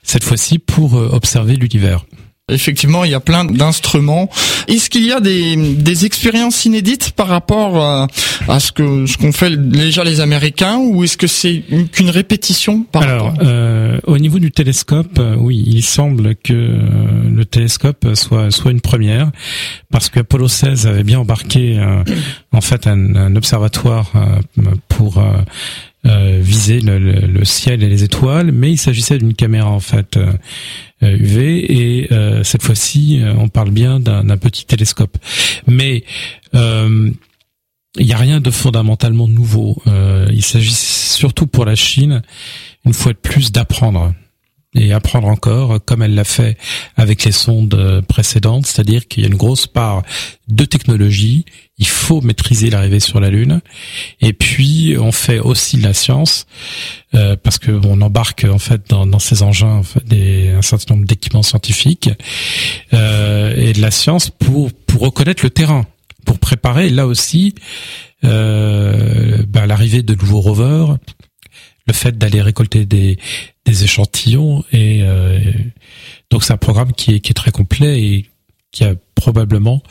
cette 0.02 0.24
fois-ci 0.24 0.58
pour 0.58 0.94
observer 0.94 1.56
l'univers. 1.56 2.04
Effectivement, 2.52 3.04
il 3.04 3.10
y 3.10 3.14
a 3.14 3.20
plein 3.20 3.46
d'instruments. 3.46 4.28
Est-ce 4.68 4.90
qu'il 4.90 5.06
y 5.06 5.12
a 5.12 5.20
des, 5.20 5.56
des 5.56 6.04
expériences 6.04 6.66
inédites 6.66 7.12
par 7.12 7.28
rapport 7.28 7.82
à, 7.82 8.06
à 8.48 8.60
ce 8.60 8.70
que 8.70 9.06
ce 9.06 9.16
qu'ont 9.16 9.32
fait 9.32 9.56
déjà 9.56 10.04
les 10.04 10.20
Américains 10.20 10.76
ou 10.76 11.04
est-ce 11.04 11.16
que 11.16 11.26
c'est 11.26 11.62
qu'une 11.92 12.10
répétition 12.10 12.82
par 12.82 13.02
Alors, 13.02 13.34
euh, 13.42 13.98
au 14.06 14.18
niveau 14.18 14.38
du 14.38 14.50
télescope, 14.50 15.18
euh, 15.18 15.36
oui, 15.38 15.64
il 15.66 15.82
semble 15.82 16.36
que 16.36 16.52
euh, 16.52 17.30
le 17.34 17.46
télescope 17.46 18.06
soit 18.14 18.50
soit 18.50 18.72
une 18.72 18.82
première 18.82 19.30
parce 19.90 20.10
que 20.10 20.20
Apollo 20.20 20.48
16 20.48 20.86
avait 20.86 21.02
bien 21.02 21.20
embarqué 21.20 21.82
en 22.52 22.60
fait 22.60 22.86
un, 22.86 23.16
un 23.16 23.36
observatoire 23.36 24.12
pour 24.88 25.24
euh, 26.06 26.38
viser 26.42 26.80
le, 26.80 27.44
ciel 27.44 27.82
et 27.82 27.88
les 27.88 28.04
étoiles, 28.04 28.52
mais 28.52 28.70
il 28.70 28.76
s'agissait 28.76 29.16
d'une 29.16 29.32
caméra 29.32 29.70
en 29.70 29.80
fait 29.80 30.18
UV 31.00 31.38
euh, 31.38 31.72
et 31.72 32.08
euh, 32.12 32.44
cette 32.44 32.62
fois-ci 32.62 33.22
on 33.38 33.48
parle 33.48 33.70
bien 33.70 34.00
d'un 34.00 34.36
petit 34.36 34.66
télescope. 34.66 35.16
Mais 35.66 36.04
il 36.52 38.06
n'y 38.06 38.12
a 38.12 38.18
rien 38.18 38.40
de 38.40 38.50
fondamentalement 38.50 39.28
nouveau. 39.28 39.82
il 40.30 40.42
s'agit 40.42 40.74
surtout 40.74 41.46
pour 41.46 41.64
la 41.64 41.74
Chine, 41.74 42.22
une 42.84 42.92
fois 42.92 43.12
de 43.12 43.18
plus, 43.18 43.50
d'apprendre 43.50 44.12
et 44.74 44.92
apprendre 44.92 45.28
encore, 45.28 45.78
comme 45.84 46.02
elle 46.02 46.14
l'a 46.14 46.24
fait 46.24 46.58
avec 46.96 47.24
les 47.24 47.32
sondes 47.32 48.02
précédentes, 48.08 48.66
c'est-à-dire 48.66 49.06
qu'il 49.06 49.22
y 49.22 49.26
a 49.26 49.28
une 49.28 49.36
grosse 49.36 49.66
part 49.66 50.02
de 50.48 50.64
technologie, 50.64 51.44
il 51.78 51.86
faut 51.86 52.20
maîtriser 52.20 52.70
l'arrivée 52.70 53.00
sur 53.00 53.18
la 53.18 53.30
Lune, 53.30 53.60
et 54.20 54.32
puis 54.32 54.96
on 54.98 55.10
fait 55.10 55.40
aussi 55.40 55.76
de 55.76 55.82
la 55.82 55.94
science, 55.94 56.46
euh, 57.14 57.36
parce 57.42 57.58
que 57.58 57.72
on 57.72 58.00
embarque 58.00 58.44
en 58.44 58.58
fait 58.58 58.82
dans, 58.88 59.06
dans 59.06 59.18
ces 59.18 59.42
engins 59.42 59.82
des, 60.04 60.50
un 60.50 60.62
certain 60.62 60.94
nombre 60.94 61.06
d'équipements 61.06 61.42
scientifiques, 61.42 62.10
euh, 62.92 63.54
et 63.56 63.72
de 63.72 63.80
la 63.80 63.90
science 63.90 64.30
pour, 64.30 64.72
pour 64.72 65.02
reconnaître 65.02 65.42
le 65.44 65.50
terrain, 65.50 65.86
pour 66.24 66.38
préparer 66.38 66.90
là 66.90 67.06
aussi 67.06 67.54
euh, 68.24 69.42
ben, 69.48 69.66
l'arrivée 69.66 70.02
de 70.02 70.14
nouveaux 70.14 70.40
rovers, 70.40 70.96
le 71.86 71.92
fait 71.92 72.16
d'aller 72.16 72.40
récolter 72.40 72.86
des, 72.86 73.18
des 73.64 73.84
échantillons 73.84 74.64
et 74.72 75.00
euh, 75.02 75.38
donc 76.30 76.44
c'est 76.44 76.52
un 76.52 76.58
programme 76.58 76.92
qui 76.92 77.14
est, 77.14 77.34
très 77.34 77.50
complet 77.50 78.02
et 78.02 78.30
qui 78.72 78.84
a 78.84 78.94
probablement 79.14 79.82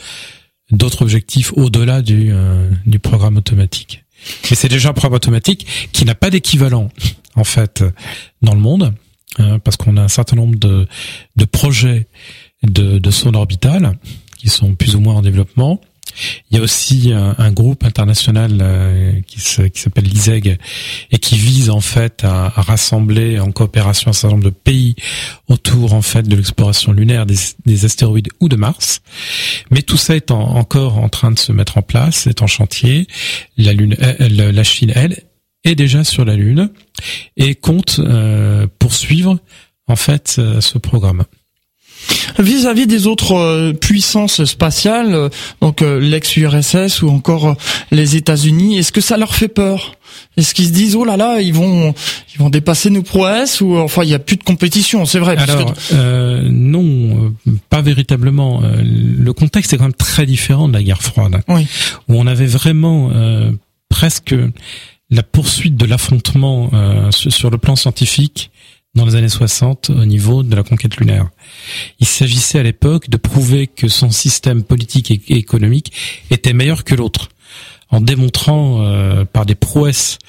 d'autres 0.71 1.01
objectifs 1.01 1.53
au-delà 1.55 2.01
du, 2.01 2.31
euh, 2.31 2.69
du 2.85 2.99
programme 2.99 3.37
automatique. 3.37 4.03
Mais 4.49 4.55
c'est 4.55 4.69
déjà 4.69 4.89
un 4.89 4.93
programme 4.93 5.15
automatique 5.15 5.89
qui 5.91 6.05
n'a 6.05 6.15
pas 6.15 6.29
d'équivalent 6.29 6.89
en 7.35 7.43
fait 7.43 7.83
dans 8.41 8.53
le 8.53 8.61
monde 8.61 8.93
hein, 9.39 9.59
parce 9.59 9.77
qu'on 9.77 9.97
a 9.97 10.03
un 10.03 10.07
certain 10.07 10.35
nombre 10.35 10.57
de, 10.57 10.87
de 11.35 11.45
projets 11.45 12.07
de, 12.61 12.99
de 12.99 13.11
sondes 13.11 13.35
orbitales 13.35 13.97
qui 14.37 14.49
sont 14.49 14.75
plus 14.75 14.95
ou 14.95 14.99
moins 14.99 15.15
en 15.15 15.21
développement 15.21 15.81
il 16.49 16.57
y 16.57 16.59
a 16.59 16.63
aussi 16.63 17.11
un, 17.13 17.51
groupe 17.51 17.83
international 17.83 18.59
euh, 18.61 19.21
qui 19.27 19.39
s'appelle 19.39 20.03
l'ISEG 20.05 20.57
et 21.11 21.17
qui 21.17 21.35
vise 21.35 21.69
en 21.69 21.81
fait 21.81 22.23
à, 22.23 22.49
rassembler 22.49 23.39
en 23.39 23.51
coopération 23.51 24.09
un 24.09 24.13
certain 24.13 24.35
nombre 24.35 24.45
de 24.45 24.55
pays 24.55 24.95
autour 25.47 25.93
en 25.93 26.01
fait 26.01 26.23
de 26.23 26.35
l'exploration 26.35 26.91
lunaire 26.91 27.25
des, 27.25 27.85
astéroïdes 27.85 28.29
ou 28.39 28.49
de 28.49 28.55
Mars. 28.55 29.01
Mais 29.71 29.81
tout 29.81 29.97
ça 29.97 30.15
est 30.15 30.31
encore 30.31 30.97
en 30.97 31.09
train 31.09 31.31
de 31.31 31.39
se 31.39 31.51
mettre 31.51 31.77
en 31.77 31.81
place, 31.81 32.27
est 32.27 32.41
en 32.41 32.47
chantier. 32.47 33.07
La 33.57 33.73
Lune, 33.73 33.95
euh, 34.01 34.51
la 34.51 34.63
Chine, 34.63 34.91
elle, 34.95 35.23
est 35.63 35.75
déjà 35.75 36.03
sur 36.03 36.25
la 36.25 36.35
Lune 36.35 36.69
et 37.37 37.55
compte 37.55 37.99
euh, 37.99 38.67
poursuivre 38.79 39.39
en 39.87 39.95
fait 39.95 40.39
ce 40.59 40.77
programme. 40.77 41.23
Vis-à-vis 42.39 42.87
des 42.87 43.07
autres 43.07 43.33
euh, 43.33 43.73
puissances 43.73 44.43
spatiales, 44.45 45.13
euh, 45.13 45.29
donc 45.61 45.81
euh, 45.81 45.99
l'ex-URSS 45.99 47.01
ou 47.01 47.09
encore 47.09 47.55
les 47.91 48.15
États-Unis, 48.15 48.77
est-ce 48.77 48.91
que 48.91 49.01
ça 49.01 49.17
leur 49.17 49.35
fait 49.35 49.47
peur? 49.47 49.95
Est-ce 50.37 50.53
qu'ils 50.53 50.67
se 50.67 50.73
disent 50.73 50.95
oh 50.95 51.05
là 51.05 51.17
là, 51.17 51.41
ils 51.41 51.53
vont 51.53 51.93
ils 52.33 52.39
vont 52.39 52.49
dépasser 52.49 52.89
nos 52.89 53.01
prouesses 53.01 53.61
ou 53.61 53.77
enfin 53.77 54.03
il 54.03 54.09
y 54.09 54.13
a 54.13 54.19
plus 54.19 54.37
de 54.37 54.43
compétition, 54.43 55.05
c'est 55.05 55.19
vrai 55.19 55.35
Alors 55.37 55.73
non, 56.49 57.33
pas 57.69 57.81
véritablement. 57.81 58.61
Le 58.61 59.33
contexte 59.33 59.73
est 59.73 59.77
quand 59.77 59.85
même 59.85 59.93
très 59.93 60.25
différent 60.25 60.67
de 60.67 60.73
la 60.73 60.83
guerre 60.83 61.01
froide, 61.01 61.41
oui. 61.47 61.67
où 62.07 62.19
on 62.19 62.27
avait 62.27 62.45
vraiment 62.45 63.11
presque 63.89 64.35
la 65.09 65.23
poursuite 65.23 65.77
de 65.77 65.85
l'affrontement 65.85 66.69
sur 67.11 67.49
le 67.49 67.57
plan 67.57 67.75
scientifique 67.75 68.51
dans 68.95 69.05
les 69.05 69.15
années 69.15 69.29
60 69.29 69.89
au 69.89 70.05
niveau 70.05 70.43
de 70.43 70.55
la 70.55 70.63
conquête 70.63 70.97
lunaire. 70.97 71.29
Il 71.99 72.05
s'agissait 72.05 72.59
à 72.59 72.63
l'époque 72.63 73.09
de 73.09 73.17
prouver 73.17 73.67
que 73.67 73.87
son 73.87 74.11
système 74.11 74.63
politique 74.63 75.09
et 75.11 75.35
économique 75.35 75.91
était 76.29 76.53
meilleur 76.53 76.83
que 76.83 76.93
l'autre, 76.93 77.29
en 77.89 78.01
démontrant 78.01 78.83
euh, 78.83 79.25
par 79.25 79.45
des 79.45 79.55
prouesses 79.55 80.19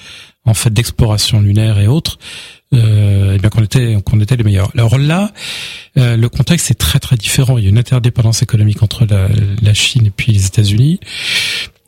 en 0.45 0.53
fait 0.53 0.71
d'exploration 0.71 1.41
lunaire 1.41 1.79
et 1.79 1.87
autres, 1.87 2.17
euh, 2.73 3.33
eh 3.35 3.39
bien 3.39 3.49
qu'on 3.49 3.63
était 3.63 3.97
qu'on 4.03 4.19
était 4.19 4.35
les 4.35 4.43
meilleurs. 4.43 4.71
Alors 4.75 4.97
là, 4.97 5.31
euh, 5.97 6.17
le 6.17 6.29
contexte 6.29 6.71
est 6.71 6.75
très 6.75 6.99
très 6.99 7.15
différent. 7.15 7.57
Il 7.57 7.63
y 7.63 7.67
a 7.67 7.69
une 7.69 7.77
interdépendance 7.77 8.41
économique 8.41 8.81
entre 8.83 9.05
la, 9.05 9.27
la 9.61 9.73
Chine 9.73 10.07
et 10.07 10.11
puis 10.11 10.31
les 10.33 10.45
États-Unis 10.45 10.99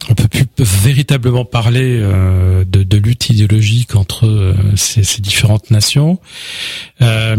on 0.10 0.16
peut 0.16 0.28
plus 0.28 0.46
véritablement 0.60 1.46
parler 1.46 2.00
euh, 2.02 2.64
de, 2.66 2.87
idéologique 3.30 3.96
entre 3.96 4.28
euh, 4.28 4.54
ces, 4.76 5.22
différentes 5.22 5.72
nations. 5.72 6.20
Euh, 7.02 7.38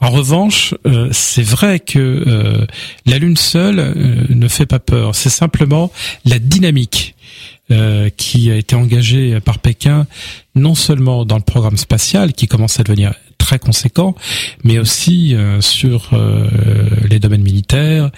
en 0.00 0.10
revanche, 0.10 0.74
c'est 1.12 1.42
vrai 1.42 1.78
que 1.78 2.66
la 3.04 3.18
Lune 3.18 3.36
seule 3.36 4.26
ne 4.30 4.48
fait 4.48 4.64
pas 4.64 4.78
peur. 4.78 5.14
C'est 5.14 5.28
simplement 5.28 5.92
la 6.24 6.38
dynamique 6.38 7.14
qui 8.16 8.50
a 8.50 8.56
été 8.56 8.74
engagée 8.76 9.40
par 9.40 9.58
Pékin, 9.58 10.06
non 10.54 10.74
seulement 10.74 11.26
dans 11.26 11.36
le 11.36 11.42
programme 11.42 11.76
spatial, 11.76 12.32
qui 12.32 12.48
commence 12.48 12.80
à 12.80 12.82
devenir 12.82 13.12
très 13.40 13.58
conséquent, 13.58 14.14
mais 14.62 14.78
aussi 14.78 15.34
euh, 15.34 15.60
sur 15.60 16.10
euh, 16.12 16.46
les 17.08 17.18
domaines 17.18 17.42
militaires 17.42 18.10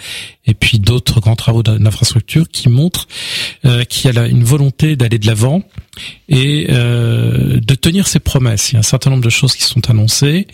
et 0.45 0.53
puis 0.53 0.77
d'autres 0.79 1.21
grands 1.21 1.37
travaux 1.37 1.63
d'infrastructure 1.63 2.47
qui 2.49 2.67
montrent 2.69 3.07
euh, 3.65 3.85
qu'il 3.85 4.13
y 4.13 4.17
a 4.19 4.27
une 4.27 4.43
volonté 4.43 4.95
d'aller 4.95 5.17
de 5.17 5.25
l'avant 5.25 5.63
et 6.27 6.67
de 6.67 7.75
tenir 7.75 8.07
ses 8.07 8.19
promesses. 8.19 8.71
Il 8.71 8.73
y 8.73 8.75
a 8.77 8.79
un 8.79 8.83
certain 8.83 9.11
nombre 9.11 9.23
de 9.23 9.29
choses 9.29 9.55
qui 9.55 9.63
sont 9.63 9.89
annoncées 9.89 10.47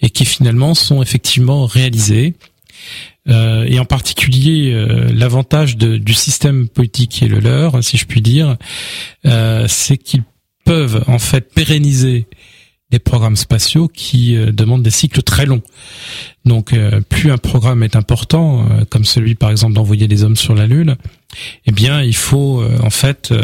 et 0.00 0.10
qui 0.10 0.24
finalement 0.24 0.74
sont 0.74 1.02
effectivement 1.02 1.66
réalisées. 1.66 2.34
et 3.26 3.78
en 3.80 3.84
particulier 3.84 4.86
l'avantage 5.12 5.76
du 5.76 6.14
système 6.14 6.68
politique 6.68 7.10
qui 7.10 7.24
est 7.24 7.28
le 7.28 7.40
leur, 7.40 7.82
si 7.82 7.96
je 7.96 8.06
puis 8.06 8.22
dire, 8.22 8.56
c'est 9.24 9.98
qu'ils 9.98 10.22
peuvent 10.64 11.02
en 11.08 11.18
fait 11.18 11.52
pérenniser 11.52 12.28
des 12.90 12.98
programmes 13.00 13.36
spatiaux 13.36 13.88
qui 13.88 14.36
euh, 14.36 14.52
demandent 14.52 14.82
des 14.82 14.90
cycles 14.90 15.22
très 15.22 15.44
longs. 15.44 15.62
Donc 16.44 16.72
euh, 16.72 17.00
plus 17.00 17.32
un 17.32 17.38
programme 17.38 17.82
est 17.82 17.96
important, 17.96 18.64
euh, 18.70 18.84
comme 18.88 19.04
celui 19.04 19.34
par 19.34 19.50
exemple 19.50 19.74
d'envoyer 19.74 20.06
des 20.06 20.22
hommes 20.22 20.36
sur 20.36 20.54
la 20.54 20.66
Lune, 20.66 20.96
eh 21.66 21.72
bien 21.72 22.02
il 22.02 22.14
faut 22.14 22.62
en 22.82 22.90
fait 22.90 23.34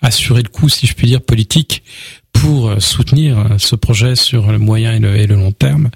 assurer 0.00 0.42
le 0.42 0.48
coup, 0.48 0.68
si 0.68 0.86
je 0.86 0.94
puis 0.94 1.08
dire, 1.08 1.20
politique 1.20 1.82
pour 2.32 2.80
soutenir 2.80 3.56
ce 3.58 3.76
projet 3.76 4.14
sur 4.14 4.52
le 4.52 4.58
moyen 4.58 4.94
et 4.94 5.26
le, 5.26 5.34
long 5.34 5.52
terme. 5.52 5.90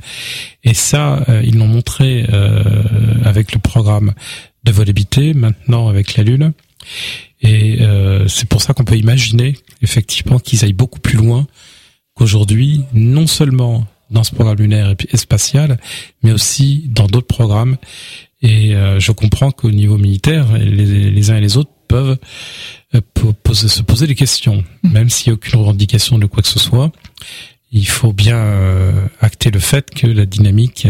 Et 0.64 0.74
ça, 0.74 1.24
ils 1.42 1.56
l'ont 1.56 1.68
montré 1.68 2.26
avec 3.24 3.52
le 3.52 3.58
programme 3.58 4.12
de 4.64 4.72
vol 4.72 4.88
habité, 4.90 5.32
maintenant 5.32 5.88
avec 5.88 6.16
la 6.16 6.24
Lune. 6.24 6.52
Et 7.40 7.78
c'est 8.26 8.48
pour 8.48 8.60
ça 8.60 8.74
qu'on 8.74 8.84
peut 8.84 8.98
imaginer 8.98 9.56
effectivement 9.80 10.38
qu'ils 10.38 10.62
aillent 10.64 10.72
beaucoup 10.74 11.00
plus 11.00 11.16
loin 11.16 11.46
aujourd'hui, 12.20 12.82
non 12.92 13.26
seulement 13.26 13.86
dans 14.10 14.24
ce 14.24 14.34
programme 14.34 14.58
lunaire 14.58 14.94
et 15.12 15.16
spatial, 15.16 15.78
mais 16.22 16.32
aussi 16.32 16.84
dans 16.88 17.06
d'autres 17.06 17.26
programmes. 17.26 17.76
Et 18.42 18.74
euh, 18.74 18.98
je 18.98 19.12
comprends 19.12 19.50
qu'au 19.50 19.70
niveau 19.70 19.98
militaire, 19.98 20.46
les, 20.58 21.30
uns 21.30 21.36
et 21.36 21.40
les 21.40 21.56
autres 21.56 21.70
peuvent 21.88 22.18
euh, 22.94 23.00
se 23.52 23.82
poser 23.82 24.06
des 24.06 24.14
questions, 24.14 24.64
mmh. 24.82 24.92
même 24.92 25.10
s'il 25.10 25.30
n'y 25.30 25.34
a 25.34 25.34
aucune 25.34 25.58
revendication 25.58 26.18
de 26.18 26.26
quoi 26.26 26.42
que 26.42 26.48
ce 26.48 26.58
soit. 26.58 26.90
Il 27.72 27.86
faut 27.86 28.12
bien 28.12 28.38
euh, 28.38 29.06
acter 29.20 29.50
le 29.50 29.60
fait 29.60 29.90
que 29.90 30.06
la 30.06 30.26
dynamique 30.26 30.88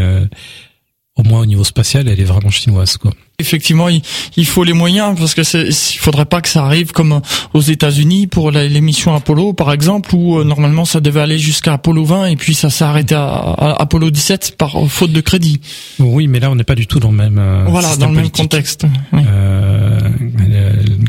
au 1.16 1.22
moins 1.22 1.40
au 1.40 1.46
niveau 1.46 1.64
spatial, 1.64 2.08
elle 2.08 2.20
est 2.20 2.24
vraiment 2.24 2.50
chinoise, 2.50 2.96
quoi. 2.96 3.12
Effectivement, 3.40 3.88
il, 3.88 4.46
faut 4.46 4.64
les 4.64 4.72
moyens 4.72 5.16
parce 5.18 5.34
que 5.34 5.42
c'est, 5.42 5.68
il 5.68 5.98
faudrait 5.98 6.26
pas 6.26 6.40
que 6.40 6.48
ça 6.48 6.64
arrive 6.64 6.92
comme 6.92 7.20
aux 7.54 7.60
États-Unis 7.60 8.26
pour 8.26 8.50
l'émission 8.50 9.14
Apollo, 9.14 9.52
par 9.52 9.72
exemple, 9.72 10.14
où 10.14 10.38
euh, 10.38 10.44
normalement 10.44 10.84
ça 10.84 11.00
devait 11.00 11.20
aller 11.20 11.38
jusqu'à 11.38 11.74
Apollo 11.74 12.04
20 12.04 12.26
et 12.26 12.36
puis 12.36 12.54
ça 12.54 12.70
s'est 12.70 12.84
arrêté 12.84 13.14
à, 13.14 13.76
Apollo 13.78 14.10
17 14.10 14.56
par 14.56 14.76
faute 14.88 15.12
de 15.12 15.20
crédit. 15.20 15.60
Oui, 15.98 16.28
mais 16.28 16.40
là 16.40 16.50
on 16.50 16.54
n'est 16.54 16.64
pas 16.64 16.74
du 16.74 16.86
tout 16.86 17.00
dans 17.00 17.10
le 17.10 17.16
même. 17.16 17.38
Euh, 17.38 17.64
voilà, 17.68 17.96
dans 17.96 18.08
le 18.08 18.14
même 18.14 18.30
contexte. 18.30 18.86
Euh, 19.14 19.98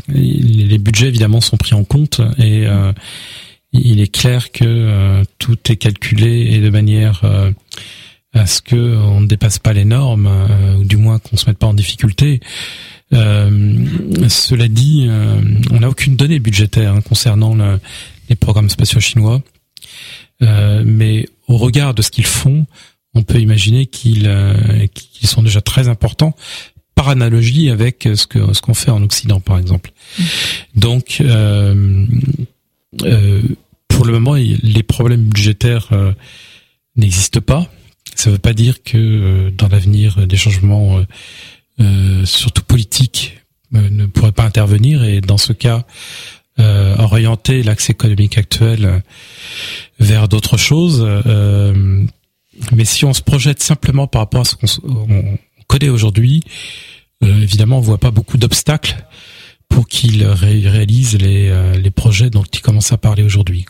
les, 0.08 0.78
budgets 0.78 1.08
évidemment 1.08 1.40
sont 1.40 1.56
pris 1.56 1.74
en 1.74 1.84
compte 1.84 2.20
et 2.38 2.64
il 3.72 4.00
est 4.00 4.12
clair 4.12 4.50
que 4.50 5.22
tout 5.38 5.58
est 5.68 5.76
calculé 5.76 6.48
et 6.52 6.58
de 6.58 6.70
manière 6.70 7.22
à 8.32 8.46
ce 8.46 8.62
que 8.62 8.76
on 8.76 9.20
ne 9.20 9.26
dépasse 9.26 9.58
pas 9.58 9.72
les 9.72 9.84
normes, 9.84 10.30
ou 10.78 10.84
du 10.84 10.96
moins 10.96 11.18
qu'on 11.18 11.36
se 11.36 11.46
mette 11.46 11.58
pas 11.58 11.66
en 11.66 11.74
difficulté. 11.74 12.40
cela 13.10 14.68
dit, 14.68 15.08
on 15.70 15.80
n'a 15.80 15.88
aucune 15.88 16.16
donnée 16.16 16.38
budgétaire 16.38 16.94
hein, 16.94 17.00
concernant 17.02 17.54
les 18.28 18.36
programmes 18.36 18.70
spatiaux 18.70 19.00
chinois, 19.00 19.42
mais 20.40 21.28
au 21.46 21.58
regard 21.58 21.92
de 21.92 22.00
ce 22.00 22.10
qu'ils 22.10 22.26
font, 22.26 22.66
on 23.14 23.22
peut 23.22 23.38
imaginer 23.38 23.84
qu'ils 23.86 24.28
sont 25.24 25.42
déjà 25.42 25.60
très 25.60 25.88
importants 25.88 26.34
par 26.94 27.08
analogie 27.08 27.70
avec 27.70 28.08
ce 28.14 28.26
que 28.26 28.52
ce 28.52 28.60
qu'on 28.60 28.74
fait 28.74 28.90
en 28.90 29.02
Occident, 29.02 29.40
par 29.40 29.58
exemple. 29.58 29.92
Donc, 30.74 31.18
euh, 31.20 32.06
euh, 33.02 33.42
pour 33.88 34.04
le 34.04 34.12
moment, 34.12 34.34
les 34.34 34.82
problèmes 34.82 35.24
budgétaires 35.24 35.88
euh, 35.92 36.12
n'existent 36.96 37.40
pas. 37.40 37.68
Ça 38.14 38.30
ne 38.30 38.34
veut 38.34 38.40
pas 38.40 38.52
dire 38.52 38.82
que 38.82 39.50
dans 39.56 39.68
l'avenir, 39.68 40.26
des 40.26 40.36
changements, 40.36 41.00
surtout 42.24 42.62
politiques, 42.62 43.38
ne 43.72 44.06
pourraient 44.06 44.32
pas 44.32 44.44
intervenir. 44.44 45.02
Et 45.04 45.20
dans 45.20 45.38
ce 45.38 45.52
cas, 45.52 45.84
orienter 46.58 47.62
l'axe 47.62 47.90
économique 47.90 48.38
actuel 48.38 49.02
vers 49.98 50.28
d'autres 50.28 50.56
choses. 50.56 51.06
mais 52.72 52.84
si 52.84 53.04
on 53.04 53.12
se 53.12 53.22
projette 53.22 53.62
simplement 53.62 54.06
par 54.06 54.22
rapport 54.22 54.42
à 54.42 54.44
ce 54.44 54.56
qu'on 54.56 55.38
connaît 55.66 55.88
aujourd'hui, 55.88 56.42
euh, 57.22 57.40
évidemment, 57.40 57.78
on 57.78 57.80
voit 57.80 57.98
pas 57.98 58.10
beaucoup 58.10 58.36
d'obstacles 58.36 58.96
pour 59.72 59.88
qu'il 59.88 60.24
réalise 60.24 61.16
les, 61.18 61.48
euh, 61.48 61.74
les 61.76 61.90
projets 61.90 62.30
dont 62.30 62.44
il 62.52 62.60
commence 62.60 62.92
à 62.92 62.98
parler 62.98 63.22
aujourd'hui. 63.22 63.64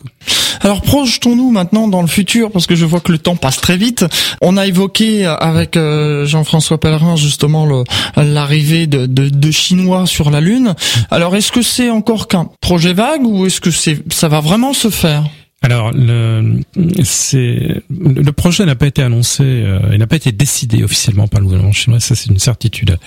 Alors 0.61 0.83
projetons-nous 0.83 1.51
maintenant 1.51 1.89
dans 1.89 2.03
le 2.03 2.09
futur 2.09 2.51
parce 2.51 2.67
que 2.67 2.75
je 2.77 2.85
vois 2.85 3.01
que 3.01 3.13
le 3.13 3.19
temps 3.19 3.37
passe 3.37 3.61
très 3.61 3.77
vite. 3.77 4.05
On 4.41 4.57
a 4.57 4.67
évoqué 4.67 5.25
avec 5.25 5.77
euh, 5.77 6.27
Jean-François 6.27 6.79
Pellerin 6.79 7.17
justement 7.17 7.67
l'arrivée 8.17 8.87
de, 8.87 9.07
de, 9.07 9.29
de, 9.29 9.51
Chinois 9.51 10.07
sur 10.07 10.31
la 10.31 10.41
Lune. 10.41 10.75
Alors 11.11 11.35
est-ce 11.37 11.53
que 11.53 11.63
c'est 11.63 11.91
encore 11.91 12.29
qu'un 12.29 12.49
projet 12.61 12.93
vague 12.93 13.25
ou 13.25 13.47
est-ce 13.47 13.61
que 13.61 13.71
c'est 13.71 14.03
ça 14.13 14.29
va 14.29 14.41
vraiment 14.41 14.73
se 14.73 14.91
faire? 14.91 15.25
Alors, 15.63 15.93
le, 15.93 16.61
c'est, 17.05 17.83
le 17.89 18.33
projet 18.33 18.67
n'a 18.67 18.75
pas 18.75 18.89
été 18.89 19.01
annoncé, 19.03 19.45
euh, 19.45 19.81
il 19.93 19.99
n'a 19.99 20.09
pas 20.09 20.17
été 20.17 20.33
décidé 20.33 20.83
officiellement 20.83 21.29
par 21.29 21.41
le 21.41 21.47
gouvernement 21.47 21.73
chinois, 21.73 22.01
ça 22.01 22.17
c'est 22.17 22.31
une 22.31 22.41
certitude. 22.41 22.99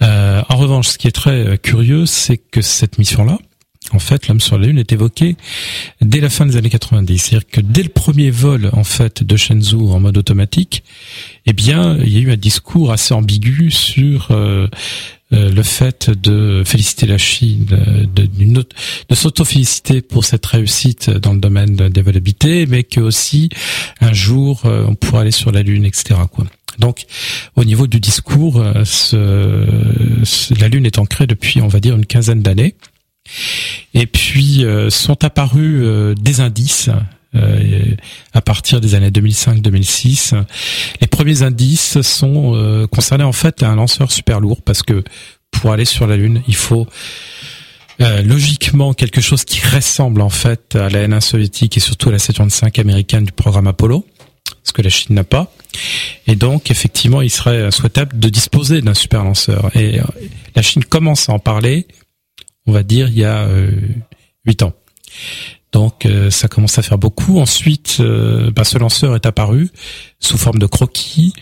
Euh, 0.00 0.42
en 0.48 0.56
revanche, 0.56 0.88
ce 0.88 0.98
qui 0.98 1.08
est 1.08 1.12
très 1.12 1.46
euh, 1.46 1.56
curieux, 1.56 2.06
c'est 2.06 2.38
que 2.38 2.62
cette 2.62 2.98
mission-là, 2.98 3.38
en 3.92 3.98
fait, 3.98 4.28
l'homme 4.28 4.40
sur 4.40 4.58
la 4.58 4.66
Lune 4.66 4.78
est 4.78 4.92
évoqué 4.92 5.36
dès 6.00 6.20
la 6.20 6.30
fin 6.30 6.46
des 6.46 6.56
années 6.56 6.70
90. 6.70 7.18
C'est-à-dire 7.18 7.46
que 7.46 7.60
dès 7.60 7.82
le 7.82 7.90
premier 7.90 8.30
vol, 8.30 8.70
en 8.72 8.84
fait, 8.84 9.22
de 9.22 9.36
Shenzhou 9.36 9.92
en 9.92 10.00
mode 10.00 10.16
automatique, 10.16 10.84
eh 11.46 11.52
bien, 11.52 11.98
il 11.98 12.12
y 12.12 12.16
a 12.16 12.20
eu 12.20 12.32
un 12.32 12.36
discours 12.36 12.92
assez 12.92 13.12
ambigu 13.12 13.70
sur 13.70 14.28
euh, 14.30 14.68
euh, 15.34 15.50
le 15.50 15.62
fait 15.62 16.10
de 16.10 16.62
féliciter 16.64 17.06
la 17.06 17.18
Chine, 17.18 17.66
euh, 17.72 18.06
de, 18.06 19.14
s'auto-féliciter 19.14 20.02
pour 20.02 20.24
cette 20.24 20.46
réussite 20.46 21.10
dans 21.10 21.32
le 21.32 21.40
domaine 21.40 21.76
des 21.76 22.02
vols 22.02 22.20
mais 22.68 22.84
que 22.84 23.00
aussi 23.00 23.48
un 24.00 24.12
jour 24.12 24.62
on 24.64 24.94
pourra 24.94 25.22
aller 25.22 25.30
sur 25.30 25.52
la 25.52 25.62
Lune, 25.62 25.84
etc. 25.84 26.20
Donc, 26.78 27.04
au 27.54 27.64
niveau 27.64 27.86
du 27.86 28.00
discours, 28.00 28.60
la 28.60 30.68
Lune 30.68 30.86
est 30.86 30.98
ancrée 30.98 31.26
depuis, 31.26 31.60
on 31.60 31.68
va 31.68 31.80
dire, 31.80 31.94
une 31.94 32.06
quinzaine 32.06 32.42
d'années. 32.42 32.74
Et 33.94 34.06
puis 34.06 34.64
sont 34.90 35.24
apparus 35.24 36.14
des 36.16 36.40
indices 36.40 36.88
euh, 36.88 36.94
à 38.32 38.40
partir 38.40 38.80
des 38.80 38.94
années 38.94 39.10
2005-2006. 39.10 40.34
Les 41.00 41.06
premiers 41.06 41.42
indices 41.42 42.00
sont 42.02 42.54
euh, 42.54 42.86
concernés 42.86 43.24
en 43.24 43.32
fait 43.32 43.62
à 43.62 43.68
un 43.68 43.76
lanceur 43.76 44.10
super 44.12 44.40
lourd 44.40 44.62
parce 44.62 44.82
que 44.82 45.02
pour 45.50 45.72
aller 45.72 45.84
sur 45.84 46.06
la 46.06 46.16
Lune, 46.16 46.42
il 46.48 46.56
faut 46.56 46.86
euh, 48.00 48.22
logiquement 48.22 48.92
quelque 48.92 49.20
chose 49.20 49.44
qui 49.44 49.60
ressemble 49.66 50.20
en 50.20 50.28
fait 50.28 50.74
à 50.74 50.88
la 50.88 51.06
N1 51.06 51.20
soviétique 51.20 51.76
et 51.76 51.80
surtout 51.80 52.08
à 52.08 52.12
la 52.12 52.18
Saturn 52.18 52.50
5 52.50 52.78
américaine 52.78 53.24
du 53.24 53.32
programme 53.32 53.68
Apollo, 53.68 54.04
ce 54.64 54.72
que 54.72 54.82
la 54.82 54.90
Chine 54.90 55.14
n'a 55.14 55.24
pas. 55.24 55.52
Et 56.26 56.34
donc 56.36 56.70
effectivement, 56.70 57.22
il 57.22 57.30
serait 57.30 57.70
souhaitable 57.70 58.18
de 58.18 58.28
disposer 58.28 58.82
d'un 58.82 58.94
super 58.94 59.24
lanceur. 59.24 59.74
Et 59.76 60.00
la 60.56 60.62
Chine 60.62 60.84
commence 60.84 61.28
à 61.28 61.32
en 61.32 61.38
parler, 61.38 61.86
on 62.66 62.72
va 62.72 62.82
dire, 62.82 63.08
il 63.08 63.18
y 63.18 63.24
a 63.24 63.48
huit 64.44 64.62
ans. 64.62 64.72
Donc 65.74 66.06
euh, 66.06 66.30
ça 66.30 66.46
commence 66.46 66.78
à 66.78 66.82
faire 66.82 66.98
beaucoup. 66.98 67.40
Ensuite, 67.40 67.96
euh, 67.98 68.52
bah, 68.52 68.62
ce 68.62 68.78
lanceur 68.78 69.16
est 69.16 69.26
apparu 69.26 69.70
sous 70.20 70.38
forme 70.38 70.60
de 70.60 70.66
croquis. 70.66 71.32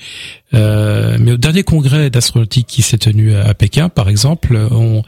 Euh, 0.55 1.19
mais 1.21 1.33
au 1.33 1.37
dernier 1.37 1.65
congrès 1.65 2.09
d'astronautique 2.09 2.67
qui 2.67 2.81
s'est 2.81 2.97
tenu 2.97 3.35
à, 3.37 3.53
Pékin, 3.53 3.91
par 3.91 4.09
exemple, 4.09 4.57
on 4.71 5.03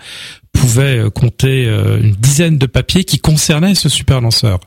pouvait 0.52 1.04
compter 1.14 1.64
une 1.64 2.12
dizaine 2.12 2.58
de 2.58 2.66
papiers 2.66 3.04
qui 3.04 3.18
concernaient 3.18 3.74
ce 3.74 3.88
super 3.88 4.20
lanceur 4.20 4.60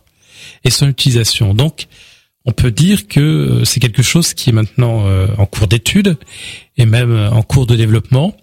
et 0.64 0.72
son 0.72 0.88
utilisation. 0.88 1.54
Donc 1.54 1.88
on 2.46 2.52
peut 2.52 2.72
dire 2.72 3.08
que 3.08 3.62
c'est 3.64 3.80
quelque 3.80 4.02
chose 4.02 4.34
qui 4.34 4.50
est 4.50 4.54
maintenant 4.54 5.06
en 5.38 5.46
cours 5.46 5.68
d'étude 5.68 6.18
et 6.78 6.86
même 6.86 7.30
en 7.32 7.44
cours 7.44 7.68
de 7.68 7.76
développement. 7.76 8.36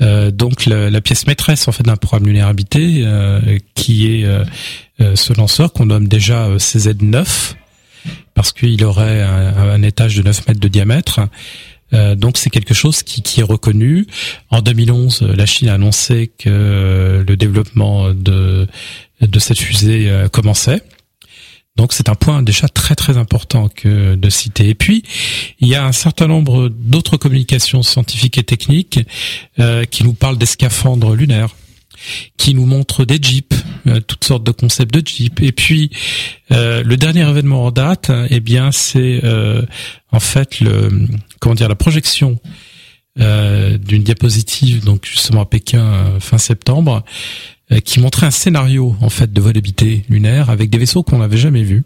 Euh, 0.00 0.30
donc 0.30 0.66
la, 0.66 1.00
pièce 1.00 1.26
maîtresse 1.26 1.68
en 1.68 1.72
fait 1.72 1.82
d'un 1.82 1.96
programme 1.96 2.26
lunaire 2.26 2.46
habité 2.46 3.02
euh, 3.04 3.58
qui 3.74 4.06
est 4.06 4.24
euh, 4.24 4.44
ce 5.14 5.32
lanceur 5.34 5.72
qu'on 5.72 5.86
nomme 5.86 6.08
déjà 6.08 6.48
CZ9 6.56 7.54
parce 8.34 8.52
qu'il 8.52 8.82
aurait 8.84 9.22
un, 9.22 9.82
étage 9.82 10.16
de 10.16 10.22
9 10.22 10.48
mètres 10.48 10.60
de 10.60 10.68
diamètre. 10.68 11.20
donc 11.92 12.38
c'est 12.38 12.48
quelque 12.48 12.72
chose 12.72 13.02
qui, 13.02 13.20
qui, 13.20 13.40
est 13.40 13.44
reconnu. 13.44 14.06
En 14.48 14.62
2011, 14.62 15.22
la 15.22 15.44
Chine 15.44 15.68
a 15.68 15.74
annoncé 15.74 16.30
que 16.38 17.22
le 17.26 17.36
développement 17.36 18.14
de, 18.14 18.66
de 19.20 19.38
cette 19.38 19.58
fusée 19.58 20.10
commençait. 20.32 20.82
Donc 21.80 21.94
c'est 21.94 22.10
un 22.10 22.14
point 22.14 22.42
déjà 22.42 22.68
très 22.68 22.94
très 22.94 23.16
important 23.16 23.70
que 23.70 24.14
de 24.14 24.28
citer. 24.28 24.68
Et 24.68 24.74
puis 24.74 25.02
il 25.60 25.68
y 25.68 25.74
a 25.74 25.86
un 25.86 25.92
certain 25.92 26.26
nombre 26.26 26.68
d'autres 26.68 27.16
communications 27.16 27.82
scientifiques 27.82 28.36
et 28.36 28.42
techniques 28.42 29.00
euh, 29.58 29.86
qui 29.86 30.04
nous 30.04 30.12
parlent 30.12 30.36
des 30.36 30.44
scaphandres 30.44 31.14
lunaires, 31.14 31.56
qui 32.36 32.52
nous 32.52 32.66
montrent 32.66 33.06
des 33.06 33.18
jeeps, 33.18 33.56
euh, 33.86 33.98
toutes 34.00 34.24
sortes 34.24 34.44
de 34.44 34.50
concepts 34.50 34.92
de 34.92 35.00
jeeps. 35.02 35.40
Et 35.40 35.52
puis 35.52 35.90
euh, 36.52 36.82
le 36.84 36.98
dernier 36.98 37.26
événement 37.26 37.64
en 37.64 37.70
date, 37.70 38.12
eh 38.28 38.40
bien 38.40 38.72
c'est 38.72 39.22
en 40.12 40.20
fait 40.20 40.60
le 40.60 41.08
comment 41.40 41.54
dire 41.54 41.68
la 41.70 41.76
projection 41.76 42.38
d'une 43.16 44.02
diapositive 44.02 44.84
donc 44.84 45.06
justement 45.06 45.40
à 45.40 45.46
Pékin 45.46 46.18
fin 46.20 46.38
septembre 46.38 47.04
qui 47.84 48.00
montrait 48.00 48.26
un 48.26 48.32
scénario 48.32 48.96
en 49.00 49.10
fait 49.10 49.32
de 49.32 49.40
vol 49.40 49.56
habité 49.56 50.04
lunaire 50.08 50.50
avec 50.50 50.70
des 50.70 50.78
vaisseaux 50.78 51.02
qu'on 51.02 51.18
n'avait 51.18 51.36
jamais 51.36 51.62
vus 51.62 51.84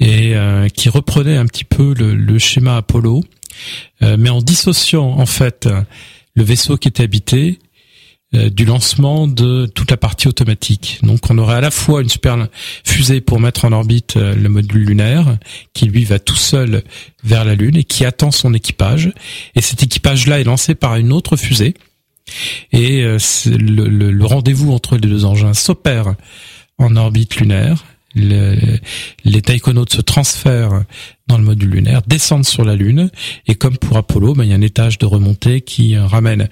et 0.00 0.34
euh, 0.34 0.68
qui 0.68 0.88
reprenait 0.88 1.36
un 1.36 1.46
petit 1.46 1.64
peu 1.64 1.94
le, 1.94 2.38
schéma 2.38 2.76
Apollo, 2.76 3.22
euh, 4.02 4.16
mais 4.18 4.30
en 4.30 4.40
dissociant 4.40 5.18
en 5.18 5.26
fait 5.26 5.68
le 6.34 6.44
vaisseau 6.44 6.76
qui 6.76 6.88
était 6.88 7.02
habité 7.02 7.58
du 8.32 8.64
lancement 8.66 9.28
de 9.28 9.66
toute 9.66 9.90
la 9.90 9.96
partie 9.96 10.28
automatique. 10.28 10.98
Donc 11.02 11.30
on 11.30 11.38
aurait 11.38 11.54
à 11.54 11.60
la 11.60 11.70
fois 11.70 12.02
une 12.02 12.08
super 12.08 12.48
fusée 12.84 13.22
pour 13.22 13.40
mettre 13.40 13.64
en 13.64 13.72
orbite 13.72 14.16
le 14.16 14.48
module 14.48 14.84
lunaire 14.84 15.38
qui 15.72 15.86
lui 15.86 16.04
va 16.04 16.18
tout 16.18 16.36
seul 16.36 16.82
vers 17.24 17.44
la 17.44 17.54
Lune 17.54 17.76
et 17.76 17.84
qui 17.84 18.04
attend 18.04 18.32
son 18.32 18.52
équipage. 18.52 19.12
Et 19.54 19.62
cet 19.62 19.82
équipage-là 19.84 20.40
est 20.40 20.44
lancé 20.44 20.74
par 20.74 20.96
une 20.96 21.12
autre 21.12 21.36
fusée 21.36 21.74
et 22.72 23.02
euh, 23.02 23.18
le, 23.46 24.24
rendez-vous 24.24 24.72
entre 24.72 24.96
les 24.96 25.08
deux 25.08 25.24
engins 25.24 25.54
s'opère 25.54 26.14
en 26.78 26.96
orbite 26.96 27.36
lunaire. 27.36 27.84
les 28.14 29.42
taïkonautes 29.42 29.92
se 29.92 30.00
transfèrent 30.00 30.84
dans 31.26 31.38
le 31.38 31.44
module 31.44 31.70
lunaire, 31.70 32.02
descendent 32.06 32.46
sur 32.46 32.64
la 32.64 32.76
Lune, 32.76 33.10
et 33.46 33.54
comme 33.54 33.76
pour 33.76 33.96
Apollo, 33.96 34.34
ben, 34.34 34.44
il 34.44 34.50
y 34.50 34.52
a 34.52 34.56
un 34.56 34.62
étage 34.62 34.98
de 34.98 35.06
remontée 35.06 35.60
qui 35.60 35.96
euh, 35.96 36.06
ramène 36.06 36.48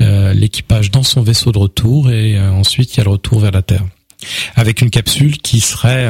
euh, 0.00 0.32
l'équipage 0.32 0.90
dans 0.90 1.02
son 1.02 1.22
vaisseau 1.22 1.52
de 1.52 1.58
retour, 1.58 2.10
et 2.10 2.38
ensuite 2.40 2.94
il 2.94 2.98
y 2.98 3.00
a 3.00 3.04
le 3.04 3.10
retour 3.10 3.40
vers 3.40 3.52
la 3.52 3.62
Terre 3.62 3.84
avec 4.56 4.82
une 4.82 4.90
capsule 4.90 5.38
qui 5.38 5.60
serait 5.60 6.08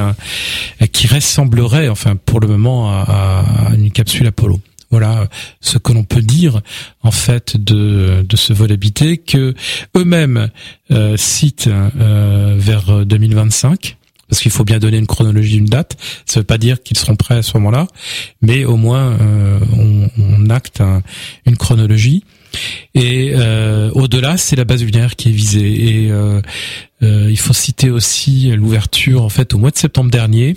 qui 0.93 1.07
ressemblerait 1.07 1.91
enfin 1.91 2.17
pour 2.17 2.41
le 2.41 2.49
moment 2.49 2.91
à 2.91 3.45
une 3.75 3.91
capsule 3.91 4.27
Apollo. 4.27 4.59
Voilà 4.91 5.29
ce 5.61 5.79
que 5.79 5.93
l'on 5.93 6.05
peut 6.05 6.23
dire 6.23 6.61
en 7.03 7.11
fait 7.11 7.57
de, 7.57 8.25
ce 8.35 8.53
vol 8.53 8.73
habité 8.73 9.19
que 9.19 9.55
eux-mêmes 9.97 10.49
euh, 10.91 11.17
citent 11.17 11.69
euh, 11.69 12.55
vers 12.59 13.05
2025 13.05 13.99
parce 14.29 14.43
qu'il 14.43 14.51
faut 14.51 14.65
bien 14.65 14.79
donner 14.79 14.99
une 14.99 15.07
chronologie, 15.07 15.57
une 15.57 15.67
date. 15.67 15.97
Ça 16.27 16.41
veut 16.41 16.45
pas 16.45 16.59
dire 16.59 16.83
qu'ils 16.83 16.99
seront 16.99 17.17
prêts 17.17 17.37
à 17.37 17.43
ce 17.43 17.57
moment-là, 17.57 17.87
mais 18.43 18.65
au 18.65 18.77
moins 18.77 19.13
euh, 19.21 19.59
on, 19.77 20.51
acte 20.51 20.83
une 21.47 21.57
chronologie. 21.57 22.25
Et 22.95 23.33
euh, 23.35 23.91
au-delà, 23.93 24.37
c'est 24.37 24.57
la 24.57 24.65
base 24.65 24.83
lunaire 24.83 25.17
qui 25.17 25.29
est 25.29 25.33
visée. 25.33 26.05
Et 26.05 26.11
euh, 26.11 26.41
il 27.01 27.39
faut 27.39 27.53
citer 27.53 27.91
aussi 27.91 28.51
l'ouverture 28.51 29.23
en 29.23 29.29
fait 29.29 29.55
au 29.55 29.59
mois 29.59 29.71
de 29.71 29.77
septembre 29.77 30.11
dernier 30.11 30.55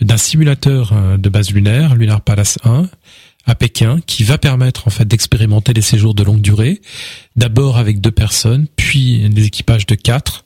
d'un 0.00 0.18
simulateur 0.18 0.94
de 1.18 1.28
base 1.28 1.50
lunaire, 1.50 1.96
Lunar 1.96 2.20
Palace 2.20 2.58
1, 2.64 2.88
à 3.46 3.54
Pékin, 3.54 4.00
qui 4.06 4.24
va 4.24 4.38
permettre 4.38 4.86
en 4.86 4.90
fait 4.90 5.06
d'expérimenter 5.06 5.72
les 5.72 5.82
séjours 5.82 6.14
de 6.14 6.22
longue 6.22 6.40
durée, 6.40 6.80
d'abord 7.36 7.78
avec 7.78 8.00
deux 8.00 8.10
personnes, 8.10 8.66
puis 8.76 9.28
des 9.30 9.46
équipages 9.46 9.86
de 9.86 9.94
quatre. 9.94 10.44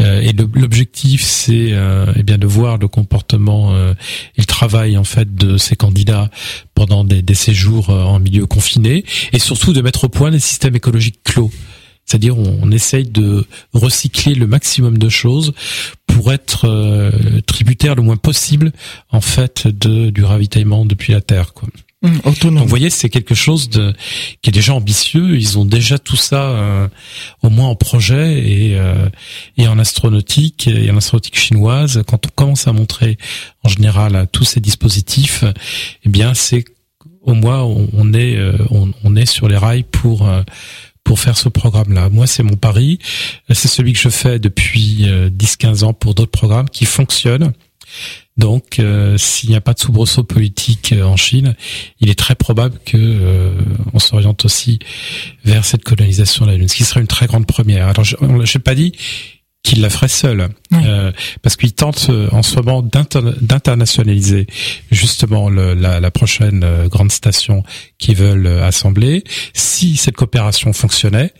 Euh, 0.00 0.20
et 0.20 0.32
l'objectif, 0.32 1.22
c'est 1.22 1.72
euh, 1.72 2.12
eh 2.16 2.22
bien 2.22 2.38
de 2.38 2.46
voir 2.46 2.78
le 2.78 2.88
comportement 2.88 3.74
euh, 3.74 3.94
et 4.36 4.40
le 4.40 4.46
travail 4.46 4.96
en 4.96 5.04
fait 5.04 5.34
de 5.34 5.56
ces 5.56 5.76
candidats 5.76 6.30
pendant 6.74 7.04
des, 7.04 7.22
séjours 7.34 7.90
en 7.90 8.18
milieu 8.18 8.46
confiné, 8.46 9.04
et 9.32 9.38
surtout 9.38 9.72
de 9.72 9.80
mettre 9.80 10.04
au 10.04 10.08
point 10.08 10.30
des 10.30 10.40
systèmes 10.40 10.76
écologiques 10.76 11.22
clos. 11.24 11.50
C'est-à-dire 12.04 12.36
on, 12.36 12.58
on, 12.62 12.70
essaye 12.72 13.04
de 13.04 13.46
recycler 13.72 14.34
le 14.34 14.46
maximum 14.46 14.98
de 14.98 15.08
choses 15.08 15.52
pour 16.06 16.32
être 16.32 17.12
tributaire 17.46 17.94
le 17.94 18.02
moins 18.02 18.16
possible 18.16 18.72
en 19.10 19.20
fait 19.20 19.66
de, 19.66 20.10
du 20.10 20.24
ravitaillement 20.24 20.84
depuis 20.84 21.12
la 21.12 21.20
Terre. 21.20 21.52
Autonome. 22.24 22.56
Donc 22.56 22.64
vous 22.64 22.68
voyez, 22.68 22.90
c'est 22.90 23.08
quelque 23.08 23.34
chose 23.34 23.68
de 23.70 23.94
qui 24.40 24.50
est 24.50 24.52
déjà 24.52 24.74
ambitieux. 24.74 25.36
Ils 25.36 25.58
ont 25.58 25.64
déjà 25.64 25.98
tout 25.98 26.16
ça 26.16 26.50
euh, 26.50 26.88
au 27.42 27.48
moins 27.48 27.68
en 27.68 27.76
projet 27.76 28.38
et 28.38 28.76
euh, 28.76 29.08
et 29.56 29.68
en 29.68 29.78
astronautique 29.78 30.66
et 30.66 30.90
en 30.90 30.96
astronautique 30.96 31.38
chinoise. 31.38 32.02
Quand 32.06 32.26
on 32.26 32.30
commence 32.34 32.66
à 32.66 32.72
montrer 32.72 33.18
en 33.62 33.68
général 33.68 34.26
tous 34.32 34.44
ces 34.44 34.60
dispositifs, 34.60 35.44
eh 36.04 36.08
bien 36.08 36.34
c'est 36.34 36.64
au 37.20 37.34
moins 37.34 37.62
on, 37.62 38.12
est 38.14 38.36
euh, 38.36 38.56
on, 38.70 38.90
on, 39.04 39.14
est 39.14 39.26
sur 39.26 39.48
les 39.48 39.56
rails 39.56 39.84
pour 39.84 40.28
pour 41.04 41.20
faire 41.20 41.36
ce 41.36 41.48
programme-là. 41.48 42.08
Moi, 42.10 42.26
c'est 42.26 42.42
mon 42.42 42.56
pari. 42.56 42.98
C'est 43.48 43.68
celui 43.68 43.92
que 43.92 43.98
je 43.98 44.08
fais 44.08 44.38
depuis 44.38 45.04
10-15 45.06 45.84
ans 45.84 45.92
pour 45.92 46.14
d'autres 46.14 46.30
programmes 46.30 46.68
qui 46.68 46.84
fonctionnent 46.84 47.52
donc, 48.38 48.78
euh, 48.78 49.18
s'il 49.18 49.50
n'y 49.50 49.56
a 49.56 49.60
pas 49.60 49.74
de 49.74 49.78
soubresaut 49.78 50.24
politique 50.24 50.92
euh, 50.92 51.04
en 51.04 51.16
Chine, 51.16 51.54
il 52.00 52.08
est 52.08 52.18
très 52.18 52.34
probable 52.34 52.78
que 52.84 52.96
euh, 52.96 53.52
on 53.92 53.98
s'oriente 53.98 54.46
aussi 54.46 54.78
vers 55.44 55.66
cette 55.66 55.84
colonisation 55.84 56.46
de 56.46 56.50
la 56.50 56.56
Lune, 56.56 56.68
ce 56.68 56.76
qui 56.76 56.84
serait 56.84 57.00
une 57.00 57.06
très 57.06 57.26
grande 57.26 57.46
première. 57.46 57.88
Alors, 57.88 58.04
je 58.04 58.16
n'ai 58.18 58.62
pas 58.62 58.74
dit 58.74 58.92
qu'il 59.62 59.80
la 59.80 59.90
ferait 59.90 60.08
seul, 60.08 60.48
euh, 60.72 61.12
parce 61.42 61.56
qu'il 61.56 61.72
tente 61.72 62.08
euh, 62.10 62.28
en 62.32 62.42
ce 62.42 62.56
moment 62.56 62.82
d'internationaliser 62.82 64.46
justement 64.90 65.48
le, 65.48 65.74
la, 65.74 66.00
la, 66.00 66.10
prochaine 66.10 66.62
euh, 66.64 66.88
grande 66.88 67.12
station 67.12 67.62
qu'ils 67.98 68.16
veulent 68.16 68.46
assembler. 68.46 69.22
Si 69.54 69.96
cette 69.96 70.16
coopération 70.16 70.72
fonctionnait, 70.72 71.32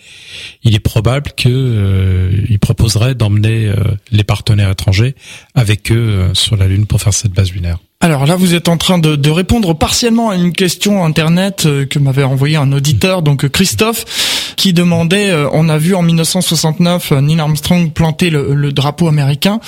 il 0.63 0.75
est 0.75 0.81
probable 0.81 1.33
euh, 1.47 2.31
il 2.49 2.59
proposerait 2.61 3.15
d'emmener 3.15 3.73
les 4.11 4.25
partenaires 4.25 4.71
étrangers 4.71 5.17
avec 5.55 5.91
eux 5.91 6.31
sur 6.35 6.57
la 6.57 6.69
Lune 6.69 6.87
pour 6.87 7.01
faire 7.01 7.15
cette 7.15 7.33
base 7.33 7.53
lunaire. 7.53 7.79
Alors 8.05 8.27
là, 8.27 8.35
vous 8.35 8.55
êtes 8.55 8.69
en 8.69 8.77
train 8.77 8.99
de, 8.99 9.31
répondre 9.31 9.75
partiellement 9.75 10.31
à 10.31 10.35
une 10.35 10.53
question 10.53 11.05
internet 11.05 11.67
euh, 11.67 11.87
que 11.87 12.01
m'avait 12.01 12.25
envoyé 12.25 12.57
un 12.57 12.73
auditeur, 12.73 13.23
donc 13.23 13.49
Christophe, 13.49 14.55
qui 14.57 14.73
demandait, 14.73 15.31
euh, 15.31 15.49
on 15.53 15.69
a 15.69 15.79
vu 15.79 15.95
en 15.95 16.03
1969 16.03 17.13
euh, 17.13 17.21
Neil 17.21 17.39
Armstrong 17.39 17.93
planter 17.93 18.31
le, 18.31 18.55
le 18.55 18.73
drapeau 18.73 19.07
américain. 19.07 19.61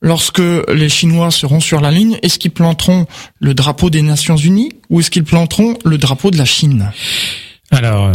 Lorsque 0.00 0.40
les 0.72 0.88
Chinois 0.88 1.30
seront 1.30 1.60
sur 1.60 1.82
la 1.82 1.90
ligne, 1.90 2.18
est-ce 2.22 2.38
qu'ils 2.38 2.50
planteront 2.50 3.04
le 3.40 3.52
drapeau 3.52 3.90
des 3.90 4.00
Nations 4.00 4.36
Unies 4.36 4.72
ou 4.88 5.00
est-ce 5.00 5.10
qu'ils 5.10 5.24
planteront 5.24 5.76
le 5.84 5.98
drapeau 5.98 6.30
de 6.30 6.38
la 6.38 6.46
Chine? 6.46 6.90
Alors, 7.72 8.12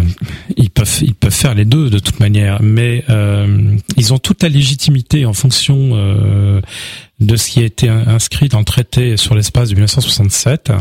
ils 0.55 0.69
peuvent 0.69 0.99
ils 1.01 1.15
peuvent 1.15 1.33
faire 1.33 1.55
les 1.55 1.65
deux 1.65 1.89
de 1.89 1.97
toute 1.97 2.19
manière, 2.19 2.61
mais 2.61 3.03
euh, 3.09 3.75
ils 3.97 4.13
ont 4.13 4.19
toute 4.19 4.43
la 4.43 4.49
légitimité 4.49 5.25
en 5.25 5.33
fonction 5.33 5.89
euh, 5.93 6.61
de 7.19 7.35
ce 7.35 7.49
qui 7.49 7.61
a 7.61 7.65
été 7.65 7.89
inscrit 7.89 8.49
dans 8.49 8.59
le 8.59 8.65
traité 8.65 9.17
sur 9.17 9.33
l'espace 9.33 9.69
de 9.69 9.73
1967 9.73 10.71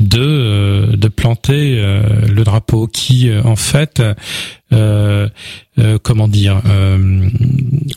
de 0.00 0.18
euh, 0.20 0.96
de 0.96 1.06
planter 1.06 1.78
euh, 1.78 2.26
le 2.26 2.42
drapeau 2.42 2.88
qui 2.88 3.30
en 3.44 3.54
fait 3.54 4.02
comment 6.02 6.28
dire 6.28 6.60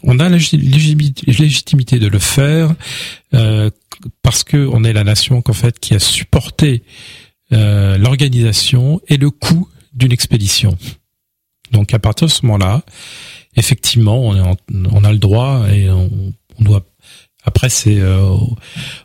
on 0.04 0.20
a 0.20 0.30
la 0.30 0.38
légitimité 0.38 2.00
de 2.00 2.08
le 2.08 2.20
faire 2.20 2.76
parce 4.22 4.44
que 4.44 4.70
on 4.72 4.84
est 4.84 4.94
la 4.94 5.04
nation 5.04 5.42
qu'en 5.42 5.54
fait 5.54 5.80
qui 5.80 5.96
a 5.96 6.00
supporté 6.00 6.84
l'organisation 7.52 9.02
et 9.08 9.18
le 9.18 9.32
coût 9.32 9.68
d'une 9.94 10.12
expédition. 10.12 10.78
Donc 11.72 11.94
à 11.94 12.00
partir 12.00 12.28
de 12.28 12.32
ce 12.32 12.46
moment-là, 12.46 12.84
effectivement, 13.56 14.22
on, 14.22 15.04
a 15.04 15.12
le 15.12 15.18
droit 15.18 15.68
et 15.72 15.90
on, 15.90 16.34
doit. 16.60 16.86
Après, 17.46 17.70
c'est 17.70 18.00
euh, 18.00 18.38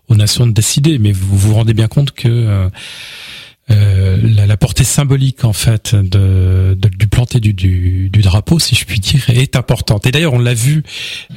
aux, 0.09 0.14
nations 0.14 0.47
de 0.47 0.53
décider, 0.53 0.99
mais 0.99 1.12
vous 1.12 1.36
vous 1.36 1.55
rendez 1.55 1.74
bien 1.74 1.89
compte 1.89 2.12
que 2.12 2.28
euh, 2.28 2.68
la, 3.69 4.47
la, 4.47 4.57
portée 4.57 4.85
symbolique 4.85 5.45
en 5.45 5.53
fait 5.53 5.95
de, 5.95 6.77
de 6.79 6.89
du 6.89 7.07
planter 7.07 7.39
du, 7.41 7.53
du, 7.53 8.11
du, 8.11 8.21
drapeau, 8.21 8.59
si 8.59 8.75
je 8.75 8.85
puis 8.85 8.99
dire, 8.99 9.31
est 9.31 9.57
importante. 9.57 10.07
Et 10.07 10.11
d'ailleurs, 10.11 10.33
on 10.35 10.39
l'a 10.39 10.55
vu 10.55 10.83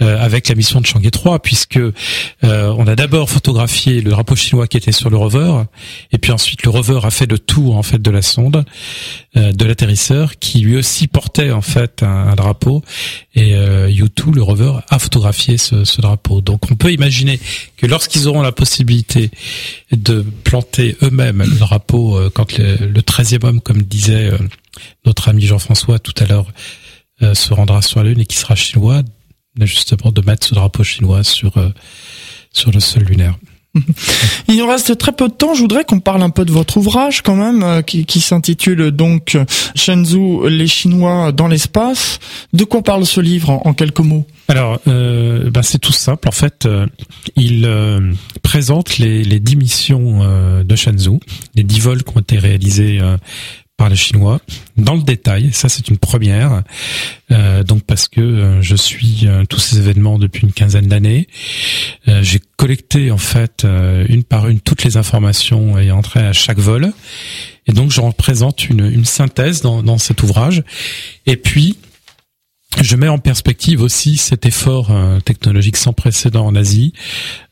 euh, 0.01 0.19
avec 0.19 0.47
la 0.47 0.55
mission 0.55 0.81
de 0.81 0.85
Chang'e 0.85 1.11
3, 1.11 1.39
puisque 1.39 1.77
euh, 1.77 1.93
on 2.43 2.87
a 2.87 2.95
d'abord 2.95 3.29
photographié 3.29 4.01
le 4.01 4.11
drapeau 4.11 4.35
chinois 4.35 4.67
qui 4.67 4.77
était 4.77 4.91
sur 4.91 5.09
le 5.09 5.17
rover, 5.17 5.63
et 6.11 6.17
puis 6.17 6.31
ensuite 6.31 6.63
le 6.63 6.69
rover 6.69 6.99
a 7.03 7.11
fait 7.11 7.29
le 7.29 7.37
tour 7.37 7.77
en 7.77 7.83
fait 7.83 8.01
de 8.01 8.11
la 8.11 8.21
sonde, 8.21 8.65
euh, 9.37 9.51
de 9.51 9.65
l'atterrisseur, 9.65 10.39
qui 10.39 10.59
lui 10.61 10.77
aussi 10.77 11.07
portait 11.07 11.51
en 11.51 11.61
fait 11.61 12.03
un, 12.03 12.29
un 12.29 12.35
drapeau, 12.35 12.83
et 13.35 13.55
euh, 13.55 13.89
U2, 13.89 14.33
le 14.33 14.41
rover, 14.41 14.73
a 14.89 14.99
photographié 14.99 15.57
ce, 15.57 15.85
ce 15.85 16.01
drapeau. 16.01 16.41
Donc, 16.41 16.71
on 16.71 16.75
peut 16.75 16.91
imaginer 16.91 17.39
que 17.81 17.87
lorsqu'ils 17.87 18.27
auront 18.27 18.43
la 18.43 18.51
possibilité 18.51 19.31
de 19.91 20.23
planter 20.43 20.95
eux-mêmes 21.01 21.39
le 21.41 21.57
drapeau 21.57 22.15
euh, 22.15 22.29
quand 22.29 22.59
le, 22.59 23.01
13e 23.01 23.43
homme, 23.43 23.59
comme 23.59 23.81
disait 23.81 24.31
euh, 24.31 24.37
notre 25.03 25.29
ami 25.29 25.47
Jean-François 25.47 25.97
tout 25.97 26.13
à 26.17 26.27
l'heure, 26.27 26.45
euh, 27.23 27.33
se 27.33 27.51
rendra 27.55 27.81
sur 27.81 28.03
la 28.03 28.09
Lune 28.09 28.19
et 28.19 28.25
qui 28.25 28.37
sera 28.37 28.53
chinois, 28.53 29.01
justement 29.61 30.11
de 30.11 30.21
mettre 30.21 30.45
ce 30.45 30.53
drapeau 30.53 30.83
chinois 30.83 31.23
sur 31.23 31.53
sur 32.53 32.71
le 32.71 32.79
sol 32.79 33.03
lunaire. 33.03 33.35
Il 34.47 34.57
nous 34.57 34.67
reste 34.67 34.97
très 34.97 35.11
peu 35.11 35.27
de 35.27 35.33
temps. 35.33 35.53
Je 35.53 35.61
voudrais 35.61 35.85
qu'on 35.85 35.99
parle 35.99 36.21
un 36.23 36.29
peu 36.29 36.45
de 36.45 36.51
votre 36.51 36.77
ouvrage 36.77 37.21
quand 37.21 37.35
même, 37.35 37.83
qui, 37.83 38.05
qui 38.05 38.19
s'intitule 38.19 38.91
donc 38.91 39.37
Shenzhou, 39.75 40.47
les 40.47 40.67
Chinois 40.67 41.31
dans 41.31 41.47
l'espace. 41.47 42.19
De 42.53 42.63
quoi 42.63 42.81
parle 42.81 43.05
ce 43.05 43.21
livre 43.21 43.49
en, 43.65 43.73
quelques 43.73 43.99
mots? 43.99 44.25
Alors, 44.47 44.79
euh, 44.87 45.49
ben 45.49 45.61
c'est 45.61 45.79
tout 45.79 45.93
simple. 45.93 46.27
En 46.27 46.33
fait, 46.33 46.65
euh, 46.65 46.85
il 47.37 47.65
euh, 47.65 48.11
présente 48.41 48.97
les, 48.97 49.23
les 49.23 49.39
dix 49.39 49.55
missions 49.55 50.21
de 50.63 50.75
Shenzhou, 50.75 51.19
les 51.55 51.63
dix 51.63 51.79
vols 51.79 52.03
qui 52.03 52.17
ont 52.17 52.21
été 52.21 52.37
réalisés 52.37 52.99
par 53.81 53.89
les 53.89 53.95
Chinois 53.95 54.39
dans 54.77 54.93
le 54.93 55.01
détail. 55.01 55.49
Ça, 55.53 55.67
c'est 55.67 55.87
une 55.87 55.97
première. 55.97 56.61
Euh, 57.31 57.63
donc 57.63 57.81
parce 57.81 58.07
que 58.07 58.21
euh, 58.21 58.61
je 58.61 58.75
suis 58.75 59.21
euh, 59.23 59.43
tous 59.45 59.57
ces 59.57 59.79
événements 59.79 60.19
depuis 60.19 60.43
une 60.43 60.53
quinzaine 60.53 60.87
d'années. 60.87 61.27
J'ai 62.05 62.39
collecté 62.57 63.09
en 63.09 63.17
fait 63.17 63.65
une 64.07 64.23
par 64.23 64.49
une 64.49 64.59
toutes 64.59 64.83
les 64.83 64.97
informations 64.97 65.79
et 65.79 65.89
entré 65.91 66.19
à 66.19 66.31
chaque 66.33 66.59
vol. 66.59 66.93
Et 67.65 67.71
donc 67.71 67.89
je 67.89 68.01
représente 68.01 68.69
une, 68.69 68.85
une 68.85 69.05
synthèse 69.05 69.61
dans, 69.61 69.81
dans 69.81 69.97
cet 69.97 70.21
ouvrage. 70.21 70.63
Et 71.25 71.37
puis 71.37 71.77
je 72.79 72.95
mets 72.95 73.07
en 73.07 73.17
perspective 73.17 73.81
aussi 73.81 74.17
cet 74.17 74.45
effort 74.45 74.91
euh, 74.91 75.19
technologique 75.19 75.77
sans 75.77 75.93
précédent 75.93 76.45
en 76.45 76.55
Asie, 76.55 76.93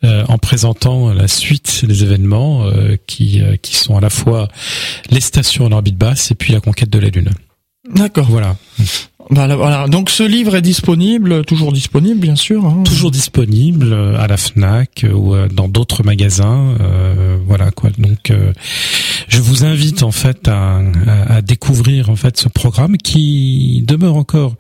euh, 0.04 0.24
en 0.28 0.38
présentant 0.38 1.14
la 1.14 1.28
suite 1.28 1.86
des 1.86 2.04
événements 2.04 2.66
euh, 2.66 2.96
qui, 3.06 3.42
qui 3.62 3.76
sont 3.76 3.98
à 3.98 4.02
la 4.02 4.10
fois 4.10 4.48
les 5.10 5.22
stations 5.22 5.66
en 5.66 5.72
orbite 5.72 5.98
basse 5.98 6.32
et 6.32 6.36
puis 6.36 6.54
la 6.54 6.62
conquête 6.62 6.90
de 6.90 7.00
la 7.00 7.10
Lune. 7.10 7.32
D'accord. 7.94 8.28
Voilà. 8.30 8.56
Voilà, 9.32 9.88
Donc 9.88 10.10
ce 10.10 10.24
livre 10.24 10.56
est 10.56 10.62
disponible, 10.62 11.46
toujours 11.46 11.72
disponible 11.72 12.20
bien 12.20 12.36
sûr. 12.36 12.66
Hein. 12.66 12.84
Toujours 12.84 13.12
disponible 13.12 13.94
à 13.94 14.26
la 14.28 14.38
Fnac 14.38 15.06
ou 15.14 15.36
dans 15.52 15.68
d'autres 15.68 16.04
magasins. 16.04 16.76
Euh, 16.80 17.38
voilà 17.46 17.70
quoi. 17.70 17.92
Donc 18.00 18.34
je 19.28 19.40
vous 19.40 19.66
invite 19.66 20.02
en 20.02 20.12
fait 20.12 20.48
à, 20.48 20.82
à, 21.28 21.42
découvrir 21.42 22.10
en 22.10 22.16
fait 22.16 22.38
ce 22.38 22.50
programme 22.50 22.98
qui 22.98 23.84
demeure 23.86 24.16
encore 24.16 24.56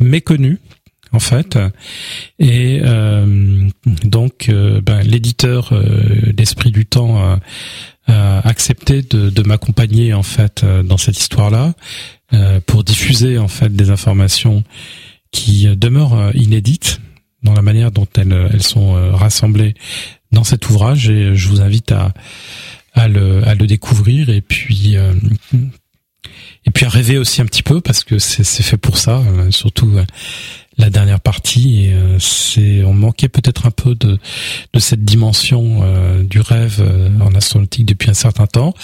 méconnu 0.00 0.58
en 1.12 1.20
fait 1.20 1.58
et 2.38 2.80
euh, 2.82 3.68
donc 4.04 4.48
euh, 4.48 4.80
ben, 4.80 5.00
l'éditeur 5.00 5.70
euh, 5.72 6.32
d'Esprit 6.32 6.70
du 6.70 6.86
Temps 6.86 7.38
accepté 8.06 9.02
de, 9.02 9.28
de 9.28 9.42
m'accompagner 9.42 10.14
en 10.14 10.22
fait 10.22 10.64
dans 10.64 10.96
cette 10.96 11.18
histoire 11.18 11.50
là 11.50 11.74
pour 12.66 12.84
diffuser 12.84 13.38
en 13.38 13.48
fait 13.48 13.74
des 13.74 13.90
informations 13.90 14.62
qui 15.30 15.66
demeurent 15.76 16.30
inédites 16.34 17.00
dans 17.42 17.54
la 17.54 17.62
manière 17.62 17.90
dont 17.90 18.06
elles, 18.16 18.50
elles 18.52 18.62
sont 18.62 18.92
rassemblées 19.12 19.74
dans 20.32 20.44
cet 20.44 20.68
ouvrage 20.68 21.08
et 21.08 21.34
je 21.34 21.48
vous 21.48 21.60
invite 21.60 21.92
à 21.92 22.12
à 22.98 23.08
le, 23.08 23.46
à 23.46 23.54
le 23.54 23.66
découvrir 23.66 24.28
et 24.28 24.40
puis 24.40 24.96
euh, 24.96 25.12
et 26.66 26.70
puis 26.70 26.84
à 26.84 26.88
rêver 26.88 27.16
aussi 27.16 27.40
un 27.40 27.46
petit 27.46 27.62
peu 27.62 27.80
parce 27.80 28.04
que 28.04 28.18
c'est 28.18 28.44
fait 28.44 28.76
pour 28.76 28.98
ça, 28.98 29.18
euh, 29.18 29.50
surtout 29.50 29.90
euh, 29.96 30.04
la 30.76 30.90
dernière 30.90 31.20
partie 31.20 31.86
et 31.86 31.96
c'est 32.20 32.84
on 32.84 32.92
manquait 32.92 33.28
peut-être 33.28 33.66
un 33.66 33.70
peu 33.70 33.94
de 33.94 34.18
de 34.72 34.78
cette 34.78 35.04
dimension 35.04 35.82
du 36.22 36.40
rêve 36.40 36.80
en 37.20 37.34
astronautique 37.34 37.84
depuis 37.86 38.10
un 38.10 38.14
certain 38.14 38.46
temps. 38.46 38.74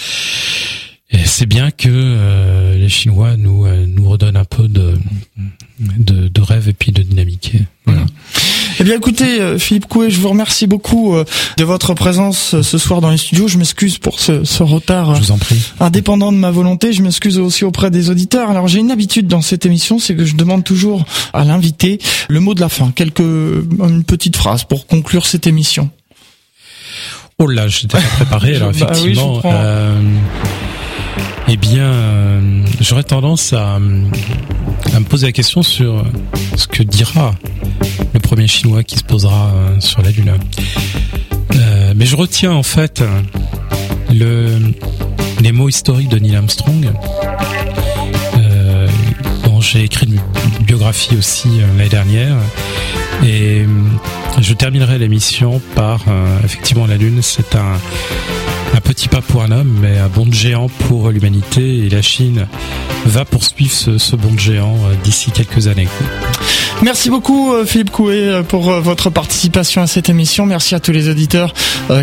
C'est 1.25 1.47
bien 1.47 1.71
que 1.71 2.75
les 2.77 2.89
Chinois 2.89 3.37
nous 3.37 3.67
nous 3.87 4.09
redonnent 4.09 4.37
un 4.37 4.45
peu 4.45 4.69
de, 4.69 4.95
de, 5.79 6.29
de 6.29 6.41
rêve 6.41 6.69
et 6.69 6.73
puis 6.73 6.93
de 6.93 7.03
dynamique. 7.03 7.57
Voilà. 7.87 8.05
Eh 8.81 8.85
bien 8.85 8.97
écoutez, 8.97 9.41
euh, 9.41 9.59
Philippe 9.59 9.87
Coué, 9.87 10.11
je 10.11 10.21
vous 10.21 10.29
remercie 10.29 10.67
beaucoup 10.67 11.15
euh, 11.15 11.25
de 11.57 11.65
votre 11.65 11.95
présence 11.95 12.55
euh, 12.55 12.63
ce 12.63 12.77
soir 12.77 13.01
dans 13.01 13.11
les 13.11 13.19
studios. 13.19 13.47
Je 13.47 13.57
m'excuse 13.57 13.99
pour 13.99 14.19
ce, 14.19 14.43
ce 14.43 14.65
retard 14.65 15.15
je 15.15 15.21
vous 15.21 15.31
en 15.31 15.39
prie. 15.39 15.61
indépendant 15.79 16.33
de 16.33 16.39
ma 16.39 16.51
volonté. 16.51 16.93
Je 16.93 17.03
m'excuse 17.03 17.39
aussi 17.39 17.65
auprès 17.65 17.91
des 17.93 18.11
auditeurs. 18.11 18.51
Alors 18.51 18.67
j'ai 18.67 18.81
une 18.81 18.91
habitude 18.91 19.29
dans 19.29 19.43
cette 19.43 19.65
émission, 19.65 20.01
c'est 20.01 20.17
que 20.17 20.25
je 20.25 20.35
demande 20.35 20.65
toujours 20.65 21.05
à 21.33 21.45
l'invité 21.45 21.99
le 22.29 22.41
mot 22.41 22.55
de 22.55 22.61
la 22.61 22.69
fin, 22.69 22.91
quelque 22.91 23.65
une 23.79 24.03
petite 24.03 24.37
phrase 24.37 24.65
pour 24.65 24.87
conclure 24.89 25.27
cette 25.27 25.47
émission. 25.47 25.89
Oh 27.39 27.47
là, 27.47 27.69
j'étais 27.69 27.89
pas 27.89 28.01
préparé. 28.01 28.57
Alors 28.57 28.73
bah 28.73 28.89
effectivement. 28.91 29.41
Eh 31.55 31.57
bien, 31.57 31.85
euh, 31.85 32.65
j'aurais 32.81 33.05
tendance 33.05 33.53
à, 33.53 33.79
me 33.79 34.11
poser 35.09 35.27
la 35.27 35.33
question 35.33 35.63
sur 35.63 36.05
ce 36.57 36.67
que 36.67 36.83
dira 36.83 37.33
le 38.13 38.19
premier 38.19 38.49
Chinois 38.49 38.83
qui 38.83 38.99
se 38.99 39.05
posera 39.05 39.53
euh, 39.55 39.79
sur 39.79 40.03
la 40.03 40.11
Lune. 40.11 40.33
Euh, 41.55 41.93
mais 41.95 42.07
je 42.07 42.17
retiens 42.17 42.51
en 42.51 42.65
fait 42.65 43.05
le, 44.13 44.59
les 45.43 45.53
mots 45.53 45.69
historiques 45.69 46.09
de 46.09 46.19
Neil 46.19 46.35
Armstrong, 46.35 46.91
dont 49.45 49.61
j'ai 49.61 49.85
écrit 49.85 50.07
une 50.07 50.65
biographie 50.65 51.17
aussi 51.17 51.61
l'année 51.61 51.89
dernière. 51.89 52.37
Et 53.25 53.65
je 54.41 54.55
terminerai 54.55 54.99
l'émission 54.99 55.63
par 55.77 56.01
effectivement 56.43 56.89
la 56.89 56.97
Lune. 56.97 57.21
C'est 57.23 57.55
un 57.55 57.79
petit 58.85 59.09
pas 59.09 59.23
pour 59.23 59.43
un 59.43 59.51
homme, 59.51 59.79
mais 59.81 59.99
un 59.99 60.09
bond 60.09 60.27
de 60.27 60.35
géant 60.35 60.69
pour 60.69 61.11
l'humanité. 61.11 61.79
Et 61.79 61.89
la 61.89 62.03
Chine 62.03 62.47
va 63.07 63.25
poursuivre 63.25 63.73
ce, 63.73 63.99
ce 63.99 64.15
bond 64.15 64.33
de 64.33 64.39
géant 64.39 64.77
euh, 64.85 64.95
d'ici 65.03 65.31
quelques 65.31 65.67
années. 65.67 65.89
Merci 66.83 67.09
beaucoup 67.09 67.53
euh, 67.53 67.65
Philippe 67.65 67.91
Coué 67.91 68.29
euh, 68.29 68.43
pour 68.43 68.71
votre 68.81 69.09
participation 69.09 69.83
à 69.83 69.87
cette 69.87 70.09
émission. 70.09 70.45
Merci 70.47 70.75
à 70.75 70.81
tous 70.81 70.93
les 70.93 71.09
auditeurs 71.09 71.55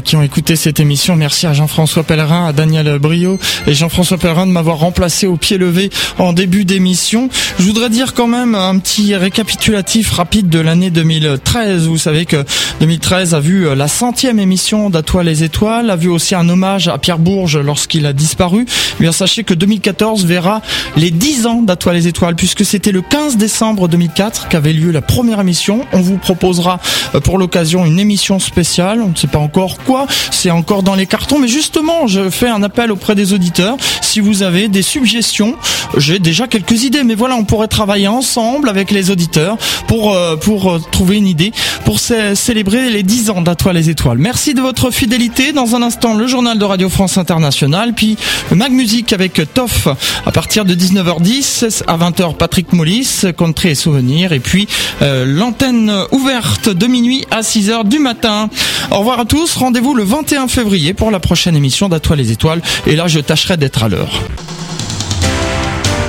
qui 0.04 0.16
ont 0.16 0.22
écouté 0.22 0.56
cette 0.56 0.80
émission. 0.80 1.16
Merci 1.16 1.48
à 1.48 1.54
Jean-François 1.54 2.04
Pellerin, 2.04 2.46
à 2.46 2.54
Daniel 2.54 3.00
Brio 3.00 3.40
et 3.66 3.74
Jean-François 3.74 4.20
Pellerin 4.20 4.46
de 4.46 4.52
m'avoir 4.52 4.78
remplacé 4.78 5.26
au 5.26 5.38
pied 5.38 5.58
levé 5.58 5.90
en 6.20 6.34
début 6.34 6.66
d'émission. 6.66 7.30
Je 7.58 7.64
voudrais 7.64 7.90
dire 7.90 8.14
quand 8.14 8.28
même 8.28 8.54
un 8.54 8.78
petit 8.78 9.16
récapitulatif 9.16 10.12
rapide 10.12 10.50
de 10.50 10.60
l'année 10.60 10.92
2013. 10.92 11.88
Vous 11.88 11.98
savez 11.98 12.26
que 12.26 12.46
2013 12.80 13.34
a 13.34 13.40
vu 13.40 13.74
la 13.76 13.88
centième 13.88 14.38
émission 14.38 14.92
d'Atoile 14.92 15.22
les 15.26 15.44
étoiles, 15.44 15.90
a 15.90 15.96
vu 15.96 16.10
aussi 16.10 16.36
un 16.36 16.48
hommage 16.48 16.71
à 16.72 16.98
Pierre 16.98 17.20
Bourges 17.20 17.58
lorsqu'il 17.58 18.06
a 18.06 18.14
disparu, 18.14 18.66
eh 18.68 19.02
bien 19.02 19.12
sachez 19.12 19.44
que 19.44 19.54
2014 19.54 20.26
verra 20.26 20.62
les 20.96 21.12
10 21.12 21.48
ans 21.48 21.62
d'Atoile 21.62 21.96
les 21.96 22.08
étoiles 22.08 22.36
puisque 22.36 22.64
c'était 22.64 22.92
le 22.92 23.02
15 23.02 23.38
décembre 23.38 23.88
2004 23.88 24.48
qu'avait 24.48 24.74
lieu 24.74 24.92
la 24.92 25.02
première 25.02 25.40
émission. 25.40 25.86
On 25.92 26.00
vous 26.00 26.18
proposera 26.18 26.80
euh, 27.16 27.20
pour 27.20 27.38
l'occasion 27.38 27.86
une 27.86 28.00
émission 28.00 28.40
spéciale, 28.40 29.02
on 29.02 29.10
ne 29.10 29.16
sait 29.16 29.28
pas 29.28 29.40
encore 29.40 29.80
quoi, 29.80 30.06
c'est 30.30 30.52
encore 30.52 30.84
dans 30.84 30.96
les 30.96 31.08
cartons 31.08 31.40
mais 31.40 31.48
justement, 31.48 32.08
je 32.08 32.30
fais 32.30 32.50
un 32.50 32.64
appel 32.64 32.92
auprès 32.92 33.16
des 33.16 33.34
auditeurs 33.34 33.78
si 34.02 34.20
vous 34.20 34.44
avez 34.44 34.68
des 34.68 34.82
suggestions. 34.82 35.56
J'ai 35.98 36.20
déjà 36.20 36.48
quelques 36.48 36.84
idées 36.84 37.04
mais 37.04 37.16
voilà, 37.16 37.36
on 37.36 37.44
pourrait 37.44 37.68
travailler 37.68 38.08
ensemble 38.08 38.70
avec 38.70 38.92
les 38.92 39.10
auditeurs 39.12 39.58
pour 39.88 40.14
euh, 40.14 40.36
pour 40.36 40.72
euh, 40.72 40.80
trouver 40.92 41.18
une 41.18 41.28
idée 41.28 41.52
pour 41.86 42.00
célébrer 42.00 42.90
les 42.90 43.04
10 43.04 43.32
ans 43.32 43.42
d'Atoile 43.42 43.72
les 43.74 43.90
étoiles. 43.90 44.18
Merci 44.18 44.54
de 44.54 44.62
votre 44.62 44.92
fidélité. 44.92 45.52
Dans 45.52 45.76
un 45.76 45.82
instant, 45.82 46.14
le 46.14 46.28
journal 46.28 46.51
de 46.56 46.66
Radio 46.66 46.90
France 46.90 47.18
Internationale, 47.18 47.94
puis 47.94 48.18
Mag 48.52 48.72
Music 48.72 49.14
avec 49.14 49.42
Toff 49.54 49.88
à 50.26 50.32
partir 50.32 50.66
de 50.66 50.74
19h10 50.76 51.84
à 51.88 51.98
20h 51.98 52.36
Patrick 52.36 52.74
Mollis, 52.74 53.24
Country 53.38 53.70
et 53.70 53.76
Souvenirs, 53.76 54.34
et 54.34 54.40
puis 54.40 54.68
euh, 55.02 55.26
l'antenne 55.26 55.94
ouverte 56.12 56.70
de 56.70 56.88
minuit 56.88 57.26
à 57.32 57.42
6h 57.42 57.88
du 57.88 58.00
matin. 58.00 58.50
Au 58.92 59.00
revoir 59.00 59.20
à 59.20 59.26
tous, 59.26 59.56
rendez-vous 59.56 59.94
le 59.94 60.04
21 60.04 60.48
février 60.48 60.94
pour 60.94 61.12
la 61.12 61.20
prochaine 61.20 61.56
émission 61.56 61.90
d'Atoile 61.90 62.20
les 62.20 62.32
étoiles, 62.32 62.62
et 62.86 62.96
là 62.96 63.08
je 63.08 63.20
tâcherai 63.20 63.58
d'être 63.58 63.84
à 63.84 63.90
l'heure. 63.90 64.22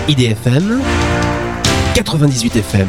IDFM 0.08 0.80
98 1.94 2.56
FM 2.56 2.88